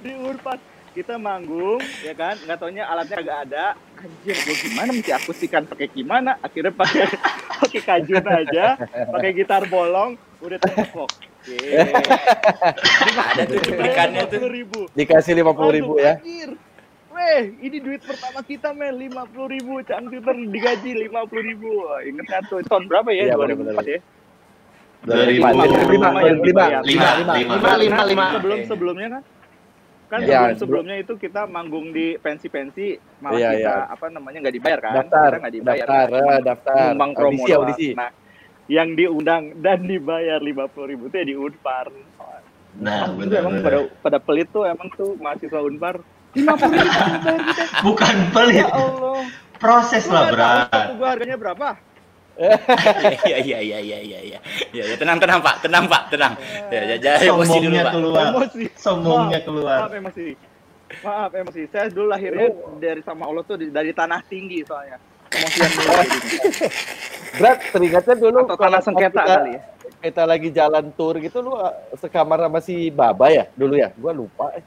[0.00, 0.60] Di Unpad.
[0.90, 2.34] Kita manggung, ya kan?
[2.34, 3.64] Nggak taunya alatnya agak ada.
[3.94, 6.34] Anjir, gue gimana mesti akustikan pakai gimana?
[6.42, 7.06] Akhirnya pakai
[7.62, 8.74] pakai kajun aja,
[9.06, 10.58] pakai gitar bolong, udah
[13.30, 14.40] Ada tuh cuplikannya tuh.
[14.46, 14.80] ribu.
[14.92, 16.16] Dikasih 50 ribu ya.
[16.16, 16.50] Anjir.
[17.10, 19.10] Weh, ini duit pertama kita men, 50
[19.50, 19.82] ribu.
[19.82, 21.68] Cangcuter digaji 50 ribu.
[21.82, 22.62] Wah, Ingat tuh?
[22.62, 23.24] Tahun berapa ya?
[23.26, 23.84] Iya, 2004 benar-benar.
[23.84, 24.00] ya?
[25.00, 26.84] 2005, 2005, 2005, Lima, 2005.
[26.84, 27.08] lima.
[27.56, 28.26] Lima, lima, lima.
[28.36, 29.22] Sebelum sebelumnya kan?
[30.10, 32.86] Kan Iya, sebelum sebelumnya itu kita manggung di pensi-pensi
[33.22, 33.74] malah Iya, kita iya.
[33.88, 34.92] apa namanya nggak dibayar kan?
[34.92, 35.86] Daftar, Kita nggak dibayar.
[35.86, 36.40] daftar, kan?
[36.42, 36.74] daftar.
[36.90, 37.88] Nyumbang promo Audisi, audisi.
[37.94, 38.10] Nah,
[38.70, 40.54] yang diundang dan dibayar 50
[40.86, 41.90] ribu itu ya di Unpar.
[42.78, 43.42] Nah, benar.
[43.42, 43.66] emang benar.
[43.66, 45.98] pada pada pelit tuh emang tuh mahasiswa Unpar.
[46.38, 47.64] 50 ribu bayar kita.
[47.82, 48.62] Bukan pelit.
[48.62, 49.26] Ya Allah.
[49.58, 50.68] Proses Lu lah, tahu berat.
[51.02, 51.68] harganya berapa?
[52.40, 54.38] Iya iya iya iya iya iya.
[54.72, 56.32] Ya ya tenang tenang Pak, tenang Pak, tenang.
[56.72, 57.92] Ya ya jangan emosi dulu Sombongnya Pak.
[57.92, 58.24] keluar.
[58.32, 58.64] Emosi.
[58.78, 59.76] Sombongnya Maaf, keluar.
[59.82, 60.26] Maaf emosi.
[61.04, 61.62] Maaf emosi.
[61.68, 62.48] Saya dulu lahirnya
[62.80, 64.96] dari sama Allah tuh dari tanah tinggi soalnya.
[67.32, 69.60] Berat, teringatnya dulu Atau kalau tanah sengketa kita, kali ya.
[70.00, 73.94] kita lagi jalan tour gitu lu uh, sekamar sama si Baba ya dulu ya?
[73.94, 74.50] Gua lupa.
[74.52, 74.64] eh.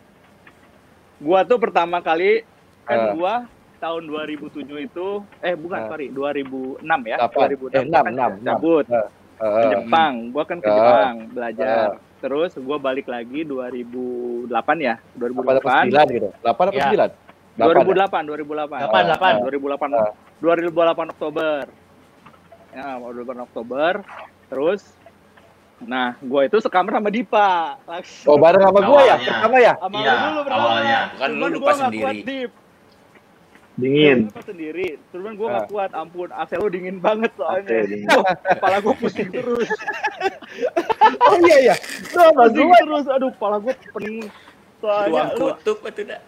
[1.18, 2.48] Gua tuh pertama kali
[2.84, 3.11] kan Ah.
[3.14, 3.34] gua
[3.77, 5.07] tahun 2007 itu
[5.40, 5.88] eh bukan Ah.
[5.90, 7.48] sorry 2006 ya Kapan?
[7.52, 8.56] 2006 Eh, enam, kan enam, enam.
[8.56, 10.73] cabut Eh, ke eh, Jepang gua kan ke Ah.
[10.73, 11.88] Jepang belajar
[12.18, 14.48] terus gua balik lagi 2008
[14.80, 16.30] ya Apa apa 2008 sembilan gitu?
[16.40, 16.84] Delapan apa Ya.
[16.85, 17.10] sembilan?
[17.53, 17.84] Delapan ya?
[17.84, 19.34] 2008 2008 Delapan, delapan.
[19.38, 19.91] 2008 Ah.
[20.02, 21.64] 2008 Oktober
[22.74, 23.91] ya 2008 Oktober
[24.49, 24.82] terus
[25.80, 29.15] nah gua itu sekamar sama Dipa langsung Oh bareng sama gua ya?
[29.20, 29.74] Pertama ya?
[29.78, 30.99] sama Iya, lu dulu pertama awalnya.
[31.15, 31.99] Kan lu lupa gua nggak sendiri.
[31.99, 32.52] kuat, Dip.
[33.74, 34.18] Dingin.
[34.18, 35.72] Gua lupa sendiri cuman gua nggak Ah.
[35.72, 38.07] kuat ampun AC lu dingin banget soalnya dingin.
[38.56, 39.70] Kepala gua pusing terus
[41.28, 41.76] Oh iya iya.
[42.11, 42.78] Lu sama gua.
[42.80, 44.18] terus aduh kepala gua pening
[44.80, 46.22] soalnya Ruang lu kutub itu dah.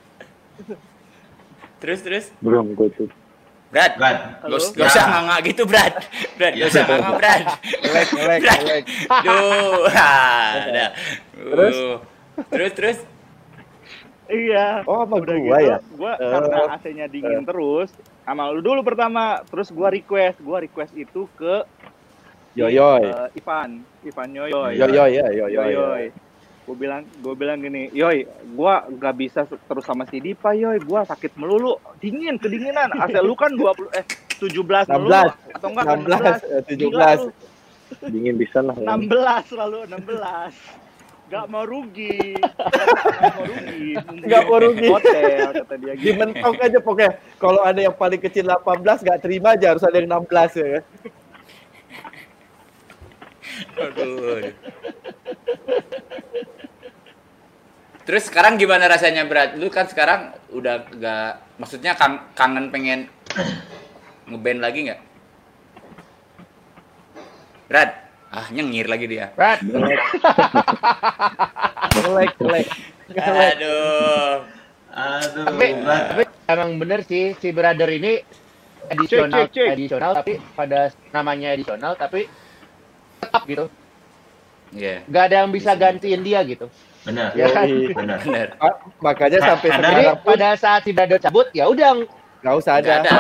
[1.80, 2.26] Terus terus.
[2.40, 3.08] Belum gue tuh.
[3.66, 4.18] Brad, Brad.
[4.42, 5.94] Gak gak usah nganga gitu, Brad.
[6.38, 7.44] Brad, gak usah nganga, Brad.
[7.84, 8.08] Brad.
[8.42, 8.84] ngelek.
[9.22, 9.84] Duh,
[10.56, 10.86] ada.
[11.36, 11.76] Terus?
[11.76, 11.98] Uh.
[12.48, 12.98] Terus terus.
[14.26, 14.82] Iya.
[14.84, 15.78] Oh, sama Udah gua gitu, ya?
[15.94, 16.26] Gua Eh.
[16.26, 17.90] karena AC-nya dingin terus,
[18.24, 21.62] sama lu dulu pertama, terus gua request, gua request itu ke
[22.56, 23.04] Yoyoy.
[23.04, 24.72] eh, Ivan, Ivan Yoyoy.
[24.74, 25.52] Yoyoy ya, yoyoy.
[25.54, 26.04] Yoyoy.
[26.66, 28.26] Gue bilang, gue bilang gini, Yoy,
[28.58, 32.90] gua gak bisa terus sama si Dipa, Yoy, gua sakit melulu, dingin, kedinginan.
[32.98, 34.02] AC lu kan 20 eh
[34.42, 35.56] 17 melulu 16.
[35.56, 36.42] atau enggak 16, 16.
[36.42, 37.22] eh, Gila 17.
[37.22, 37.30] lu,
[38.10, 38.74] Dingin bisa lah.
[38.76, 38.98] ya.
[38.98, 40.58] 16 selalu 16.
[41.26, 42.34] Gak mau rugi.
[42.38, 43.90] Gak mau rugi.
[44.26, 44.88] Nggak mau rugi.
[44.90, 46.18] Hotel kata dia Di gitu.
[46.18, 47.12] mentok aja pokoknya.
[47.38, 50.26] Kalau ada yang paling kecil 18 nggak terima aja harus ada yang 16
[50.58, 50.68] ya.
[50.70, 50.84] kan?
[53.86, 54.50] Aduh.
[58.06, 59.58] Terus sekarang gimana rasanya Brad?
[59.58, 60.22] Lu kan sekarang
[60.54, 63.10] udah gak, maksudnya kang- kangen pengen
[64.26, 65.02] ngeband lagi nggak?
[67.66, 67.90] Brad,
[68.30, 69.34] ah nyengir lagi dia.
[69.34, 69.58] Brad,
[71.96, 72.68] Ngelek, ngelek.
[73.12, 74.46] Aduh.
[74.88, 76.04] Aduh, tapi, Brad.
[76.08, 78.22] tapi emang bener sih si brother ini
[78.88, 79.76] edisional Cek, cek, cek.
[79.76, 80.80] edisional tapi pada
[81.12, 82.30] namanya edisional tapi
[83.20, 83.66] tetap gitu
[84.72, 86.72] Iya, nggak ada yang bisa gantiin dia gitu
[87.06, 87.30] Benar.
[87.32, 87.66] Ya kan?
[87.70, 88.18] Benar.
[88.20, 88.48] bener.
[88.58, 91.90] Ah, Makanya sampai Ada- jadi sekarang pun pada saat si brother cabut ya udah
[92.42, 92.92] nggak usah ada.
[93.00, 93.12] ada.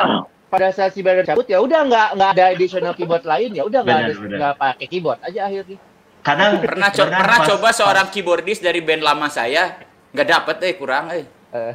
[0.46, 3.80] pada saat si brother cabut ya udah nggak nggak ada additional keyboard lain ya udah
[3.80, 4.38] nggak Benar, ada benar.
[4.38, 5.78] nggak pakai keyboard aja akhirnya
[6.20, 9.78] Kadang Pernah, co- benar pernah pas- coba seorang keyboardis dari band lama saya,
[10.10, 11.26] nggak dapet eh kurang eh.
[11.52, 11.74] Eh,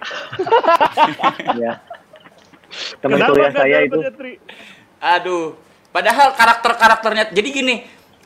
[1.56, 1.72] Ya.
[2.96, 3.98] Teman Kenapa kuliah saya itu.
[3.98, 4.10] ya?
[5.10, 5.58] Aduh,
[5.90, 7.74] padahal karakter-karakternya jadi gini,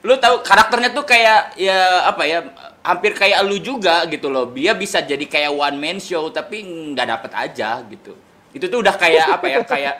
[0.02, 2.44] lu tahu karakternya tuh kayak ya apa ya,
[2.85, 4.44] hampir kayak lu juga gitu loh.
[4.52, 6.56] Dia bisa jadi kayak one man show tapi
[6.94, 8.12] nggak dapet aja gitu.
[8.56, 9.94] Itu tuh udah kayak apa ya, kayak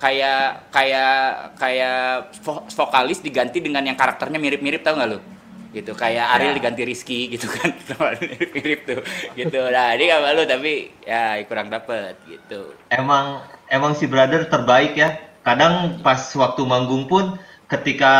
[0.00, 0.42] kayak
[0.72, 1.12] kayak
[1.60, 1.98] kayak
[2.44, 5.20] vo- vokalis diganti dengan yang karakternya mirip-mirip tau nggak lu?
[5.70, 7.70] gitu kayak Ariel diganti Rizky gitu kan
[8.58, 9.00] mirip tuh
[9.38, 14.92] gitu nah ini sama lu tapi ya kurang dapet gitu Emang emang si brother terbaik
[14.98, 15.18] ya.
[15.46, 17.38] Kadang pas waktu manggung pun
[17.70, 18.14] ketika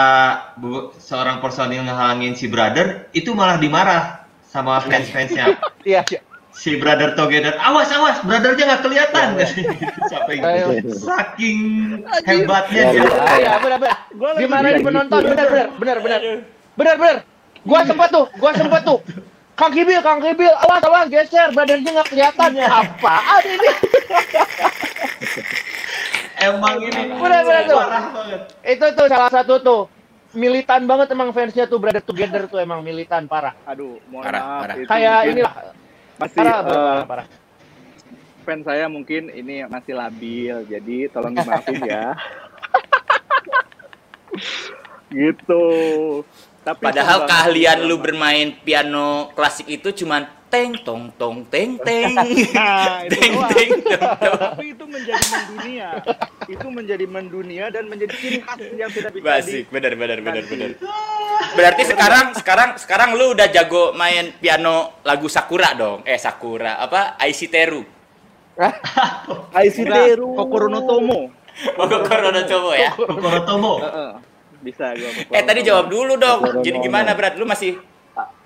[0.54, 5.50] bu- seorang personil ngehalangin si brother itu malah dimarah sama fans-fansnya.
[5.80, 6.20] Iya, iya.
[6.52, 9.26] si brother together awas awas brothernya nggak kelihatan
[10.12, 10.76] sampai Ayo.
[10.92, 11.58] saking
[12.22, 13.36] hebatnya Ya, dia ya.
[13.40, 13.96] Iya, benar benar.
[14.12, 15.30] Gua lagi Dimarahin penonton, gitu.
[15.32, 16.20] benar benar benar benar.
[16.76, 17.16] Benar benar.
[17.64, 18.98] Gua sempat tuh, gua sempat tuh.
[19.56, 22.50] Kang Kibil, Kang Kibil, awas awas geser, badannya nggak kelihatan.
[22.60, 23.70] Apaan ini?
[26.40, 27.18] emang ini tuh.
[27.20, 27.66] parah banget
[28.64, 29.82] Itu tuh salah satu tuh.
[30.30, 33.54] Militan banget emang fansnya tuh Brother Together tuh emang militan parah.
[33.66, 34.60] Aduh, mohon Parah, maaf.
[34.62, 34.74] parah.
[34.86, 35.54] Kayak mungkin inilah
[36.20, 37.26] masih parah, eh, parah, parah.
[38.40, 42.14] fans saya mungkin ini masih labil, jadi tolong dimaafin ya.
[45.10, 45.64] gitu.
[46.60, 48.04] Tapi padahal keahlian lu sumpah.
[48.04, 52.12] bermain piano klasik itu cuman teng tong tong teng teng
[52.52, 55.88] Nah, itu teng teng tong tong Tapi itu menjadi mendunia.
[56.50, 60.44] itu menjadi mendunia dan menjadi ciri khas yang tidak bisa Basik, di benar benar benar
[60.50, 60.70] benar.
[61.54, 66.02] Berarti sekarang sekarang sekarang lu udah jago main piano lagu Sakura dong.
[66.02, 67.14] Eh Sakura, apa?
[67.16, 67.86] Aisiteru.
[69.56, 70.34] Aisiteru.
[70.36, 71.20] Kokoro no Tomo.
[71.76, 72.90] Oh, Corona coba ya.
[72.94, 74.10] Kokoro Tomo Heeh.
[74.60, 75.68] Bisa gua Kokoro Eh tadi no Tomo.
[75.70, 76.40] jawab dulu dong.
[76.60, 77.38] Jadi gimana, Berat?
[77.38, 77.78] Lu masih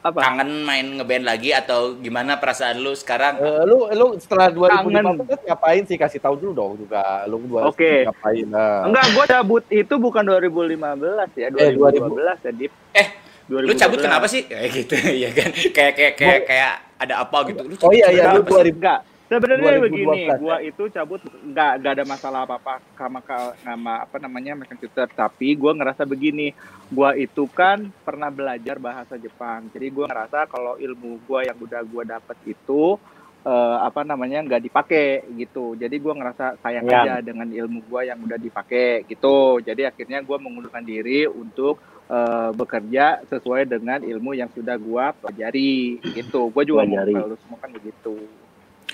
[0.00, 0.18] apa?
[0.20, 3.36] kangen main ngeband lagi atau gimana perasaan lu sekarang?
[3.36, 5.16] Eh, lu lu setelah Kangen.
[5.16, 8.04] 2015 ngapain sih kasih tahu dulu dong juga lu dua Oke.
[8.04, 8.84] ngapain nah.
[8.84, 12.72] Enggak, gua cabut itu bukan 2015 ya, Eh, 2012 ya, Dip.
[12.92, 13.08] Eh,
[13.46, 13.80] lu 2012.
[13.80, 14.42] cabut kenapa sih?
[14.44, 15.50] Kayak gitu, ya kan?
[15.72, 17.60] Kayak kayak kayak kayak ada apa gitu.
[17.62, 18.72] Lu Oh iya iya lu cabut kenapa sih?
[18.72, 19.00] 2000 Enggak.
[19.24, 20.36] Sebenarnya 2012 begini, ya?
[20.36, 23.24] gua itu cabut nggak nggak ada masalah apa-apa sama
[23.64, 26.52] sama apa namanya American Tutor, tapi gua ngerasa begini,
[26.92, 29.72] gua itu kan pernah belajar bahasa Jepang.
[29.72, 33.00] Jadi gua ngerasa kalau ilmu gua yang udah gua dapet itu
[33.48, 35.72] eh, apa namanya nggak dipakai gitu.
[35.72, 37.00] Jadi gua ngerasa sayang Ya.
[37.08, 39.56] aja dengan ilmu gua yang udah dipakai gitu.
[39.64, 41.80] Jadi akhirnya gua mengundurkan diri untuk
[42.12, 46.52] eh, bekerja sesuai dengan ilmu yang sudah gua pelajari gitu.
[46.52, 48.43] Gua juga mau lu semua kan begitu.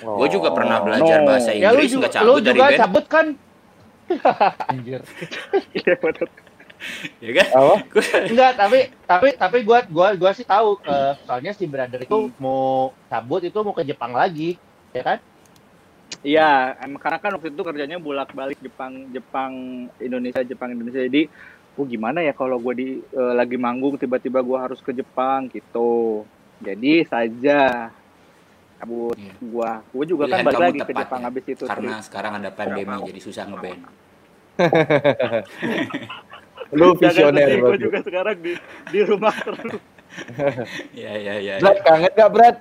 [0.01, 1.27] Gue juga pernah belajar no.
[1.28, 3.27] bahasa Ya lu Inggris juga, nggak lu cabut dari juga band, cabut kan?
[4.72, 5.01] Anjir.
[5.77, 6.28] Iya betul.
[7.24, 7.47] ya kan?
[7.52, 7.74] apa?
[8.31, 12.93] Enggak, tapi tapi tapi gua gua gua sih tahu eh, soalnya si brother itu mau
[13.09, 14.56] cabut itu mau ke Jepang lagi,
[14.97, 15.18] ya kan?
[16.20, 19.52] Iya, em, karena kan waktu itu kerjanya bolak-balik Jepang, Jepang,
[19.97, 21.01] Indonesia, Jepang, Indonesia.
[21.01, 21.31] Jadi,
[21.81, 26.24] oh gimana ya kalau gue di eh, lagi manggung tiba-tiba gue harus ke Jepang gitu.
[26.60, 27.89] Jadi saja
[28.81, 29.32] cabut Iya.
[29.44, 29.70] gua.
[29.86, 31.27] Gue juga Pilihan kan balik lagi ke Jepang ya.
[31.28, 31.65] habis itu.
[31.65, 32.07] Karena Tri.
[32.09, 33.81] sekarang ada pandemi jadi susah ngeband.
[36.70, 37.82] Lu visioner berarti.
[37.82, 38.52] juga sekarang di
[38.89, 39.77] di rumah terus.
[40.90, 41.55] Iya iya iya.
[41.59, 42.57] Brad kangen gak Brad?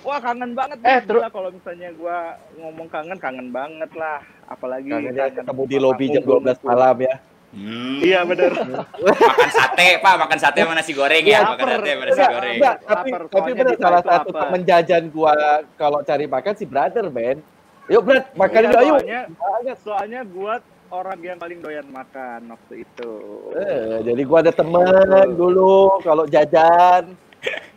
[0.00, 0.78] Wah kangen banget.
[0.80, 2.18] Eh, terus- kalau misalnya gue
[2.56, 4.24] ngomong kangen, kangen banget lah.
[4.46, 6.66] Apalagi Kangen ya kangen ketemu di lobi jam punggung 12 tuh.
[6.66, 7.14] malam ya.
[7.50, 7.98] Hmm.
[7.98, 8.54] Iya bener.
[8.94, 12.30] makan sate pak makan sate sama nasi goreng ya Iya, makan sate sama nasi Enggak,
[12.30, 14.40] goreng enggak, tapi tapi benar salah satu apa?
[14.40, 15.34] temen jajan gua
[15.74, 17.42] kalau cari makan si brother, Ben.
[17.86, 18.92] Yuk, Brad, makan Iya, dulu ayo.
[18.92, 19.76] soalnya, Banyak.
[19.82, 20.54] soalnya gue
[20.90, 23.12] orang yang paling doyan makan waktu itu.
[23.52, 24.86] Eh, jadi gua ada temen
[25.32, 27.18] dulu kalau jajan.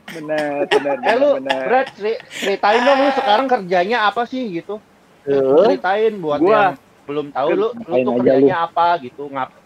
[0.06, 1.62] Bener, bener, Eh lu, bener.
[1.66, 4.78] Brad, ceri- ceritain dong lu sekarang kerjanya apa sih gitu?
[5.24, 5.34] Eh,
[5.66, 6.74] Ceritain buat Gua- yang
[7.04, 9.24] belum tahu lu, lu tuh kerjanya apa gitu,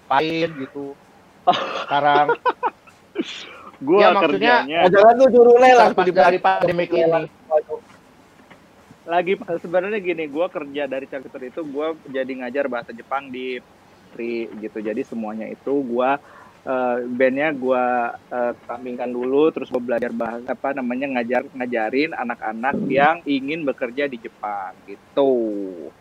[0.07, 0.95] ngapain gitu.
[1.84, 2.27] Sekarang
[3.77, 7.29] Gue Ya, maksudnya kerjanya nah, jangan lu juru lah pas dari pandemi ini.
[9.07, 13.61] lagi sebenarnya gini, gue kerja dari Charcuter itu gue jadi ngajar bahasa Jepang di
[14.11, 14.81] Tri gitu.
[14.81, 16.09] Jadi semuanya itu gue
[16.67, 17.85] eh, bandnya gue
[18.34, 24.09] eh, sampingkan dulu, terus gue belajar bahasa apa namanya ngajar ngajarin anak-anak yang ingin bekerja
[24.09, 25.31] di Jepang gitu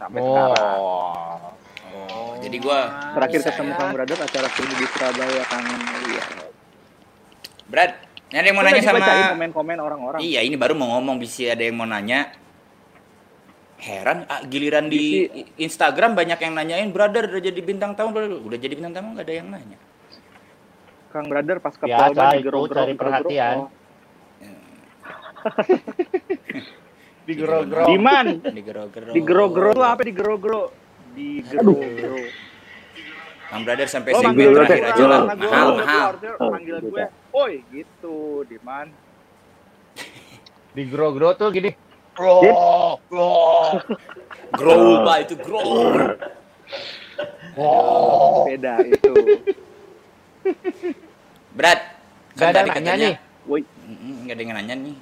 [0.00, 1.65] sampai sekarang.
[1.94, 2.34] Oh.
[2.42, 5.80] Jadi gua Terakhir ketemu Kang Brother acara studi di Surabaya kangen
[6.10, 6.24] iya.
[7.66, 7.92] Brad
[8.26, 10.18] ini ada yang mau nanya sama komen-komen orang-orang.
[10.18, 12.34] iya ini baru mau ngomong bisa ada yang mau nanya.
[13.76, 15.28] Heran ah, giliran di
[15.62, 18.42] Instagram banyak yang nanyain brother udah jadi bintang tamu belum?
[18.42, 19.78] Udah jadi bintang tamu nggak ada yang nanya.
[21.16, 23.56] Kang Brother pas ke Polda itu, digerog-gerog, cari perhatian.
[23.56, 23.70] Oh.
[27.26, 27.86] Digerog-gerog.
[27.88, 28.26] Diman,
[29.16, 30.02] digerog-gerog tuh apa
[31.16, 31.80] digerog-gerog?
[31.80, 32.28] Digerog-gerog.
[33.46, 36.10] Kang brother sampai manggil terakhir aja lah mahal lo mahal
[36.50, 38.90] manggil gue, oi gitu, Diman.
[40.74, 41.70] Digerog-gerog tuh gini.
[42.16, 42.40] Bro,
[43.08, 43.32] bro.
[44.56, 45.68] grow pak itu grow
[48.48, 49.12] Beda itu.
[51.52, 51.80] Brad
[52.36, 53.14] Gak ada tadi nanya katanya- nih.
[53.46, 53.60] Woi,
[54.26, 54.96] nggak ada yang nanya nih.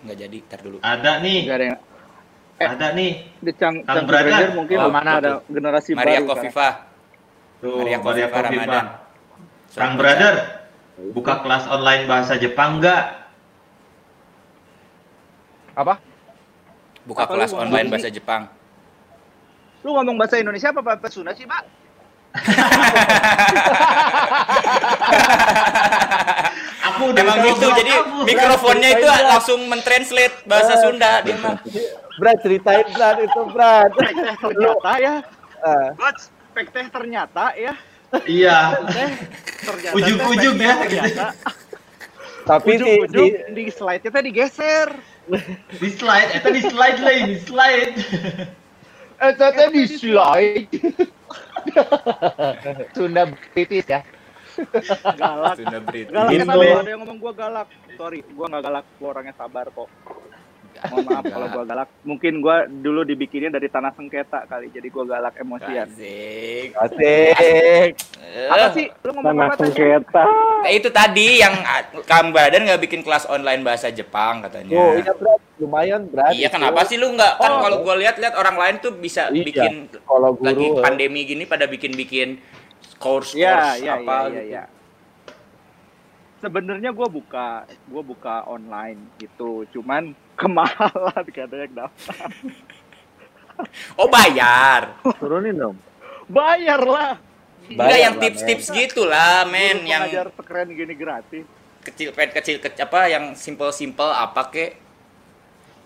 [0.00, 0.76] Nggak jadi, ntar dulu.
[0.80, 1.78] Ada nih, nggak ada yang
[2.60, 3.10] ada nih.
[3.38, 4.06] di Cang Kang Cang.
[4.06, 5.48] Ranger mungkin Oh, mana ada tuh?
[5.48, 6.26] generasi Maria baru.
[6.26, 6.36] kan.
[6.36, 6.68] Kofifa.
[7.58, 8.44] Tuh, Maria Maria Kofifa Kofifa.
[8.46, 8.84] Ramadan.
[9.96, 10.34] Brother,
[11.10, 13.02] buka kelas online bahasa Jepang nggak?
[15.72, 15.94] Apa?
[17.02, 18.44] Buka Apa kelas online bahasa Jepang.
[19.80, 21.62] Lu ngomong bahasa Indonesia apa bahasa Sunda sih, Pak?
[26.82, 28.24] Aku udah Emang gitu, jadi kamu.
[28.24, 29.24] mikrofonnya itu Brad.
[29.26, 31.56] langsung mentranslate bahasa Sunda dia mah.
[32.20, 33.90] Brad ceritain Brad itu Brad.
[33.96, 35.14] Ternyata ya.
[35.64, 37.72] Ah, Buat spek teh ternyata ya.
[38.28, 38.76] Iya.
[39.64, 39.96] Ternyata.
[39.96, 40.12] Teh,
[40.60, 41.26] ya, ternyata.
[42.48, 44.88] tapi di, di di slide-nya teh digeser.
[45.78, 47.94] Di slide, itu di slide lah ini slide.
[49.20, 50.66] Eh, tete di slide.
[52.96, 54.00] Sunda British ya.
[55.14, 55.60] Galak.
[55.60, 56.10] Sunda British.
[56.10, 57.68] Galak tadi ada yang ngomong gua galak.
[57.94, 59.88] Sorry, gua nggak galak, gua orangnya sabar kok.
[60.88, 61.88] Mohon maaf kalau gua galak.
[62.02, 65.84] Mungkin gua dulu dibikinnya dari tanah sengketa kali, jadi gua galak emosian.
[65.84, 66.72] Asik.
[66.72, 67.92] asik.
[68.48, 68.86] Apa sih?
[69.04, 69.64] Lu ngomong Tanah apa tadi?
[69.68, 70.24] sengketa.
[70.60, 74.76] Nah, itu tadi yang ah, Kang Badan nggak bikin kelas online bahasa Jepang katanya.
[74.76, 76.32] Oh, iya Brad, lumayan Brad.
[76.32, 76.54] Iya itu.
[76.56, 77.60] kenapa sih lu nggak kan Oh.
[77.60, 79.72] kalau gua lihat-lihat orang lain tuh bisa Iya, bikin
[80.06, 82.38] kalau guru, lagi pandemi gini pada bikin-bikin
[82.96, 84.52] course course Iya, iya, apa iya, iya, gitu.
[84.52, 84.64] iya.
[86.40, 92.28] Sebenarnya gue buka, gue buka online gitu, cuman kemahalan ada yang daftar.
[94.00, 94.96] Oh bayar.
[95.20, 95.76] Turunin dong.
[96.24, 97.20] Bayar lah.
[97.68, 101.44] Enggak yang tips-tips gitu lah, men, yang pengajar sekeren gini gratis.
[101.80, 104.80] kecil pet kecil kecil apa yang simple-simple apa kek.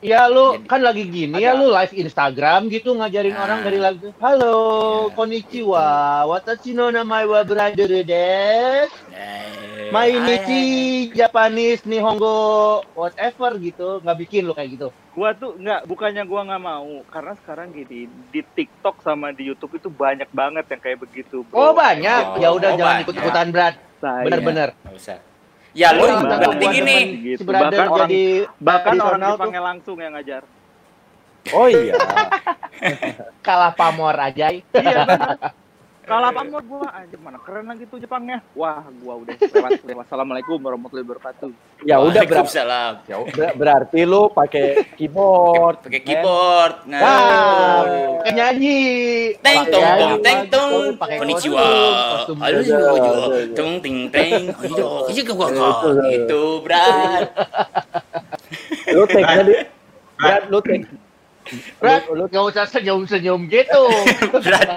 [0.05, 1.61] Iya lu Jadi- kan lagi gini ya Ada.
[1.65, 3.45] lu live Instagram gitu ngajarin Ah.
[3.49, 4.13] orang dari lagu.
[4.21, 4.57] Halo,
[5.09, 5.15] Ya.
[5.17, 5.87] konnichiwa.
[6.29, 8.93] Watashi no namae wa brother desu.
[9.17, 10.63] Eh, Mainichi
[11.09, 12.37] Japanese Nihongo
[12.93, 14.89] whatever gitu, nggak bikin lu kayak gitu.
[15.17, 19.73] Gua tuh nggak, bukannya gua nggak mau, karena sekarang gini di TikTok sama di YouTube
[19.73, 21.49] itu banyak banget yang kayak begitu.
[21.49, 21.81] Oh bro.
[21.81, 22.23] banyak.
[22.29, 23.75] Oh, ya udah oh, jangan ikut-ikutan berat.
[24.03, 24.69] Bener-bener.
[24.85, 25.19] Nggak usah.
[25.75, 26.99] Ya lu Oh, berarti gini.
[27.35, 27.43] gitu.
[27.43, 28.23] Si brother Bahkan orang jadi
[28.63, 29.35] bahkan orang tradisional tuh.
[29.35, 30.43] Jepangnya langsung yang ngajar.
[31.51, 31.95] Oh iya.
[33.47, 34.55] kalah pamor aja.
[34.55, 35.39] Iya bener.
[36.05, 38.45] Kalau apa mau gua anjir mana keren lagi tuh Jepangnya.
[38.53, 39.81] Wah, gua udah lewat.
[40.05, 41.49] Wassalamualaikum warahmatullahi wabarakatuh.
[41.89, 42.45] Ya udah Brad.
[42.45, 42.93] Waalaikumsalam.
[43.09, 45.89] Ya udah, berarti lu pakai keyboard.
[45.89, 46.85] Pakai keyboard.
[46.85, 47.01] Nah.
[47.01, 48.81] Nah, nyanyi.
[49.41, 50.73] Teng Pakai tong tong teng tong.
[51.01, 51.65] pakai Konnichiwa.
[52.37, 52.59] Halo.
[52.61, 53.57] Beda.
[53.57, 54.53] Tung ting teng.
[54.61, 55.89] Ayo, ayo ke gua Itu.
[56.13, 57.23] Gitu, Brad.
[58.93, 59.57] Lu take di
[60.21, 60.85] Brad, lu take.
[61.79, 63.83] Brad, Lu, lu nggak usah senyum-senyum gitu.
[64.41, 64.69] Brad.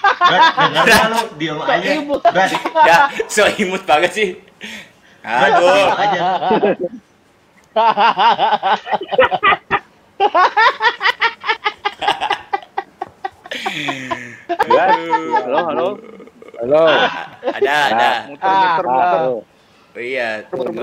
[0.00, 1.90] Brad, dengar lu, diam aja.
[2.32, 2.50] Brad,
[2.84, 4.28] Ya, so imut banget sih.
[5.22, 5.86] Aduh.
[5.94, 6.20] aja.
[14.62, 15.88] Halo, halo.
[16.60, 16.82] halo.
[17.42, 18.10] Ada, ada.
[18.28, 19.18] Muter-muter Ah, muter.
[19.18, 19.34] Halo.
[19.92, 20.80] Oh iya, tunggu.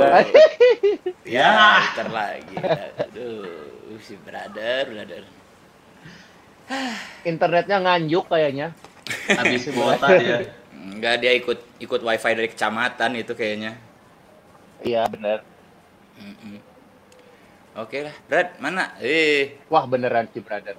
[1.26, 1.50] Ya,
[1.98, 2.56] ntar lagi.
[3.02, 3.69] Aduh,
[4.02, 5.24] si brother, brother.
[7.26, 8.74] Internetnya nganjuk kayaknya.
[9.34, 10.54] Habis kuota dia.
[10.74, 13.76] Enggak dia ikut ikut wifi dari kecamatan itu kayaknya.
[14.86, 15.44] Iya bener.
[16.20, 16.58] Mm-mm.
[17.80, 18.92] Oke lah, Brad, mana?
[19.00, 20.76] Eh, Wah beneran si brother.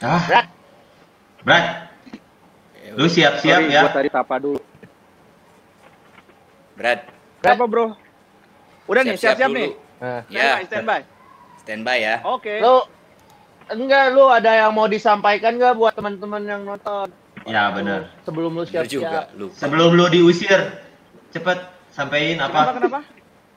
[0.00, 0.46] Ah, Brad.
[1.40, 1.66] Brad,
[2.96, 3.88] lu siap-siap ya.
[3.88, 4.60] gua tadi tapa dulu.
[6.76, 7.00] Brad.
[7.44, 7.96] Apa, Bro?
[8.88, 9.76] Udah nih, siap-siap nih.
[10.00, 11.04] Nah, Ya, Standby,
[11.60, 11.98] standby.
[12.00, 12.16] ya.
[12.24, 12.58] Oke.
[12.58, 12.84] lu
[13.70, 17.06] enggak lu ada yang mau disampaikan nggak buat teman-teman yang nonton
[17.46, 18.10] Ya benar.
[18.22, 19.24] sebelum lu juga, siap-siap?
[19.38, 19.46] lu.
[19.54, 20.60] Sebelum lu diusir,
[21.30, 21.58] cepet
[21.90, 22.72] sampein Kenapa, apa?
[22.76, 23.00] kenapa?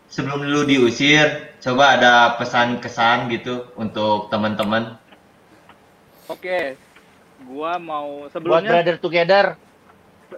[0.08, 4.96] Sebelum lu diusir, coba ada pesan kesan gitu untuk teman-teman.
[6.30, 6.78] Oke.
[7.44, 9.46] Gua mau Buat sebelumnya brother together.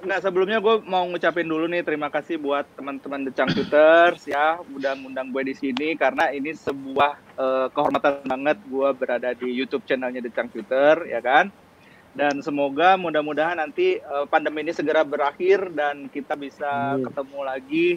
[0.03, 4.97] Nggak, sebelumnya gue mau ngucapin dulu nih terima kasih buat teman-teman The Cangcuters ya udah
[4.99, 10.19] ngundang gue di sini karena ini sebuah eh, kehormatan banget gue berada di YouTube channelnya
[10.25, 11.53] The Cangcuter ya kan
[12.15, 17.05] dan semoga mudah-mudahan nanti eh, pandemi ini segera berakhir dan kita bisa Amin.
[17.07, 17.87] ketemu lagi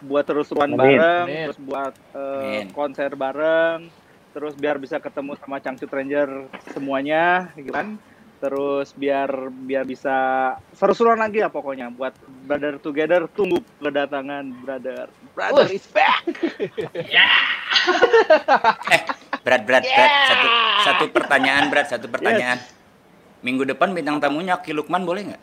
[0.00, 1.44] buat terus-terusan bareng Amin.
[1.50, 2.72] terus buat Amin.
[2.72, 3.88] konser bareng
[4.32, 8.00] terus biar bisa ketemu sama Cangcut Ranger semuanya gitu kan
[8.42, 10.14] terus biar biar bisa
[10.74, 12.10] seru-seruan lagi ya pokoknya buat
[12.42, 15.06] brother together tunggu kedatangan brother
[15.38, 15.78] brother Wih.
[15.78, 16.26] is back
[19.42, 20.12] Brad, Brad, Brad.
[20.30, 20.46] Satu,
[20.86, 21.90] satu pertanyaan, Brad.
[21.90, 22.62] Satu pertanyaan.
[23.42, 25.42] Minggu depan bintang tamunya Ki Lukman boleh nggak?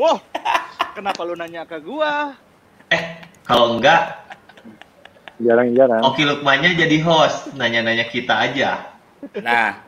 [0.00, 0.16] wow
[0.96, 2.32] Kenapa lu nanya ke gua?
[2.88, 4.26] Eh, kalau enggak,
[5.36, 6.00] Jarang-jarang.
[6.00, 8.88] Oki Lukmannya jadi host, nanya-nanya kita aja.
[9.44, 9.84] Nah,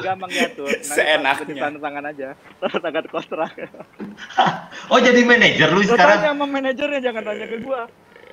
[0.00, 0.68] Gampang diatur.
[0.80, 1.54] Seenaknya.
[1.58, 2.28] Tanda tangan aja.
[2.58, 3.52] Tanda tangan kontrak.
[4.86, 6.20] Oh, jadi manajer lu Lu tanya sekarang?
[6.22, 7.82] sama manajernya jangan tanya ke gua.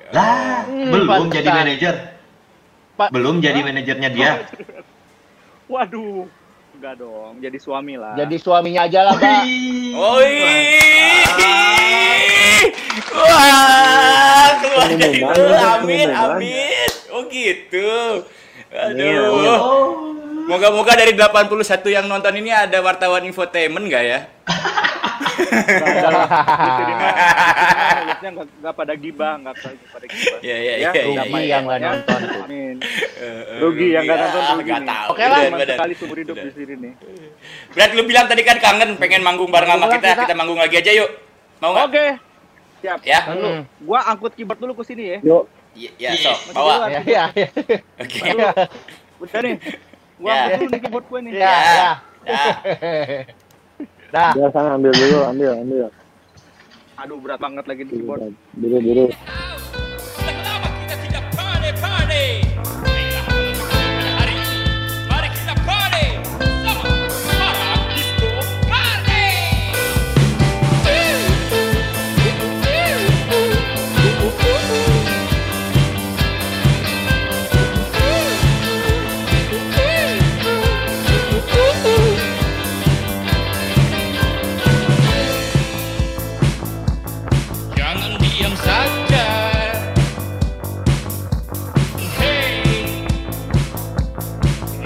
[0.08, 1.94] Lah, Hmm, belum jadi manajer.
[2.94, 4.30] Pak- Belum jadi manajernya dia.
[5.72, 6.24] Waduh.
[6.72, 8.14] Enggak dong, jadi suami lah.
[8.14, 9.42] Jadi suaminya aja lah, Pak.
[9.92, 10.32] Oi.
[13.10, 15.20] Wah, keluar dari.
[15.58, 16.90] Amin, amin.
[17.10, 18.22] Oh gitu.
[18.70, 20.07] Amin, Aduh.
[20.48, 24.18] Moga-moga dari 81 yang nonton ini ada wartawan infotainment nggak ya?
[28.18, 30.38] Enggak enggak pada gibah, enggak pada gibah.
[30.40, 31.46] Ya, ya, Ya, ya, ya, Rugi ya.
[31.50, 32.42] yang nggak nonton tuh.
[32.44, 32.76] Amin.
[32.80, 34.88] Eh, eh, Rugi yang nggak nonton ah, rugi nggak nih.
[34.88, 35.08] tahu.
[35.12, 35.40] Oke lah.
[35.68, 36.92] Sekali seumur hidup di sini nih.
[37.70, 40.34] Berat lu bilang tadi kan kangen pengen manggung bareng sama kita, kita.
[40.34, 41.10] manggung lagi aja yuk.
[41.60, 41.84] Mau nggak?
[41.86, 42.04] Oke.
[42.78, 42.98] Siap.
[43.02, 43.20] Ya.
[43.26, 43.60] Hmm.
[43.82, 45.18] Gua angkut keyboard dulu ke sini ya.
[45.20, 45.44] Yuk,
[45.76, 46.24] Ya, ya, Yes.
[46.24, 46.74] so, Masih bawa.
[46.74, 46.90] duluan.
[46.90, 47.48] Ya, ya, ya.
[48.00, 48.20] Oke.
[49.20, 49.56] Udah nih.
[50.18, 50.34] Gua Ya.
[50.44, 51.32] angkut dulu nih keyboard gue nih.
[51.32, 51.90] Ya, ya.
[52.26, 52.42] Ya.
[54.14, 54.32] Dah.
[54.32, 55.86] dia sana ambil dulu, ambil, ambil.
[56.98, 58.20] Aduh berat banget lagi nih keyboard.
[58.52, 59.04] Dulu.
[60.18, 62.47] Kenapa kita tidak party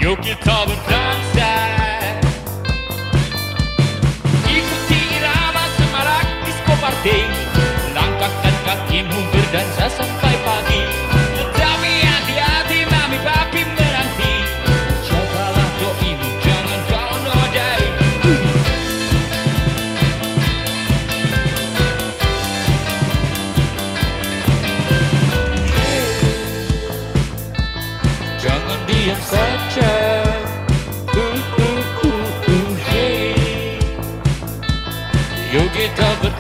[0.03, 0.67] yuk kita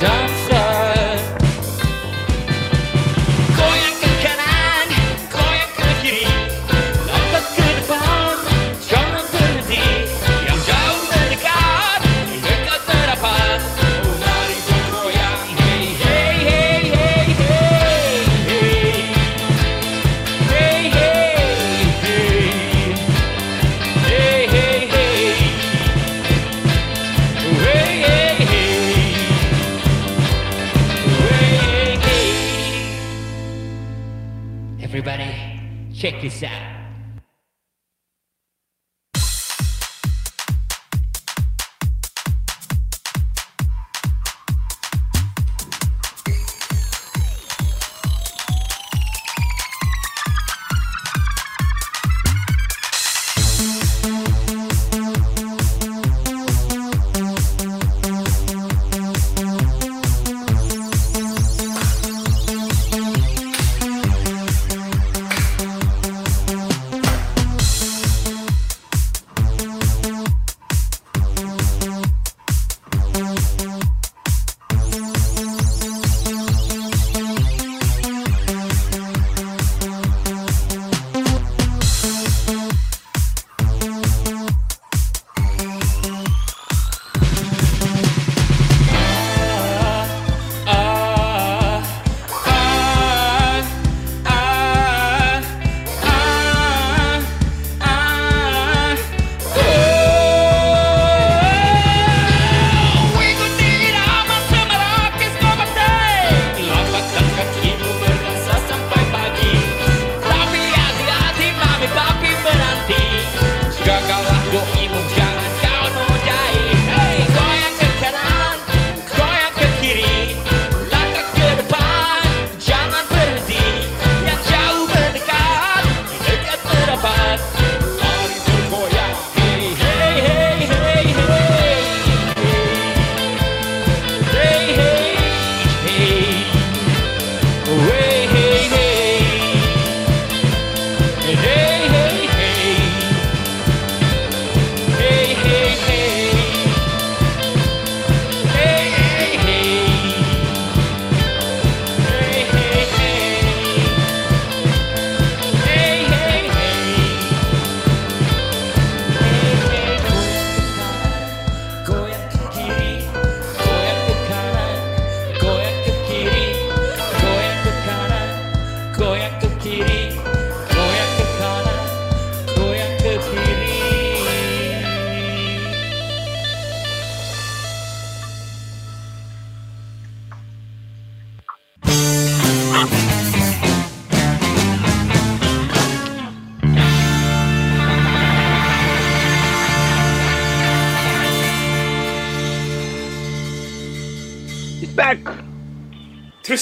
[0.02, 0.31] kita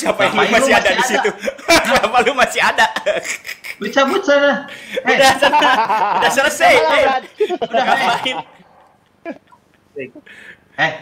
[0.00, 1.10] Terus siapa yang lu Ngapain lu masih ada masih di ada?
[1.12, 1.30] situ?
[1.84, 2.86] Kenapa lu masih ada?
[3.76, 4.52] Lu cabut sana.
[5.04, 5.32] Eh, Udah,
[6.16, 6.72] udah selesai.
[6.72, 7.24] Eh, Brad.
[7.68, 8.36] Udah ngapain?
[10.80, 10.92] eh,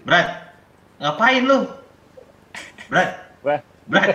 [0.00, 0.28] Brad.
[0.96, 1.58] Ngapain lu?
[2.88, 3.10] Brad.
[3.84, 4.08] Brad.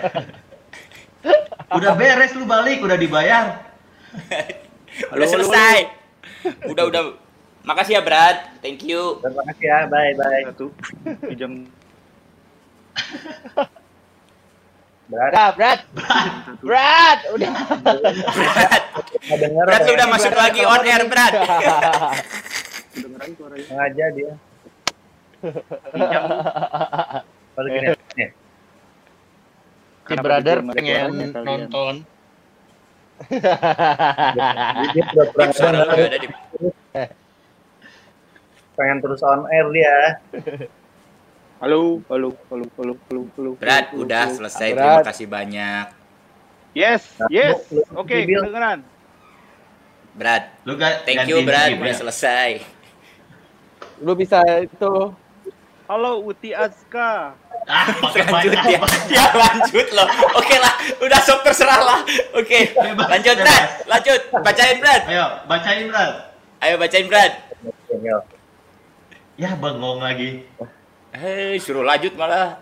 [1.70, 3.62] Udah beres lu balik, udah dibayar.
[5.14, 5.78] Udah selesai.
[6.66, 7.02] Udah, udah.
[7.62, 8.58] Makasih ya, Brad.
[8.58, 9.22] Thank you.
[9.22, 10.42] Terima kasih ya, bye bye.
[10.50, 10.66] Satu.
[11.22, 11.70] Pinjam
[15.06, 15.80] Berat, Udah, Brad.
[16.66, 17.50] Brad, udah.
[17.78, 18.82] Brad,
[19.22, 19.64] nggak denger.
[19.70, 19.96] Brad lu ya.
[20.02, 21.34] udah masuk lagi on air, Brad.
[22.90, 23.64] kedengeran suaranya.
[23.70, 24.32] sengaja dia.
[27.54, 27.86] Kalau gini.
[30.06, 31.94] Si brother pengen nonton.
[38.76, 39.96] Pengen terus on air dia.
[41.56, 43.50] Halo, halo, halo, halo, halo, halo.
[43.56, 44.36] Brad, halo, udah halo.
[44.36, 44.68] selesai.
[44.76, 44.84] Brad.
[44.84, 45.86] Terima kasih banyak.
[46.76, 47.02] Yes,
[47.32, 47.56] yes.
[47.96, 48.44] Oke, Bill.
[48.44, 48.84] kedengeran.
[50.12, 51.96] Brad, Lu ga, thank you, skip Udah ya?
[51.96, 52.50] selesai.
[54.04, 55.16] Lu bisa itu
[55.88, 57.32] Halo, Uti Aska.
[57.64, 58.80] Ah, pakai Lanjut ya.
[59.16, 60.08] Ya lanjut loh.
[60.36, 62.00] Oke lah, udah sok terserah lah.
[62.36, 63.32] Oke, Bebas, lanjut.
[63.40, 63.64] Brad.
[63.88, 65.02] Lanjut, bacain Brad.
[65.08, 66.12] Ayo, bacain, Brad.
[66.60, 67.32] Ayo bacain Brad.
[69.40, 70.44] Ya, bengong lagi.
[71.16, 72.60] Hei, suruh lanjut malah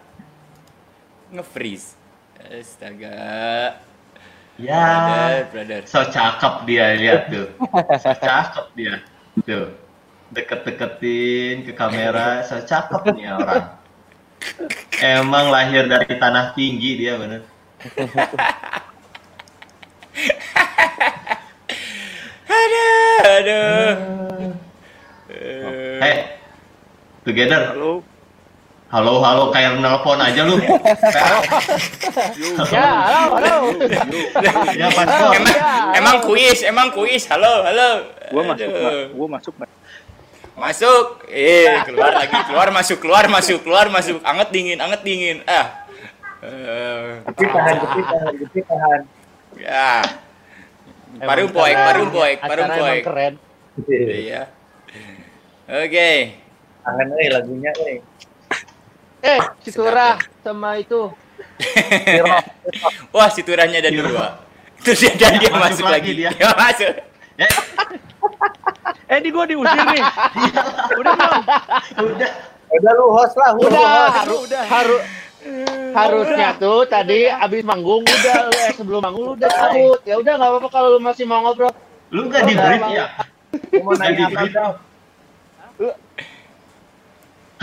[1.34, 1.98] nge-freeze.
[2.38, 3.10] Astaga.
[4.54, 4.86] Ya.
[4.86, 5.82] Brother, brother.
[5.90, 7.50] So cakep dia lihat tuh.
[7.98, 9.02] So cakep dia.
[9.42, 9.74] Tuh.
[10.30, 13.74] Deket-deketin ke kamera, so cakep nih orang.
[15.02, 17.42] Emang lahir dari tanah tinggi dia bener.
[22.46, 23.90] Aduh, aduh.
[25.26, 26.38] Eh, Hey,
[27.26, 27.74] together.
[27.74, 28.13] Halo.
[28.94, 30.54] Halo, halo, kayak nelpon aja lu.
[32.70, 33.56] Ya, halo, halo.
[34.70, 35.32] ya, Pak Skor.
[35.34, 35.56] emang,
[35.98, 37.26] emang kuis, emang kuis.
[37.26, 37.88] Halo, halo.
[38.30, 38.68] Gua masuk,
[39.10, 39.54] gua masuk.
[40.54, 41.04] Masuk.
[41.26, 44.22] Eh, keluar lagi, keluar masuk, keluar masuk, keluar masuk.
[44.22, 45.42] Anget dingin, anget dingin.
[45.44, 45.82] Ah.
[46.38, 49.00] Eh, Tapi tahan, tapi tahan, tapi tahan.
[49.58, 49.90] ya.
[51.14, 52.90] Emang Parum poek, acara- parum poek, parum acara poek.
[52.92, 53.32] emang keren.
[53.90, 54.42] Iya.
[55.66, 56.10] Oke.
[56.80, 57.96] Kangen euy lagunya euy.
[59.24, 61.08] Eh, si Turah sama itu.
[63.14, 64.26] Wah, si turahnya ada dua.
[64.82, 66.30] Terus dia dan dia Masuk masuk, lagi dia.
[66.30, 66.92] Dia masuk.
[67.34, 67.48] Ya,
[69.06, 70.02] Eh, di gua diusir nih.
[70.98, 71.42] Udah belum?
[72.04, 72.30] udah.
[72.74, 74.14] Udah lu host lah, lu Udah, host.
[74.18, 74.36] haru,
[74.66, 74.96] haru,
[75.94, 80.00] harusnya tuh tadi abis manggung udah eh, sebelum manggung udah cabut.
[80.02, 81.70] Ya udah nggak apa-apa kalau lu masih mau ngobrol.
[82.10, 83.06] Lu nggak di brief ya?
[83.78, 84.74] Mau nanya apa dong?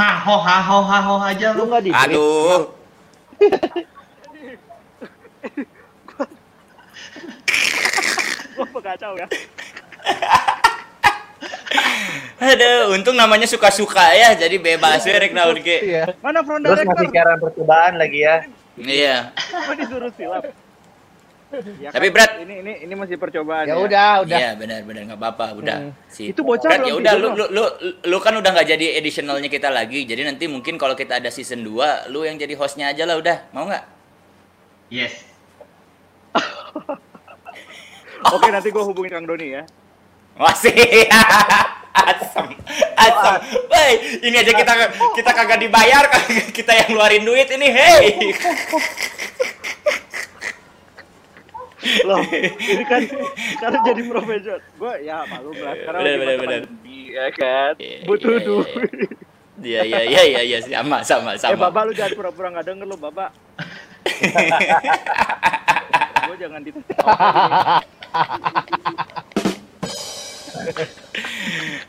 [0.01, 2.73] Haho, haho, haho aja Lu nggak di Aduh.
[8.57, 9.27] Gua kacau ya.
[12.41, 15.77] Aduh, untung namanya suka-suka ya, jadi bebas ya rek naon ge.
[15.85, 16.17] Iya.
[16.25, 16.97] Mana front Terus director?
[16.97, 18.35] masih siaran percobaan lagi ya.
[18.81, 19.17] Iya.
[19.37, 20.49] Gua disuruh silap.
[21.83, 22.31] Ya Tapi, kan, Brad.
[22.47, 24.39] ini ini ini masih percobaan Ya udah, udah.
[24.39, 25.77] Iya, benar benar enggak apa-apa, udah.
[25.83, 25.91] Hmm.
[26.07, 27.63] Si Itu bocah belum ya udah lu, lu lu
[28.07, 30.07] lu kan udah nggak jadi additionalnya kita lagi.
[30.07, 33.51] Jadi nanti mungkin kalau kita ada season 2, lu yang jadi hostnya aja lah udah.
[33.51, 33.83] Mau nggak?
[34.87, 35.27] Yes.
[38.35, 39.67] Oke, nanti gua hubungin Kang Doni ya.
[40.39, 40.71] Masih.
[41.91, 42.47] Asem.
[42.95, 43.35] Asem.
[43.67, 44.73] Wey, ini aja kita
[45.11, 46.07] kita kagak dibayar,
[46.57, 47.67] kita yang ngeluarin duit ini.
[47.67, 48.31] Hey.
[52.05, 53.01] Loh, ini kan
[53.57, 54.61] karena jadi profesional.
[54.77, 56.61] Gua ya malu lah karena Bener, bener, bener.
[57.09, 57.73] ya kan.
[57.77, 58.91] Iya, Butuh iya, duit.
[59.61, 61.69] Iya iya iya iya iya sama sama Eh, sama.
[61.69, 63.29] Bapak lu jangan pura-pura nggak denger lu, Bapak.
[66.21, 66.69] gua jangan di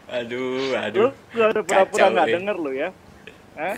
[0.09, 1.11] Aduh, Lu aduh.
[1.33, 2.33] nggak ada pura-pura nggak eh.
[2.37, 2.89] denger lu ya.
[3.57, 3.75] Hah?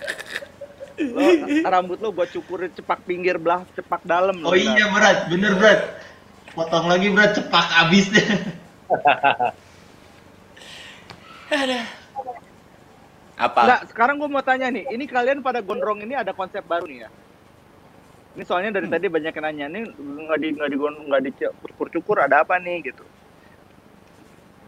[0.95, 1.27] Lo,
[1.67, 4.47] rambut lu gua cukurin cepak pinggir belah cepak dalam lu.
[4.47, 5.81] Oh iya berat, bener berat.
[6.55, 8.23] Potong lagi berat, cepak abis deh.
[13.35, 13.61] Apa?
[13.67, 17.03] Enggak, sekarang gua mau tanya nih, ini kalian pada gondrong ini ada konsep baru nih
[17.03, 17.11] ya?
[18.35, 22.23] Ini soalnya dari tadi banyak yang nanya nih nggak di nggak di nggak di cukur-cukur
[22.23, 23.03] ada apa nih gitu.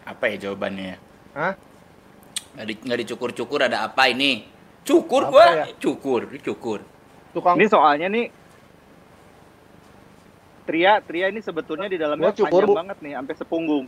[0.06, 0.94] Apa ya jawabannya?
[0.94, 0.98] ya?
[1.34, 1.54] Hah?
[2.54, 4.55] Nggak, di, nggak dicukur-cukur ada apa ini?
[4.86, 5.66] Cukur Apa gua, ya?
[5.82, 6.78] cukur, cukur.
[7.34, 8.30] Tukang Ini soalnya nih
[10.62, 12.78] Tria, Tria ini sebetulnya di dalamnya Gua cukur, panjang Bu.
[12.78, 13.86] banget nih, sampai sepunggung.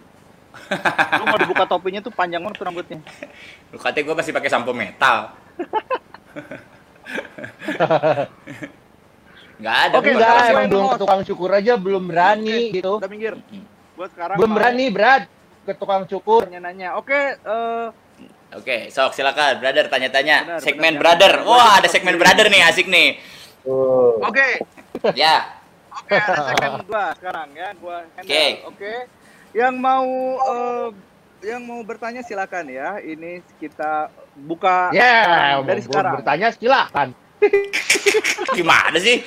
[1.19, 2.99] Lu mau dibuka topinya tuh panjang banget tuh rambutnya.
[3.71, 5.31] Lu katanya gua masih pakai sampo metal.
[9.59, 9.95] Nggak ada.
[9.99, 13.03] Oke, bukan Enggak, emang belum ke tukang cukur aja belum berani gitu.
[13.03, 13.35] Udah minggir.
[13.99, 15.27] Gue sekarang Belum mau berani, Brad.
[15.67, 16.47] Ke tukang cukur.
[16.47, 16.95] Nanya-nanya.
[16.95, 17.87] Oke, eh
[18.51, 20.37] Oke, sok silakan, brother tanya-tanya.
[20.43, 21.03] Benar, Segmen benar.
[21.05, 21.33] brother.
[21.37, 23.21] Jangan- Wah, ada segmen brother nih, asik nih.
[23.61, 24.17] Tuh.
[24.19, 24.49] oke.
[25.13, 25.61] Ya,
[25.95, 27.99] Oke, ada segmen gua sekarang ya, gua.
[28.17, 28.45] Oke.
[28.65, 28.93] Oke.
[29.53, 30.07] Yang mau
[30.41, 30.89] eh,
[31.45, 32.97] yang mau bertanya silakan ya.
[32.99, 36.13] Ini kita buka Ya, dari mau sekarang.
[36.17, 37.09] bertanya silakan.
[38.55, 39.21] gimana sih?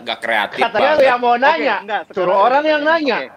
[0.00, 1.08] Gak kreatif Katanya lu banget.
[1.08, 1.76] yang mau nanya.
[1.80, 3.18] enggak, Suruh orang yang nanya.
[3.20, 3.28] Oke.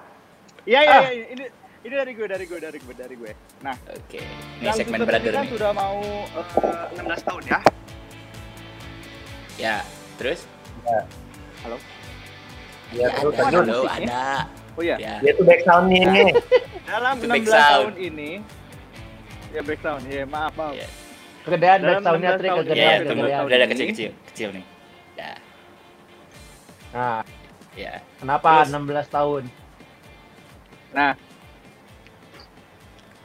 [0.64, 1.02] Iya, iya, Ah.
[1.03, 1.26] iya.
[1.30, 1.45] Ini
[1.84, 3.31] ini dari gue, dari gue, dari gue, dari gue.
[3.60, 5.51] Nah, Oke, ini yang segmen brother ini kan nih.
[5.51, 6.45] sudah mau eh,
[6.95, 7.60] 16 tahun ya.
[9.53, 9.76] Ya,
[10.15, 10.39] terus?
[12.89, 13.65] Ya, terus ada, lanjut.
[13.68, 14.26] lo, ada.
[14.73, 14.95] Oh iya.
[14.97, 15.15] Ya.
[15.19, 16.01] Dia tuh back sound nih.
[16.84, 17.73] Dalam Itu 16 back sound.
[17.76, 18.30] tahun ini
[19.51, 20.01] ya back sound.
[20.07, 20.73] Ya, maaf, maaf.
[20.73, 20.88] Iya.
[21.43, 23.22] Kegedean Dalam back sound-nya 16 Tri, tahun Ya, kegedean, tunggu.
[23.22, 23.43] kegedean.
[23.43, 24.65] Udah ada kecil-kecil, kecil nih.
[25.14, 25.31] Ya,
[26.89, 27.22] Nah,
[27.73, 27.93] ya.
[28.18, 28.72] kenapa Terus?
[28.72, 29.43] 16 tahun?
[30.93, 31.11] Nah,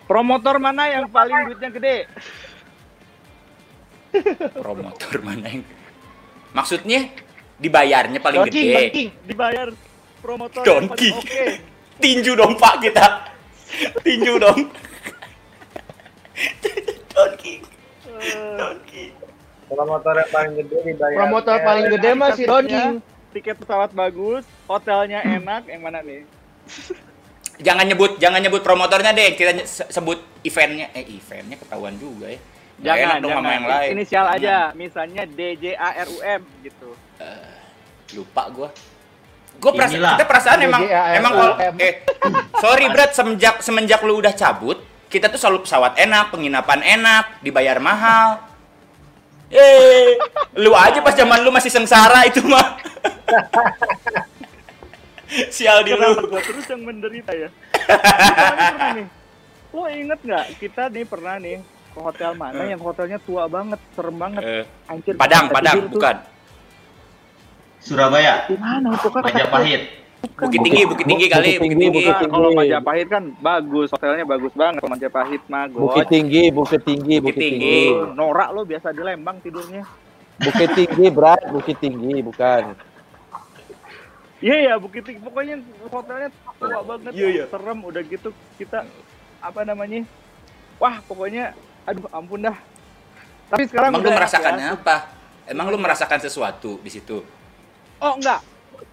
[0.09, 1.97] promotor mana yang paling duitnya gede?
[4.65, 5.63] Promotor mana yang
[6.49, 7.13] Maksudnya
[7.61, 8.81] dibayarnya paling Donking, gede.
[8.89, 9.09] donking.
[9.29, 9.69] Dibayar
[10.19, 11.13] promotor Donkey.
[11.13, 11.45] paling oke.
[12.01, 13.07] Tinju dong Pak kita.
[14.01, 14.61] Tinju dong.
[17.13, 17.55] Donkey.
[18.09, 19.07] Eh, Donkey.
[19.69, 21.17] Kalau motor yang paling gede dibayar.
[21.21, 22.93] Promotor paling gede tiketnya, Donking.
[23.29, 26.25] Tiket pesawat bagus, hotelnya enak, yang mana nih?
[27.59, 29.35] Jangan nyebut, jangan nyebut promotornya deh.
[29.35, 30.95] Kita sebut eventnya.
[30.95, 32.41] Eh, eventnya ketahuan juga ya.
[32.79, 33.91] Jangan, enak dong sama yang lain.
[33.99, 36.91] Inisial aja, misalnya DJARUM gitu.
[38.15, 38.71] Lupa gua.
[39.59, 42.07] Gua perasaan, kita perasaan emang emang kalau eh
[42.63, 44.79] sorry Brad semenjak semenjak lu udah cabut,
[45.11, 48.39] kita tuh selalu pesawat enak, penginapan enak, dibayar mahal.
[49.51, 50.15] Eh,
[50.63, 52.79] lu aja pas zaman lu masih sengsara itu mah.
[55.29, 56.09] Sial di lu.
[56.27, 57.49] gua terus yang menderita ya?
[57.53, 59.07] Pernah nih.
[59.69, 60.45] Lo inget nggak?
[60.57, 61.61] Kita nih pernah nih
[61.93, 64.43] ke hotel mana yang hotelnya tua banget, serem banget.
[64.45, 65.15] Eh, Anjir.
[65.19, 66.17] Padang, kita Padang, bukan.
[67.79, 69.23] Surabaya, Di mana itu kan?
[69.23, 69.83] Majapahit.
[70.19, 72.11] Bukit Tinggi, Bukit Tinggi kali, Bukit Bukit Tinggi, Tinggi.
[72.11, 74.81] Bukit Nah, kalau Majapahit kan bagus, hotelnya bagus banget.
[74.83, 77.77] Kalau Majapahit mah Bukit tinggi, bukit tinggi, Bukit bukit Tinggi.
[77.87, 78.17] tinggi.
[78.19, 79.87] Norak lo biasa di Lembang tidurnya.
[80.43, 82.75] Bukit tinggi, Brad, bukit tinggi, bukan.
[84.39, 85.19] Iya ya Bukit Tinggi.
[85.19, 85.59] Pokoknya
[85.91, 86.29] hotelnya
[86.59, 87.13] tua banget.
[87.13, 87.45] Iya, iya.
[87.51, 88.87] Serem udah gitu kita
[89.43, 90.07] apa namanya?
[90.79, 92.55] Wah pokoknya aduh ampun dah.
[93.51, 94.77] Tapi sekarang Emang lu udah merasakannya ya.
[94.79, 94.97] apa?
[95.49, 97.25] Emang lu merasakan sesuatu di situ?
[97.99, 98.45] Oh enggak.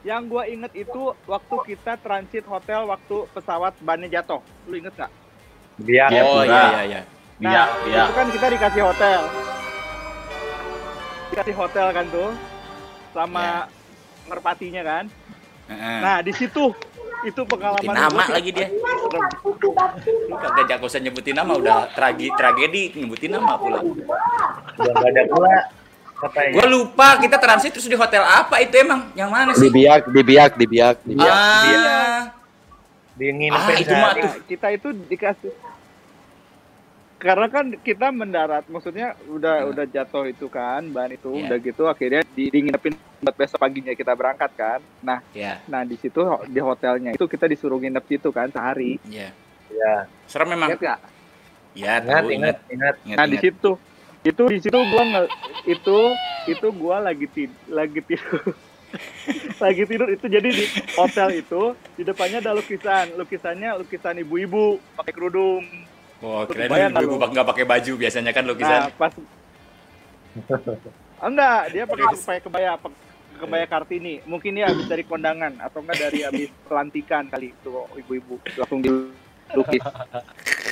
[0.02, 4.42] Yang gua inget itu waktu kita transit hotel waktu pesawat bannya jatuh.
[4.66, 5.12] Lu inget nggak?
[5.78, 6.10] Biar.
[6.10, 7.02] Iya, Oh iya iya iya.
[7.36, 7.52] Nah,
[7.84, 8.08] biak.
[8.08, 9.22] itu kan kita dikasih hotel.
[11.30, 12.30] Dikasih hotel kan tuh
[13.14, 13.68] sama
[14.26, 15.06] merpatinya kan.
[15.66, 16.00] Heeh.
[16.02, 16.74] Nah, di situ
[17.26, 18.34] itu pengalaman Nyebutin nama gua.
[18.38, 18.68] lagi dia.
[20.30, 23.82] Lu kagak jangan usah nyebutin nama udah tragi tragedi nyebutin nama pula.
[23.82, 25.56] Udah nggak ada pula.
[26.16, 26.54] Katanya.
[26.54, 29.10] Gua lupa kita transit terus di hotel apa itu emang?
[29.18, 29.70] Yang mana Di sih?
[29.74, 31.34] biak, di biak, di biak, di biak.
[31.34, 32.22] Ah,
[33.16, 34.32] Di Ah, itu mah tuh.
[34.46, 35.52] Kita itu dikasih
[37.26, 39.72] karena kan kita mendarat maksudnya udah Hmm.
[39.74, 41.42] udah jatuh itu kan bahan itu Iya.
[41.44, 45.82] udah gitu akhirnya di, di nginepin buat besok paginya kita berangkat kan nah ya, nah
[45.82, 49.34] di situ di hotelnya itu kita disuruh nginep situ kan sehari ya.
[49.68, 50.06] Ya.
[50.24, 50.70] Serem memang.
[50.70, 51.00] Ingat nggak?
[51.74, 52.58] Ya, Ingat, tahu ingat, ingat.
[52.70, 52.96] ingat.
[53.04, 53.72] Ingat, nah di situ
[54.22, 55.22] itu di situ gua nge,
[55.68, 55.98] itu
[56.48, 58.42] itu gua lagi tid, lagi tidur
[59.64, 61.62] lagi tidur itu jadi di hotel itu
[61.94, 65.66] di depannya ada lukisan lukisannya lukisan ibu-ibu pakai kerudung
[66.26, 67.34] Oh, Bayang ibu nggak lu?
[67.38, 68.82] nggak pakai baju biasanya kan Nah, lukisan.
[68.98, 69.14] pas
[71.30, 72.70] enggak, dia pakai pakai kebaya
[73.38, 74.26] kebaya Kartini.
[74.26, 77.70] Mungkin dia habis dari kondangan atau enggak dari habis pelantikan kali itu
[78.02, 79.84] ibu-ibu langsung dilukis.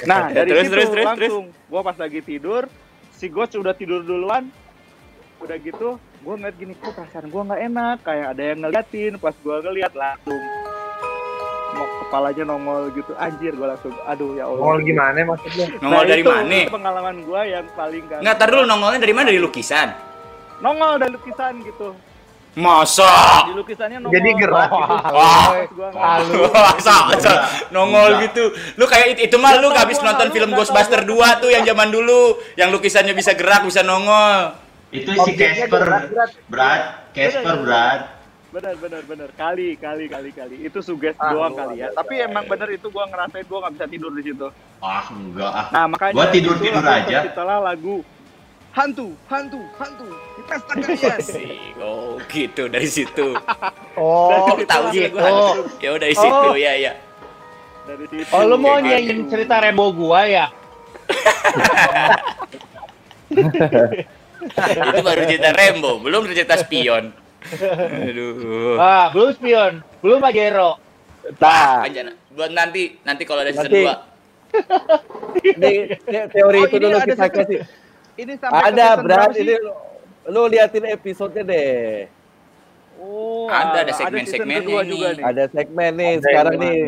[0.04, 2.68] Nah, dari terus, situ terus, terus, langsung gua pas lagi tidur,
[3.16, 4.52] si Ghost udah tidur duluan.
[5.40, 9.16] Udah gitu, gua ngeliat gini, kok perasaan gua nggak enak, kayak ada yang ngeliatin.
[9.16, 10.44] Pas gua ngeliat langsung
[11.76, 14.62] kepalanya nongol gitu, anjir gua langsung, aduh ya Allah.
[14.62, 15.66] Nongol gimana maksudnya?
[15.82, 16.60] Nongol Nah, dari itu mana?
[16.70, 19.28] Pengalaman gua yang paling gak Nggak, tar dulu nongolnya dari mana?
[19.30, 19.88] Dari lukisan.
[20.60, 21.88] nongol dari lukisan gitu.
[22.54, 23.10] Masa?
[23.50, 24.14] Di lukisannya nongol.
[24.14, 24.96] Jadi gerak gitu.
[25.10, 25.46] Wah.
[25.90, 27.34] Lalu Masa, masa
[27.68, 28.24] nongol Enggak.
[28.30, 28.44] gitu.
[28.78, 31.90] Lu kayak itu, itu mah lu habis nonton film Ghostbuster tahu 2 tuh yang zaman
[31.90, 34.54] dulu, yang lukisannya bisa gerak, bisa nongol.
[34.94, 36.14] Itu si Casper.
[36.46, 36.82] Brad.
[37.12, 38.00] Casper, Brad.
[38.54, 42.46] Benar benar benar kali kali kali kali itu suges Ah, doang kali ya tapi emang
[42.46, 44.48] bener itu gua ngerasain gua nggak bisa tidur di situ
[44.78, 45.68] Ah, enggak ah.
[45.74, 47.18] nah makanya Gua tidur-tidur langsung aja.
[47.20, 47.96] terciptalah lagu
[48.74, 50.08] hantu, hantu, hantu.
[50.10, 51.14] Di pesta kalian.
[51.14, 51.46] Asik.
[51.80, 53.38] Oh, gitu dari situ.
[53.94, 55.14] Oh, tahu sih gitu.
[55.14, 55.54] gua?
[55.78, 56.58] Ya udah dari situ, Oh.
[56.58, 56.94] ya ya.
[57.86, 58.30] Dari situ.
[58.34, 60.46] Oh, lu mau nyanyiin cerita Rebo gua ya?
[64.84, 67.14] Itu baru cerita Rembo, belum cerita spion.
[68.08, 68.78] Aduh.
[68.78, 70.80] Ah, belum spion, belum Pajero.
[71.40, 72.12] Nah, Anjana.
[72.30, 73.84] Buat nanti, nanti kalau ada season Nanti.
[73.86, 75.56] 2.
[75.56, 77.60] ini te- teori Oh, itu ini dulu ada kita kasih.
[78.14, 78.86] Ini sampai Ada,
[79.32, 79.42] sih?
[79.42, 79.72] Ini lu,
[80.30, 82.06] lu liatin episodenya deh.
[83.02, 83.92] Oh, Ada, ada
[84.62, 84.90] kedua ini.
[84.90, 85.24] juga nih.
[85.26, 86.80] Ada segmen nih sekarang nih.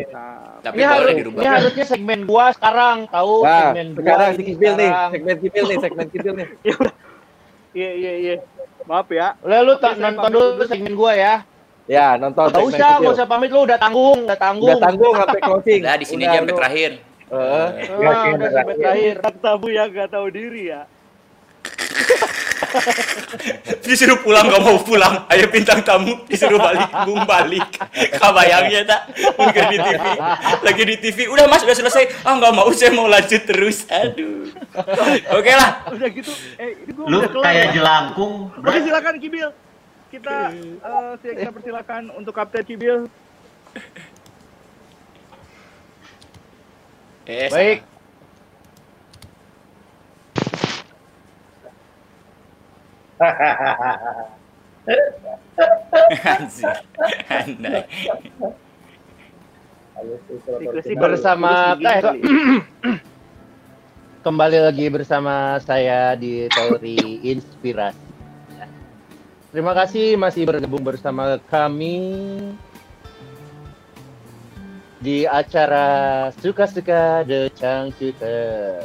[0.56, 1.40] Tapi Ini harus, dirubah.
[1.42, 5.10] ini harusnya segmen gua sekarang, tahu Nah, segmen gua sekarang ini si Kibil nih, sekarang.
[5.12, 6.48] segmen Kibil nih, segmen Kibil nih.
[7.76, 8.34] Iya, iya, iya.
[8.86, 9.34] Maaf ya.
[9.40, 11.34] Udah lu ta- Oke, saya nonton dulu segmen gua ya.
[11.86, 13.04] Ya, nonton Gak segmen usah, Kibil.
[13.04, 14.68] gak usah pamit lu udah tanggung, udah tanggung.
[14.68, 15.80] Udah tanggung sampai closing.
[15.82, 16.90] Udah di sini aja sampai terakhir.
[17.26, 17.68] Eh, Ah,
[18.32, 19.14] udah sampai terakhir.
[19.20, 20.82] Anak tamu yang gak tahu diri ya.
[23.86, 25.24] Disuruh pulang gak mau pulang.
[25.30, 27.66] Ayo bintang tamu disuruh balik, bung balik.
[28.18, 29.00] Kabayangnya tak?
[29.38, 30.04] Mungkin di TV.
[30.62, 31.18] Lagi di TV.
[31.30, 32.26] Udah mas, udah selesai.
[32.26, 33.86] Ah nggak mau, saya mau lanjut terus.
[33.88, 34.50] Aduh.
[35.32, 35.86] Oke lah.
[35.88, 37.72] Udah gitu, eh Lu udah kelar kayak ya.
[37.80, 39.48] jelangkung, Oke, silakan Kibil.
[40.06, 43.08] Kita eh si Eksa persilakan untuk Kapten Kibil.
[47.26, 47.78] Eh, Baik.
[57.32, 57.88] Andai.
[61.00, 62.00] Bersama eh,
[64.26, 68.04] kembali lagi bersama saya di teori inspirasi.
[69.48, 71.96] Terima kasih masih bergabung bersama kami
[75.00, 78.84] di acara suka-suka The Cangcuter.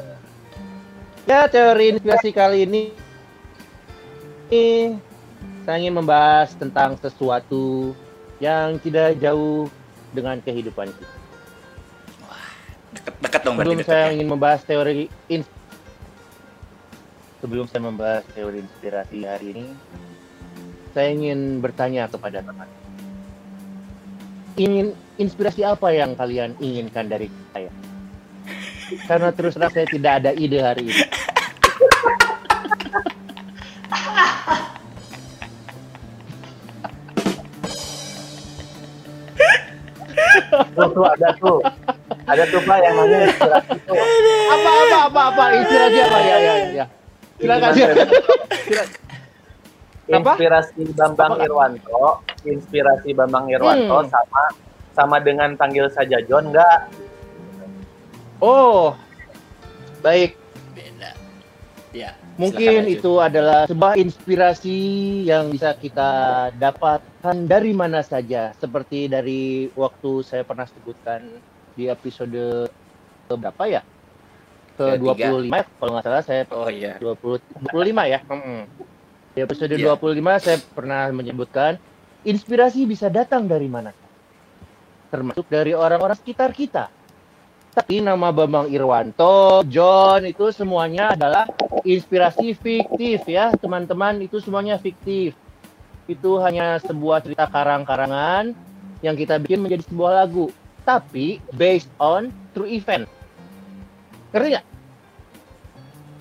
[1.27, 3.10] Ya, teori inspirasi kali ini
[4.51, 4.99] ini
[5.63, 7.95] saya ingin membahas tentang sesuatu
[8.43, 9.71] yang tidak jauh
[10.11, 11.15] dengan kehidupan kita.
[12.91, 14.13] Deket, deket dong Sebelum saya ya.
[14.19, 15.47] ingin membahas teori in
[17.39, 19.65] sebelum saya membahas teori inspirasi hari ini,
[20.91, 22.67] saya ingin bertanya kepada teman.
[24.59, 27.71] Ingin inspirasi apa yang kalian inginkan dari saya?
[29.07, 31.30] Karena terus terang saya tidak ada ide hari ini.
[40.75, 41.59] Tuh, tuh ada tuh.
[42.27, 43.95] Ada tuh Pak yang namanya inspirasi tuh.
[44.51, 46.85] Apa apa apa apa inspirasi apa ya ya ya.
[47.39, 47.71] Silakan.
[50.11, 50.31] Apa?
[50.35, 54.11] Inspirasi Bambang Irwanto, inspirasi Bambang Irwanto Hmm.
[54.11, 54.43] sama
[54.91, 56.91] sama dengan panggil saja John enggak?
[58.43, 58.91] Oh.
[60.01, 60.35] Baik,
[60.73, 61.13] Beda.
[61.93, 62.11] Ya.
[62.39, 64.79] Mungkin itu adalah sebuah inspirasi
[65.27, 66.09] yang bisa kita
[66.55, 68.55] dapatkan dari mana saja.
[68.55, 71.27] Seperti dari waktu saya pernah sebutkan
[71.75, 72.71] di episode
[73.27, 73.81] ke berapa ya?
[74.79, 75.27] Ke Ketiga.
[75.35, 76.95] 25 ya, kalau nggak salah saya Oh iya.
[76.99, 78.19] 20 25 ya.
[79.31, 79.95] Di episode Iya.
[79.95, 81.75] 25 saya pernah menyebutkan
[82.23, 83.91] inspirasi bisa datang dari mana?
[85.11, 86.87] Termasuk dari orang-orang sekitar kita.
[87.71, 91.47] Tapi nama Bambang Irwanto, John itu semuanya adalah
[91.87, 95.31] inspirasi fiktif ya, teman-teman itu semuanya fiktif.
[96.03, 98.51] Itu hanya sebuah cerita karang-karangan
[98.99, 100.51] yang kita bikin menjadi sebuah lagu,
[100.83, 103.07] tapi based on true event.
[104.35, 104.65] Ngerti nggak?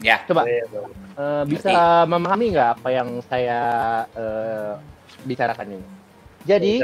[0.06, 0.16] Ya.
[0.30, 3.60] Coba eh, bisa memahami nggak apa yang saya
[4.14, 4.72] eh,
[5.26, 5.86] bicarakan ini?
[6.50, 6.82] Jadi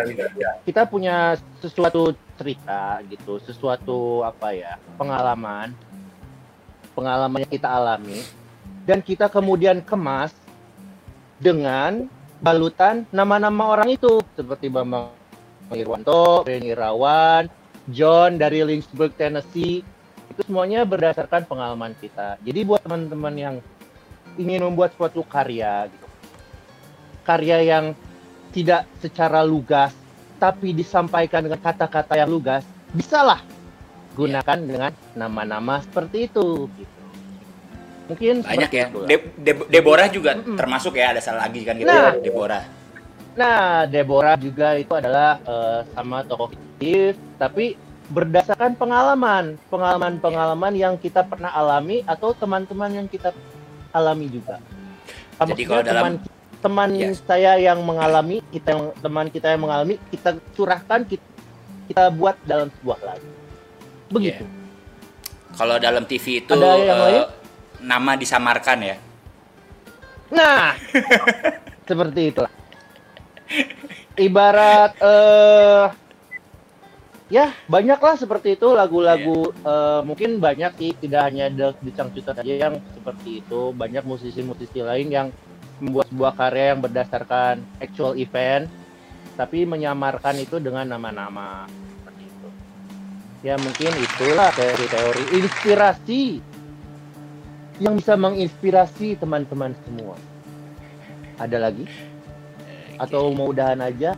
[0.63, 5.75] kita punya sesuatu cerita gitu, sesuatu apa ya pengalaman,
[6.95, 8.23] pengalaman yang kita alami,
[8.87, 10.31] dan kita kemudian kemas
[11.43, 12.07] dengan
[12.39, 14.23] balutan nama-nama orang itu.
[14.39, 15.11] Seperti Bambang
[15.75, 17.51] Irwanto, Reni Irawan,
[17.91, 19.83] John dari Lynchburg, Tennessee,
[20.31, 22.39] itu semuanya berdasarkan pengalaman kita.
[22.47, 23.57] Jadi buat teman-teman yang
[24.39, 26.07] ingin membuat suatu karya, gitu,
[27.27, 27.85] karya yang
[28.57, 29.93] tidak secara lugas,
[30.41, 33.45] tapi disampaikan dengan kata-kata yang lugas, bisalah
[34.17, 36.65] gunakan dengan nama-nama seperti itu.
[36.73, 36.95] Gitu.
[38.07, 38.87] Mungkin Banyak ya.
[39.05, 40.57] De- De- Deborah juga Mm-mm.
[40.57, 42.17] termasuk ya ada salah lagi kan gitu Nah.
[42.17, 42.65] ya, Deborah.
[43.37, 47.77] Nah, Deborah juga itu adalah eh, sama tokoh fiktif, tapi
[48.07, 53.35] berdasarkan pengalaman, pengalaman-pengalaman yang kita pernah alami atau teman-teman yang kita
[53.91, 54.63] alami juga.
[55.37, 57.23] Jadi Maksudnya kalau dalam- teman teman Yes.
[57.23, 61.25] saya yang mengalami, kita yang teman kita yang mengalami, kita curahkan, kita,
[61.89, 63.29] kita buat dalam sebuah lagu.
[64.11, 64.45] Begitu.
[65.57, 67.23] Kalau dalam TV itu Ada yang eh, lain?
[67.81, 68.97] nama disamarkan ya.
[70.33, 70.75] Nah,
[71.89, 72.53] seperti itulah.
[74.17, 75.87] Ibarat eh
[77.27, 82.55] ya banyaklah seperti itu lagu-lagu eh, mungkin banyak sih tidak hanya The, The Cangcuter saja
[82.55, 85.29] yang seperti itu banyak musisi-musisi lain yang
[85.83, 88.69] membuat sebuah karya yang berdasarkan actual event
[89.37, 91.69] tapi menyamarkan itu dengan nama-nama.
[91.69, 92.49] Seperti itu
[93.45, 96.41] ya mungkin itulah teori-teori inspirasi
[97.77, 100.17] yang bisa menginspirasi teman-teman semua.
[101.37, 101.85] Ada lagi?
[102.97, 104.17] Atau mau udahan aja?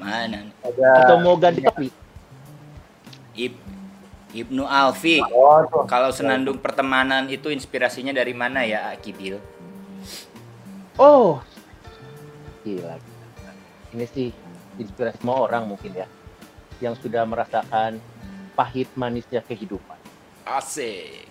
[0.00, 0.48] Mana?
[0.64, 1.92] Ada atau mau ganti topik?
[3.36, 3.52] Ib
[4.34, 5.22] Ibnu Alfi.
[5.22, 5.86] oh.
[5.86, 9.38] Kalau senandung pertemanan itu inspirasinya dari mana ya, Akibil?
[10.96, 11.38] Oh,
[12.64, 12.96] gila.
[13.94, 14.28] Ini sih
[14.80, 16.08] inspirasi semua orang mungkin ya,
[16.80, 18.00] yang sudah merasakan
[18.56, 19.96] pahit manisnya kehidupan.
[20.48, 21.28] Asik.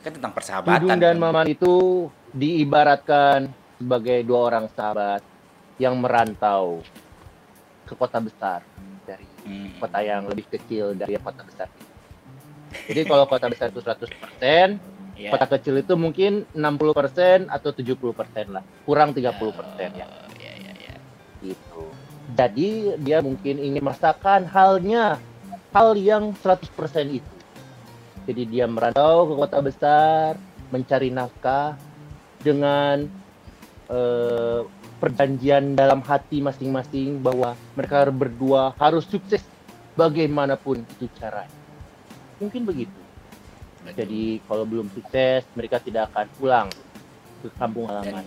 [0.00, 0.96] Kan tentang Dudung persahabatan.
[1.00, 1.22] dan kan?
[1.22, 5.20] Maman itu diibaratkan sebagai dua orang sahabat
[5.76, 6.80] yang merantau
[7.84, 8.64] ke kota besar
[9.44, 9.76] Hmm.
[9.76, 11.68] kota yang lebih kecil dari kota besar.
[12.88, 14.80] Jadi kalau kota besar itu 100%,
[15.14, 15.30] Ya.
[15.30, 18.66] kota kecil itu mungkin 60% atau 70% lah.
[18.82, 20.10] Kurang 30% ya.
[20.10, 20.94] Oh, ya, ya, ya.
[21.38, 21.86] gitu.
[22.34, 25.22] Jadi dia mungkin ingin merasakan halnya
[25.70, 27.34] hal yang 100% itu.
[28.26, 30.34] Jadi dia merantau ke kota besar,
[30.74, 31.78] mencari nafkah
[32.42, 33.06] dengan
[33.92, 34.60] eh,
[35.04, 39.44] perjanjian dalam hati masing-masing bahwa mereka berdua harus sukses
[40.00, 41.52] bagaimanapun itu caranya.
[42.40, 43.00] Mungkin begitu.
[43.84, 46.66] Jadi kalau belum sukses, mereka tidak akan pulang
[47.44, 48.24] ke kampung halaman.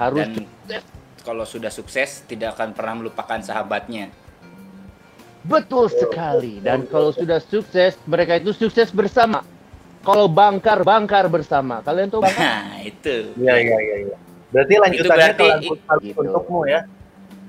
[0.00, 0.24] Harus
[0.64, 0.80] Dan
[1.20, 4.08] kalau sudah sukses tidak akan pernah melupakan sahabatnya.
[5.44, 6.64] Betul sekali.
[6.64, 9.44] Dan kalau sudah sukses, mereka itu sukses bersama.
[10.00, 11.84] Kalau bangkar, bangkar bersama.
[11.84, 12.40] Kalian tahu bangkar?
[12.48, 13.36] Nah, itu.
[13.36, 13.96] Iya iya iya.
[14.08, 14.16] iya.
[14.50, 16.18] Berarti lanjutannya berarti- kalau kalau gitu.
[16.20, 16.80] untukmu ya.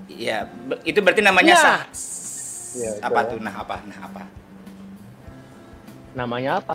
[0.07, 0.37] Iya,
[0.83, 1.59] itu berarti namanya Ya.
[1.59, 1.79] sah.
[2.71, 3.27] Iya, itu apa ya.
[3.27, 3.37] tuh?
[3.39, 3.75] Nah, apa?
[3.81, 4.21] Nah, apa?
[6.13, 6.73] Namanya apa?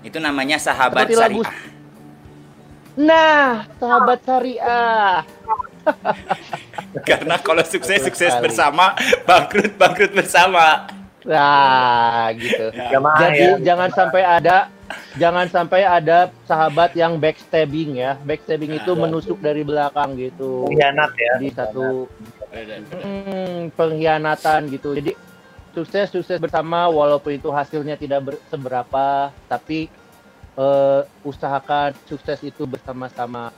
[0.00, 1.72] Itu namanya sahabat Seperti lagu- syariah.
[2.96, 3.46] Nah,
[3.76, 5.16] sahabat syariah.
[7.08, 8.44] Karena kalau sukses Betul sukses sekali.
[8.44, 10.88] bersama, bangkrut bangkrut bersama.
[11.24, 12.68] Nah, gitu.
[12.72, 13.52] Jamaah Jadi ya.
[13.64, 14.68] jangan sampai ada
[15.16, 18.18] jangan sampai ada sahabat yang backstabbing ya.
[18.22, 20.66] Backstabbing itu menusuk dari belakang gitu.
[20.68, 21.32] Pengkhianat ya.
[21.38, 21.86] Jadi satu
[22.94, 24.94] Hmm, pengkhianatan gitu.
[24.94, 25.18] Jadi
[25.74, 29.90] sukses sukses bersama walaupun itu hasilnya tidak ber- seberapa, tapi
[30.54, 33.50] eh, usahakan sukses itu bersama-sama.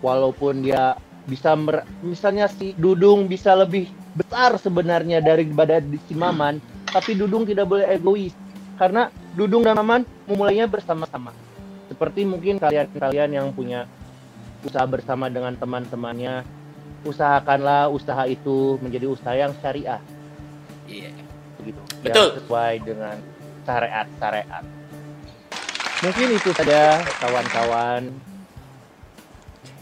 [0.00, 6.60] Walaupun dia bisa mer- misalnya si Dudung bisa lebih besar sebenarnya daripada di si Maman,
[6.88, 8.32] tapi Dudung tidak boleh egois
[8.80, 11.34] karena Dudung dan Maman memulainya bersama-sama.
[11.90, 13.86] Seperti mungkin kalian-kalian yang punya
[14.64, 16.42] usaha bersama dengan teman-temannya
[17.04, 20.00] usahakanlah usaha itu menjadi usaha yang syariah
[20.88, 21.12] Iya.
[21.60, 22.32] begitu Betul.
[22.32, 23.16] yang sesuai dengan
[23.68, 24.64] syariat syariat
[26.00, 28.08] mungkin itu saja kawan-kawan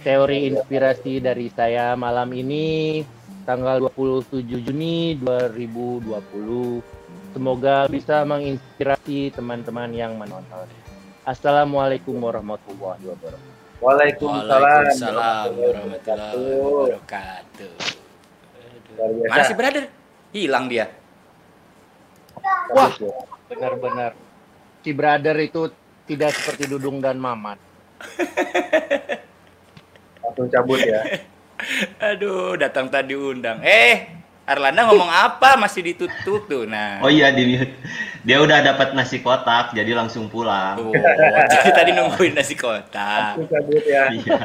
[0.02, 3.02] teori inspirasi dari saya malam ini
[3.46, 7.01] tanggal 27 Juni 2020
[7.32, 10.68] semoga bisa menginspirasi teman-teman yang menonton
[11.22, 13.52] Assalamualaikum warahmatullahi wabarakatuh
[13.82, 14.62] Waalaikumsalam.
[14.62, 17.74] Waalaikumsalam warahmatullahi wabarakatuh.
[19.26, 19.84] Mana sih brother?
[20.30, 20.86] Hilang dia.
[22.70, 22.94] Wah,
[23.50, 24.14] benar-benar.
[24.86, 25.66] Si brother itu
[26.06, 27.58] tidak seperti Dudung dan Mamat.
[30.22, 31.02] Langsung cabut ya.
[32.14, 33.66] Aduh, datang tadi undang.
[33.66, 35.54] Eh, Arlanda ngomong apa?
[35.54, 36.66] Masih ditutup tuh.
[36.66, 36.98] Nah.
[36.98, 37.74] Oh iya di mute.
[38.26, 40.78] Dia udah dapat nasi kotak jadi langsung pulang.
[40.78, 40.94] Tuh,
[41.50, 43.38] jadi tadi nungguin nasi kotak.
[43.38, 44.10] Langsung cabut ya.
[44.10, 44.38] Iya.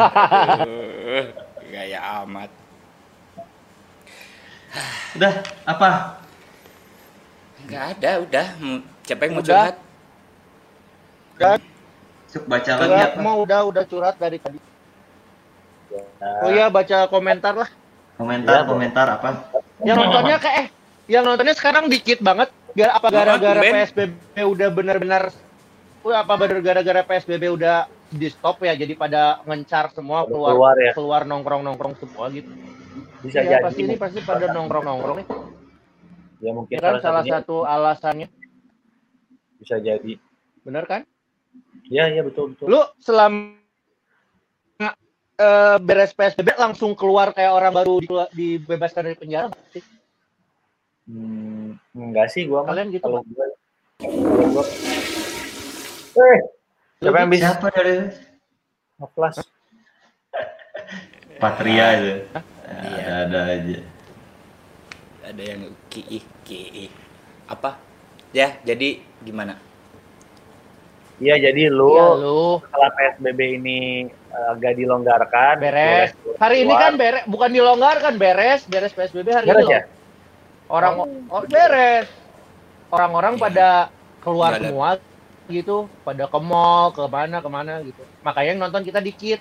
[1.73, 2.49] Gaya amat.
[5.17, 5.33] Udah
[5.65, 5.89] apa?
[7.65, 8.47] Enggak ada, udah.
[9.05, 9.73] Siapa yang mau Udah.
[11.37, 11.61] curhat?
[12.27, 13.21] Cuk, baca lagi Curhat apa?
[13.23, 14.59] mau udah udah curhat dari tadi.
[16.43, 17.69] Oh iya baca komentar lah.
[18.17, 19.29] Komentar komentar apa?
[19.83, 20.67] Yang nontonnya kayak eh
[21.07, 22.49] yang nontonnya sekarang dikit banget.
[22.77, 23.61] Gara apa gara-gara.
[23.61, 25.23] PSBB udah benar-benar
[26.07, 30.91] apa bener gara-gara PSBB udah di stop ya jadi pada ngencar semua keluar keluar ya.
[30.95, 32.47] keluar nongkrong-nongkrong semua gitu.
[33.19, 33.63] Bisa ya, jadi.
[33.65, 35.27] pasti ini pasti pada nongkrong-nongkrong nih.
[36.37, 38.27] Ya mungkin kan salah satunya satu alasannya,
[39.57, 40.21] bisa jadi.
[40.61, 41.01] bener kan?
[41.89, 42.69] Ya ya betul betul.
[42.69, 43.56] Lu selama
[45.37, 49.83] eh, beres PSBB langsung keluar kayak orang baru di- dibebaskan dari penjara nggak sih?
[51.07, 52.73] Hmm, enggak sih gua mah.
[52.73, 53.45] Kalian gitu, Kalau gua
[54.01, 54.63] kalau gua
[56.17, 56.39] Eh,
[56.97, 57.53] Siapa yang bisa?
[57.53, 57.95] Siapa dari
[58.97, 59.35] Noplas.
[61.37, 62.13] Patria itu?
[62.65, 63.01] Iya.
[63.05, 63.77] Ada ada aja.
[65.29, 65.61] Ada yang
[65.93, 66.89] ki ki
[67.45, 67.77] apa?
[68.33, 69.61] Ya, jadi gimana?
[71.17, 73.79] Iya, jadi lu Iya lu setelah PSBB ini
[74.11, 76.13] eh, agak dilonggarkan, beres.
[76.21, 79.73] boleh Hari ini kan beres, bukan dilonggarkan beres, beres PSBB hari Beres ini.
[79.73, 79.81] ya?
[79.81, 79.85] loh.
[80.69, 80.93] Orang
[81.33, 82.05] oh, beres.
[82.93, 83.43] Orang-orang Iya.
[83.49, 83.69] pada
[84.21, 84.67] keluar Nggak ada.
[84.69, 84.89] semua
[85.47, 88.01] gitu, pada ke mall, ke mana ke mana gitu.
[88.21, 89.39] Makanya yang nonton kita dikit.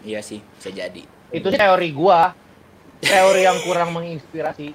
[0.00, 1.02] Iya sih, bisa jadi.
[1.30, 2.32] Itu sih teori gua.
[3.04, 4.72] Teori yang kurang menginspirasi.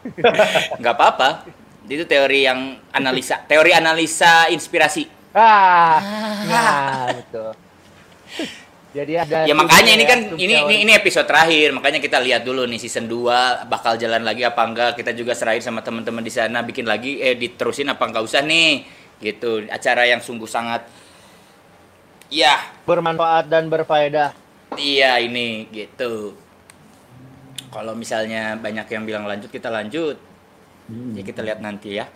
[0.80, 1.28] Nggak apa-apa.
[1.90, 5.19] Itu teori yang analisa, teori analisa inspirasi.
[5.30, 5.98] Ah,
[6.50, 7.50] nah, betul.
[8.90, 12.66] Jadi ada Ya makanya ini kan ini, ini ini episode terakhir, makanya kita lihat dulu
[12.66, 14.90] nih season 2 bakal jalan lagi apa enggak.
[14.98, 18.82] Kita juga serahin sama teman-teman di sana bikin lagi eh diterusin apa enggak usah nih.
[19.22, 19.70] Gitu.
[19.70, 20.82] Acara yang sungguh sangat
[22.26, 24.34] ya, bermanfaat dan berfaedah.
[24.74, 26.34] iya ini gitu.
[27.70, 30.18] Kalau misalnya banyak yang bilang lanjut kita lanjut.
[31.14, 32.10] Ya kita lihat nanti ya.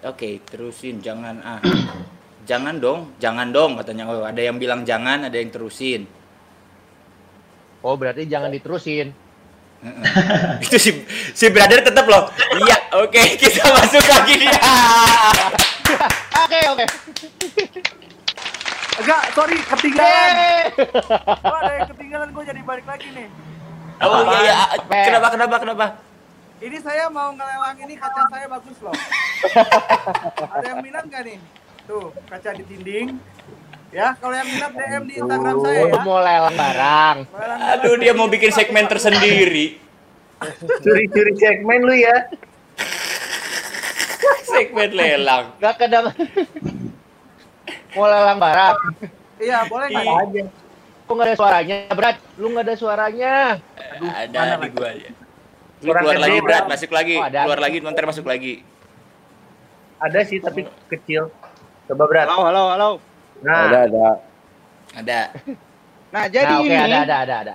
[0.00, 1.60] Oke, terusin jangan ah.
[2.48, 4.08] jangan dong, jangan dong katanya.
[4.08, 6.08] Oh, ada yang bilang jangan, ada yang terusin.
[7.84, 9.12] Oh, berarti jangan diterusin.
[9.80, 10.60] Heeh.
[10.68, 10.90] itu si
[11.32, 14.52] si brother tetap loh iya oke kita masuk lagi dia
[16.40, 16.84] Oke, oke.
[19.02, 20.34] Enggak, sorry, ketinggalan.
[21.42, 23.28] Gua ada yang ketinggalan, gue jadi balik lagi nih.
[24.02, 25.04] oh iya, iya.
[25.06, 25.86] Kenapa kenapa kenapa
[26.60, 28.92] Ini saya mau ngelelang ini kaca saya bagus loh.
[30.60, 31.38] ada yang minat nggak nih?
[31.88, 33.16] Tuh, kaca di dinding.
[33.96, 36.00] Ya, kalau yang minat DM di Instagram saya ya.
[36.04, 37.16] Mau lelang barang.
[37.64, 39.80] Aduh dia mau bikin segmen tersendiri
[40.84, 42.28] Curi-curi segmen lu ya.
[44.44, 46.12] segmen lelang Gak kedang.
[47.96, 48.76] mau lelang barang.
[49.40, 50.04] Iya, boleh nggak?
[50.04, 50.42] Aja.
[51.08, 52.16] Lu nggak ada suaranya, berat.
[52.36, 53.34] Lu nggak ada suaranya.
[54.12, 55.10] ada di gua ya
[55.80, 57.40] Kurang keluar lagi berat masuk lagi Oh, ada.
[57.44, 58.54] keluar lagi ntar masuk lagi
[59.96, 61.28] Ada sih tapi kecil.
[61.84, 62.24] Coba berat.
[62.24, 62.90] Halo, halo, halo.
[63.40, 64.08] Nah, Ada ada.
[64.94, 65.20] ada
[66.10, 67.54] Nah, jadi nah, oke, ini ada, ada, ada, ada.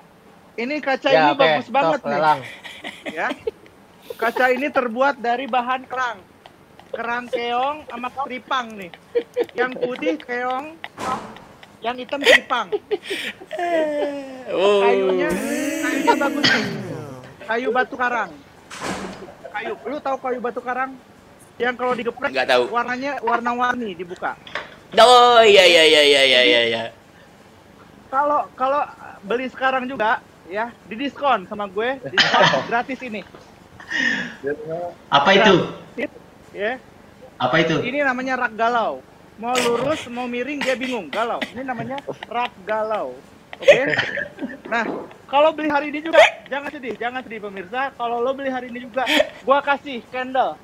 [0.55, 1.41] ini kaca Ya, ini oke.
[1.41, 2.13] bagus banget Stop, nih.
[2.15, 2.39] lelang.
[3.17, 3.27] ya.
[4.15, 6.17] Kaca ini terbuat dari bahan kerang.
[6.89, 8.91] Kerang keong sama tripang nih.
[9.51, 10.77] Yang putih keong,
[11.81, 12.67] yang hitam tripang.
[14.55, 15.29] oh Kayunya,
[15.81, 16.65] kayunya bagus nih.
[17.45, 18.31] Kayu batu karang.
[19.53, 20.91] Kayu, lu tahu kayu batu karang?
[21.61, 24.35] Yang kalau digeprek nggak tahu warnanya warna-warni dibuka.
[24.99, 26.83] oh iya iya iya iya iya iya iya
[28.11, 28.83] Kalau kalau
[29.23, 30.19] beli sekarang juga
[30.51, 33.21] ya didiskon sama gue, diskon gratis ini.
[35.07, 35.55] Apa itu?
[36.51, 36.81] Ya.
[37.39, 37.75] Apa itu?
[37.83, 38.99] Ini namanya rak galau.
[39.35, 41.43] Mau lurus, mau miring dia bingung, galau.
[41.51, 43.15] Ini namanya rak galau.
[43.59, 43.81] Oke?
[44.65, 44.85] Nah,
[45.29, 46.19] kalau beli hari ini juga
[46.49, 47.93] jangan sedih, jangan sedih pemirsa.
[47.95, 49.05] Kalau lo beli hari ini juga,
[49.45, 50.57] gua kasih candle.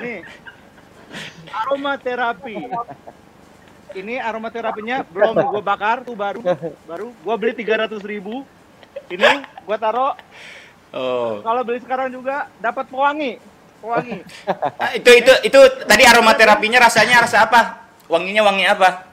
[0.00, 0.24] Nih.
[1.52, 2.56] Aromaterapi.
[3.92, 6.40] Ini aromaterapinya belum gua bakar tuh baru
[6.88, 8.40] baru gua beli 300.000 ribu
[9.12, 10.16] ini gua taruh
[10.96, 13.36] oh kalau beli sekarang juga dapat pewangi
[13.84, 14.24] pewangi
[14.80, 19.11] Ah, itu itu itu tadi aromaterapinya rasanya rasa apa wanginya wangi apa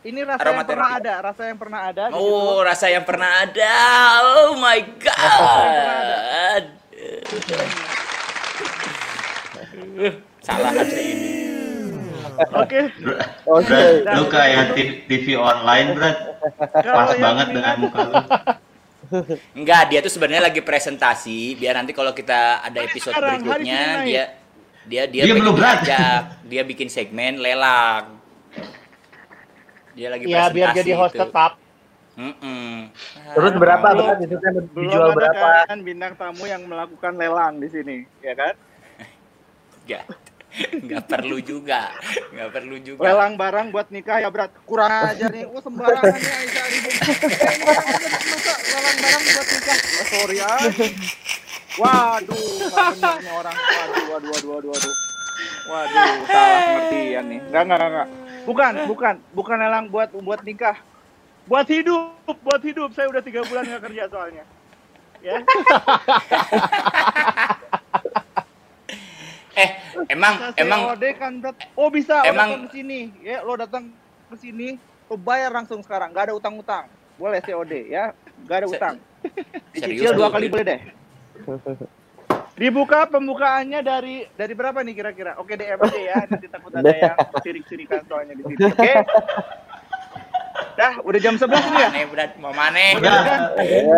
[0.00, 2.04] Ini rasa yang pernah ada, rasa yang pernah ada.
[2.16, 3.76] Oh, rasa yang pernah ada.
[4.24, 6.64] Oh my god.
[10.40, 11.32] Salah sih ini.
[12.56, 12.88] Oke.
[13.44, 13.80] Oke.
[14.16, 14.72] Lu kayak
[15.04, 16.16] TV online, berat.
[16.80, 18.16] Kalau Pas banget dengan muka lu.
[19.52, 24.24] Enggak, dia tuh sebenarnya lagi presentasi biar nanti kalau kita ada episode berikutnya dia
[24.86, 25.82] dia dia Brat.
[25.82, 28.19] ajak, dia bikin segmen lelang.
[29.92, 31.20] Dia lagi Ya presentasi biar jadi host itu.
[31.20, 31.52] tetap.
[32.12, 32.90] Mm-mm.
[33.32, 35.48] Terus berapa Belum- berat itu kan Belum dijual ada berapa?
[35.64, 38.54] kan bintang tamu yang melakukan lelang di sini, ya kan?
[39.82, 40.04] Enggak.
[40.72, 41.94] Enggak perlu juga.
[42.28, 43.00] Enggak perlu juga.
[43.00, 44.50] Lelang barang buat nikah ya berat.
[44.64, 45.46] Kurang aja nih.
[45.46, 46.26] Oh sembarangan masa
[48.60, 49.76] lelang barang buat nikah.
[49.78, 50.70] Wah, sorry aja.
[51.72, 53.16] Waduh, nggak.
[53.22, 53.54] Waduh,
[54.10, 54.94] waduh, waduh, waduh, waduh.
[55.62, 55.94] Waduh,
[56.26, 57.40] salah pengertian nih.
[57.40, 58.08] Enggak, enggak, enggak.
[58.50, 60.74] Bukan, bukan, bukan lelang buat buat nikah.
[61.46, 62.90] Buat hidup, buat hidup.
[62.98, 64.42] Saya udah tiga bulan nggak kerja soalnya.
[65.20, 65.36] Ya,
[69.60, 69.68] Eh,
[70.08, 71.56] emang Bisa emang COD kan berat.
[71.76, 73.00] Oh bisa, Emang- datang ke sini.
[73.20, 73.92] Ya, lo datang
[74.30, 74.78] ke sini,
[75.10, 76.14] lo bayar langsung sekarang.
[76.14, 76.88] Gak ada utang-utang.
[77.20, 78.16] Boleh COD ya,
[78.48, 78.94] gak ada utang.
[79.76, 80.80] serius Dicicil dua kali boleh deh.
[82.60, 85.32] Dibuka pembukaannya dari dari berapa nih kira-kira?
[85.40, 88.68] Oke DM aja ya, nanti takut ada yang sirik-sirikan soalnya di sini.
[88.68, 88.92] Oke.
[90.76, 91.88] Dah, udah jam 11 nih ya?
[91.88, 93.00] Mana berat mau mana?
[93.00, 93.16] Udah.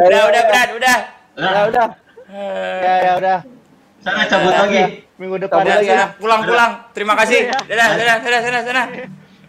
[0.07, 0.99] Udah, udah berat, udah.
[1.35, 1.87] Ya udah.
[2.87, 3.39] Ya ya udah.
[3.99, 4.83] Sana cabut lagi.
[5.19, 5.95] Minggu depan Udah, lagi ya.
[5.95, 6.73] sana, pulang, pulang.
[6.95, 7.51] Terima kasih.
[7.67, 8.83] Dadah, dadah, dadah, sana, sana.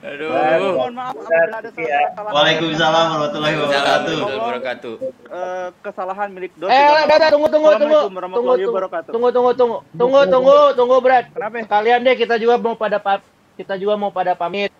[0.03, 0.29] Aduh.
[0.75, 2.31] Mohon maaf apabila ada salah-salah.
[2.35, 4.13] Waalaikumsalam warahmatullahi Waalaikumsalam wabarakatuh.
[4.19, 4.93] warahmatullahi wabarakatuh.
[5.31, 6.67] Eh, kesalahan milik Dot.
[6.67, 6.87] Eh,
[7.31, 9.11] tunggu, tunggu, tunggu, tunggu, tunggu, wabarakatuh.
[9.15, 11.25] tunggu, tunggu, tunggu, tunggu, tunggu, tunggu, Brad.
[11.31, 11.57] Kenapa?
[11.65, 13.23] Kalian deh, kita juga mau pada pa-
[13.55, 14.75] kita juga mau pada pamit.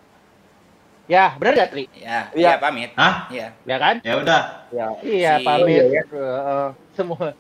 [1.04, 1.84] Ya, benar gak, Tri?
[1.94, 2.50] Ya, Iya.
[2.50, 2.90] ya pamit.
[2.96, 3.14] Hah?
[3.28, 3.48] Iya.
[3.64, 3.96] Ya kan?
[4.00, 4.42] Ya udah.
[4.72, 4.86] Ya.
[5.00, 5.84] Iya, Si- pamit.
[6.10, 7.32] Heeh, semua.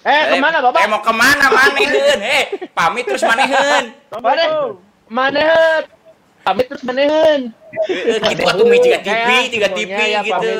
[0.00, 0.80] Eh, ke mana, Bapak?
[0.84, 2.18] Eh, mau ke mana maneheun?
[2.22, 3.84] Eh, pamit terus maneheun.
[4.08, 4.72] Assalamualaikum.
[5.08, 5.82] Maneheun.
[6.46, 7.50] Pamit terus maneheun.
[7.90, 10.54] Eh, Gitu atuh mi tiga TV, Ya, tiga TV semuanya ya, gitu.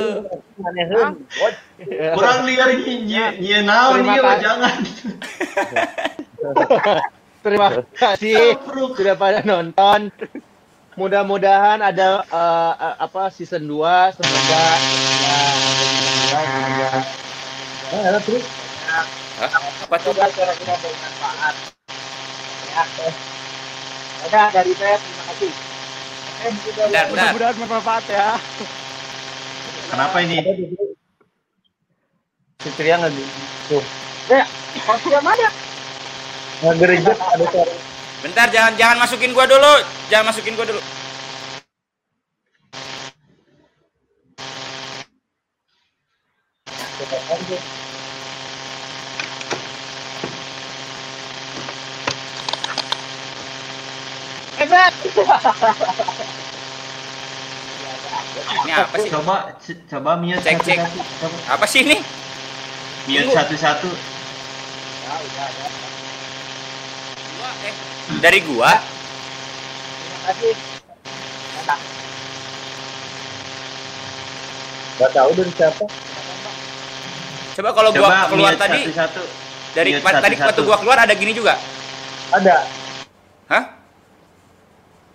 [2.10, 3.06] Kurang liar nyi
[3.38, 4.42] nyi naon kasih.
[4.42, 4.78] jangan.
[7.46, 8.58] Terima kasih
[8.98, 10.10] sudah pada nonton.
[10.98, 14.64] Mudah-mudahan ada eh, eh, apa season 2 semoga
[15.22, 15.38] ya,
[19.36, 19.52] Hah?
[19.86, 20.14] Apa tuh?
[20.34, 21.54] kira-kira bermanfaat.
[22.74, 22.82] Ya.
[24.26, 25.75] Udah dari saya terima kasih.
[26.54, 26.86] Sudah.
[26.86, 27.10] Bentar, bentar.
[27.10, 28.28] Mudah-mudahan bermanfaat ya.
[29.90, 30.36] Kenapa ini?
[32.62, 33.12] Fitria nggak
[33.70, 33.82] tuh.
[34.26, 34.42] Ya,
[35.10, 35.48] yang mana?
[36.62, 37.74] Nggak gereja ada suara.
[38.22, 39.74] Bentar, jangan jangan masukin gua dulu.
[40.10, 40.82] Jangan masukin gua dulu.
[54.56, 54.92] Efek.
[58.66, 59.10] Ini apa sih?
[59.12, 60.78] Coba coba mute Cek, cek.
[61.20, 61.36] Coba.
[61.52, 62.00] Apa sih ini?
[63.06, 63.88] Mute satu-satu.
[67.36, 67.74] Gua, eh,
[68.18, 68.70] dari gua.
[68.80, 70.54] Terima kasih.
[74.96, 75.84] Nggak tahu dari siapa.
[77.56, 79.22] Coba kalau gua Coba keluar mute tadi satu-satu.
[79.76, 81.54] dari Mute tadi waktu gua keluar ada gini juga.
[82.32, 82.56] Ada.
[83.46, 83.75] Hah?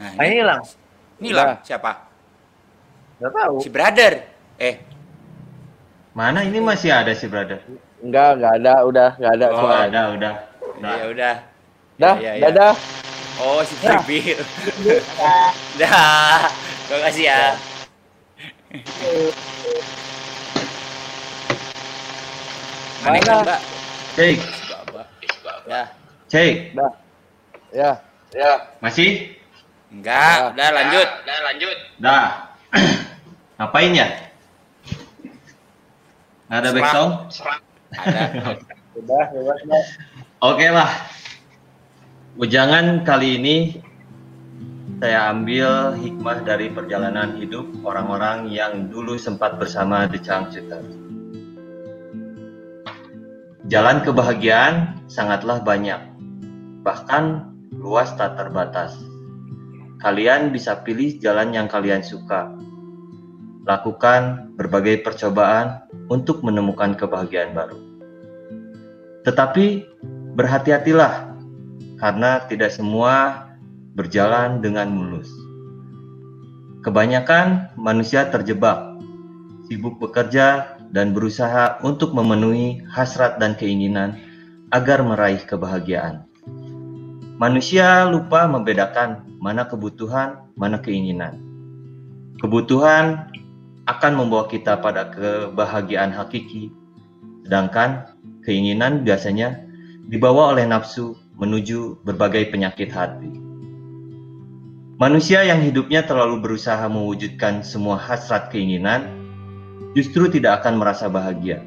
[0.01, 0.61] Nah, Ah, ini, hilang.
[1.21, 1.61] ini hilang.
[1.61, 1.91] Siapa?
[3.21, 3.55] Nggak tahu.
[3.61, 4.13] Si brother.
[4.57, 4.75] Eh,
[6.11, 7.61] Mana ini masih ada sih, brother?
[8.01, 8.73] Enggak, enggak ada.
[8.83, 9.77] Udah, enggak ada Oh, suara.
[9.85, 10.33] ada, udah.
[10.73, 10.93] Udah.
[10.97, 11.35] ya udah.
[12.01, 12.43] Dah, Ya, ya, ya.
[12.49, 12.73] dadah.
[13.37, 14.41] Oh, si Bibil.
[15.81, 16.49] Dah.
[16.89, 17.41] Terima kasih ya.
[23.01, 23.59] Mana Mbak?
[24.13, 24.35] Cek,
[24.69, 25.05] Bapak.
[25.65, 25.81] Ya.
[26.29, 26.53] cek.
[26.77, 26.91] Dah.
[27.73, 27.91] Ya.
[28.31, 28.51] Ya.
[28.83, 29.40] Masih?
[29.91, 31.09] Enggak, udah lanjut.
[31.27, 31.77] Udah lanjut.
[31.99, 32.27] Dah.
[33.59, 34.07] Ngapain ya?
[36.47, 37.09] Nggak ada back song?
[37.95, 38.23] Ada.
[38.99, 39.23] Udah.
[40.43, 40.91] Oke lah.
[42.39, 43.57] Ujangan kali ini
[45.03, 50.91] saya ambil hikmah dari perjalanan hidup orang-orang yang dulu sempat bersama The Changcuters.
[53.67, 55.99] Jalan kebahagiaan sangatlah banyak,
[56.83, 57.49] bahkan
[57.81, 59.10] luas tak terbatas.
[60.01, 62.49] Kalian bisa pilih jalan yang kalian suka.
[63.69, 67.77] Lakukan berbagai percobaan untuk menemukan kebahagiaan baru.
[69.21, 69.85] Tetapi
[70.33, 71.37] berhati-hatilah
[72.01, 73.45] karena tidak semua
[73.93, 75.29] berjalan dengan mulus.
[76.81, 78.97] Kebanyakan manusia terjebak,
[79.69, 84.17] sibuk bekerja dan berusaha untuk memenuhi hasrat dan keinginan
[84.73, 86.25] agar meraih kebahagiaan.
[87.41, 91.41] Manusia lupa membedakan mana kebutuhan, mana keinginan.
[92.37, 93.33] Kebutuhan
[93.89, 96.69] akan membawa kita pada kebahagiaan hakiki,
[97.41, 98.13] sedangkan
[98.45, 99.57] keinginan biasanya
[100.05, 103.33] dibawa oleh nafsu menuju berbagai penyakit hati.
[105.01, 109.09] Manusia yang hidupnya terlalu berusaha mewujudkan semua hasrat keinginan
[109.97, 111.65] justru tidak akan merasa bahagia.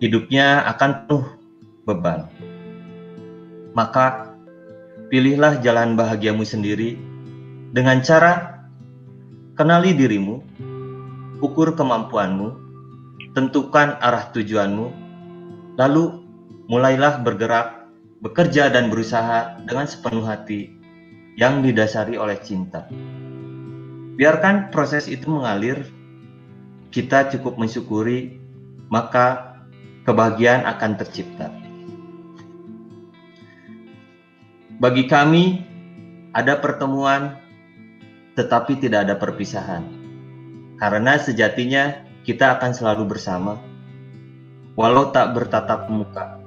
[0.00, 1.24] Hidupnya akan penuh
[1.84, 2.32] beban.
[3.76, 4.33] Maka
[5.14, 6.98] pilihlah jalan bahagiamu sendiri
[7.70, 8.66] dengan cara
[9.54, 10.42] kenali dirimu,
[11.38, 12.50] ukur kemampuanmu,
[13.30, 14.90] tentukan arah tujuanmu,
[15.78, 16.18] lalu
[16.66, 17.86] mulailah bergerak,
[18.26, 20.74] bekerja dan berusaha dengan sepenuh hati
[21.38, 22.90] yang didasari oleh cinta.
[24.18, 25.94] Biarkan proses itu mengalir,
[26.90, 28.34] kita cukup mensyukuri,
[28.90, 29.62] maka
[30.10, 31.63] kebahagiaan akan tercipta.
[34.74, 35.62] Bagi kami,
[36.34, 37.38] ada pertemuan,
[38.34, 39.86] tetapi tidak ada perpisahan,
[40.82, 43.62] karena sejatinya kita akan selalu bersama,
[44.74, 46.42] walau tak bertatap muka.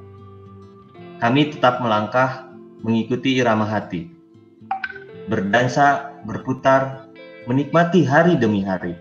[1.18, 2.46] kami tetap melangkah
[2.86, 4.06] mengikuti irama hati.
[5.32, 7.10] Berdansa, berputar,
[7.50, 8.94] menikmati hari demi hari.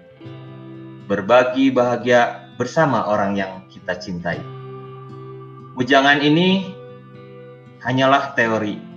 [1.11, 4.41] Berbagi bahagia bersama orang yang kita cintai.
[5.77, 6.73] Ujangan ini
[7.85, 8.96] hanyalah teori.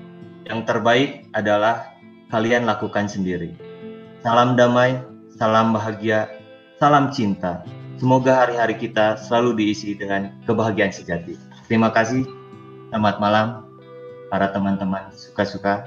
[0.49, 1.93] Yang terbaik adalah
[2.33, 3.53] kalian lakukan sendiri.
[4.25, 4.97] Salam damai,
[5.37, 6.25] salam bahagia,
[6.81, 7.61] salam cinta.
[8.01, 11.37] Semoga hari-hari kita selalu diisi dengan kebahagiaan sejati.
[11.69, 12.25] Terima kasih.
[12.89, 13.47] Selamat malam
[14.33, 15.85] para teman-teman suka-suka.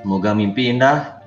[0.00, 1.20] Semoga mimpi indah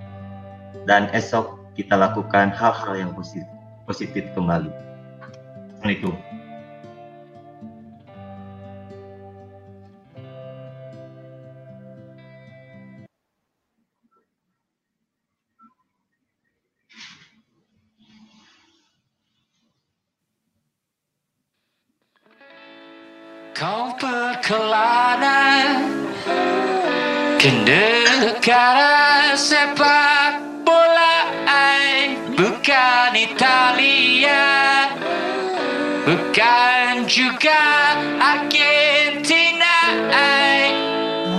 [0.90, 3.46] dan esok kita lakukan hal-hal yang positif,
[3.86, 4.74] positif kembali.
[5.78, 6.29] Assalamualaikum.
[23.60, 25.68] Kau berkelana
[27.36, 31.28] ke negara sepak bola
[32.40, 34.48] bukan Italia.
[36.08, 37.60] Bukan juga
[38.24, 39.76] Argentina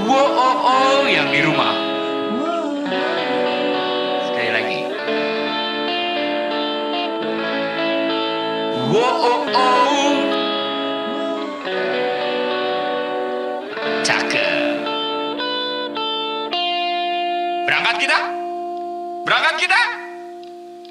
[0.05, 1.73] wow oh, oh, yang di rumah.
[4.29, 4.81] Sekali lagi.
[8.93, 9.90] Wow oh, oh.
[17.71, 18.19] Berangkat kita?
[19.23, 19.81] Berangkat kita?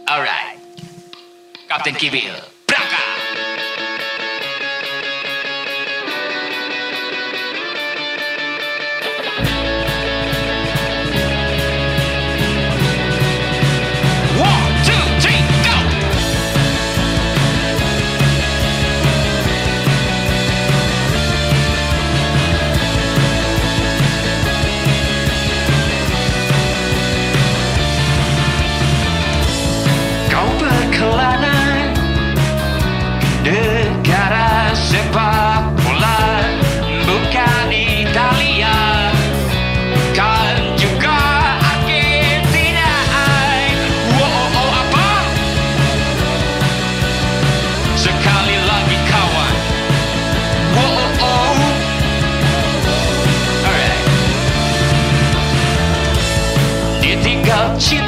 [0.08, 0.64] Alright.
[1.68, 2.32] Kapten Kibil,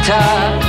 [0.02, 0.60] guitar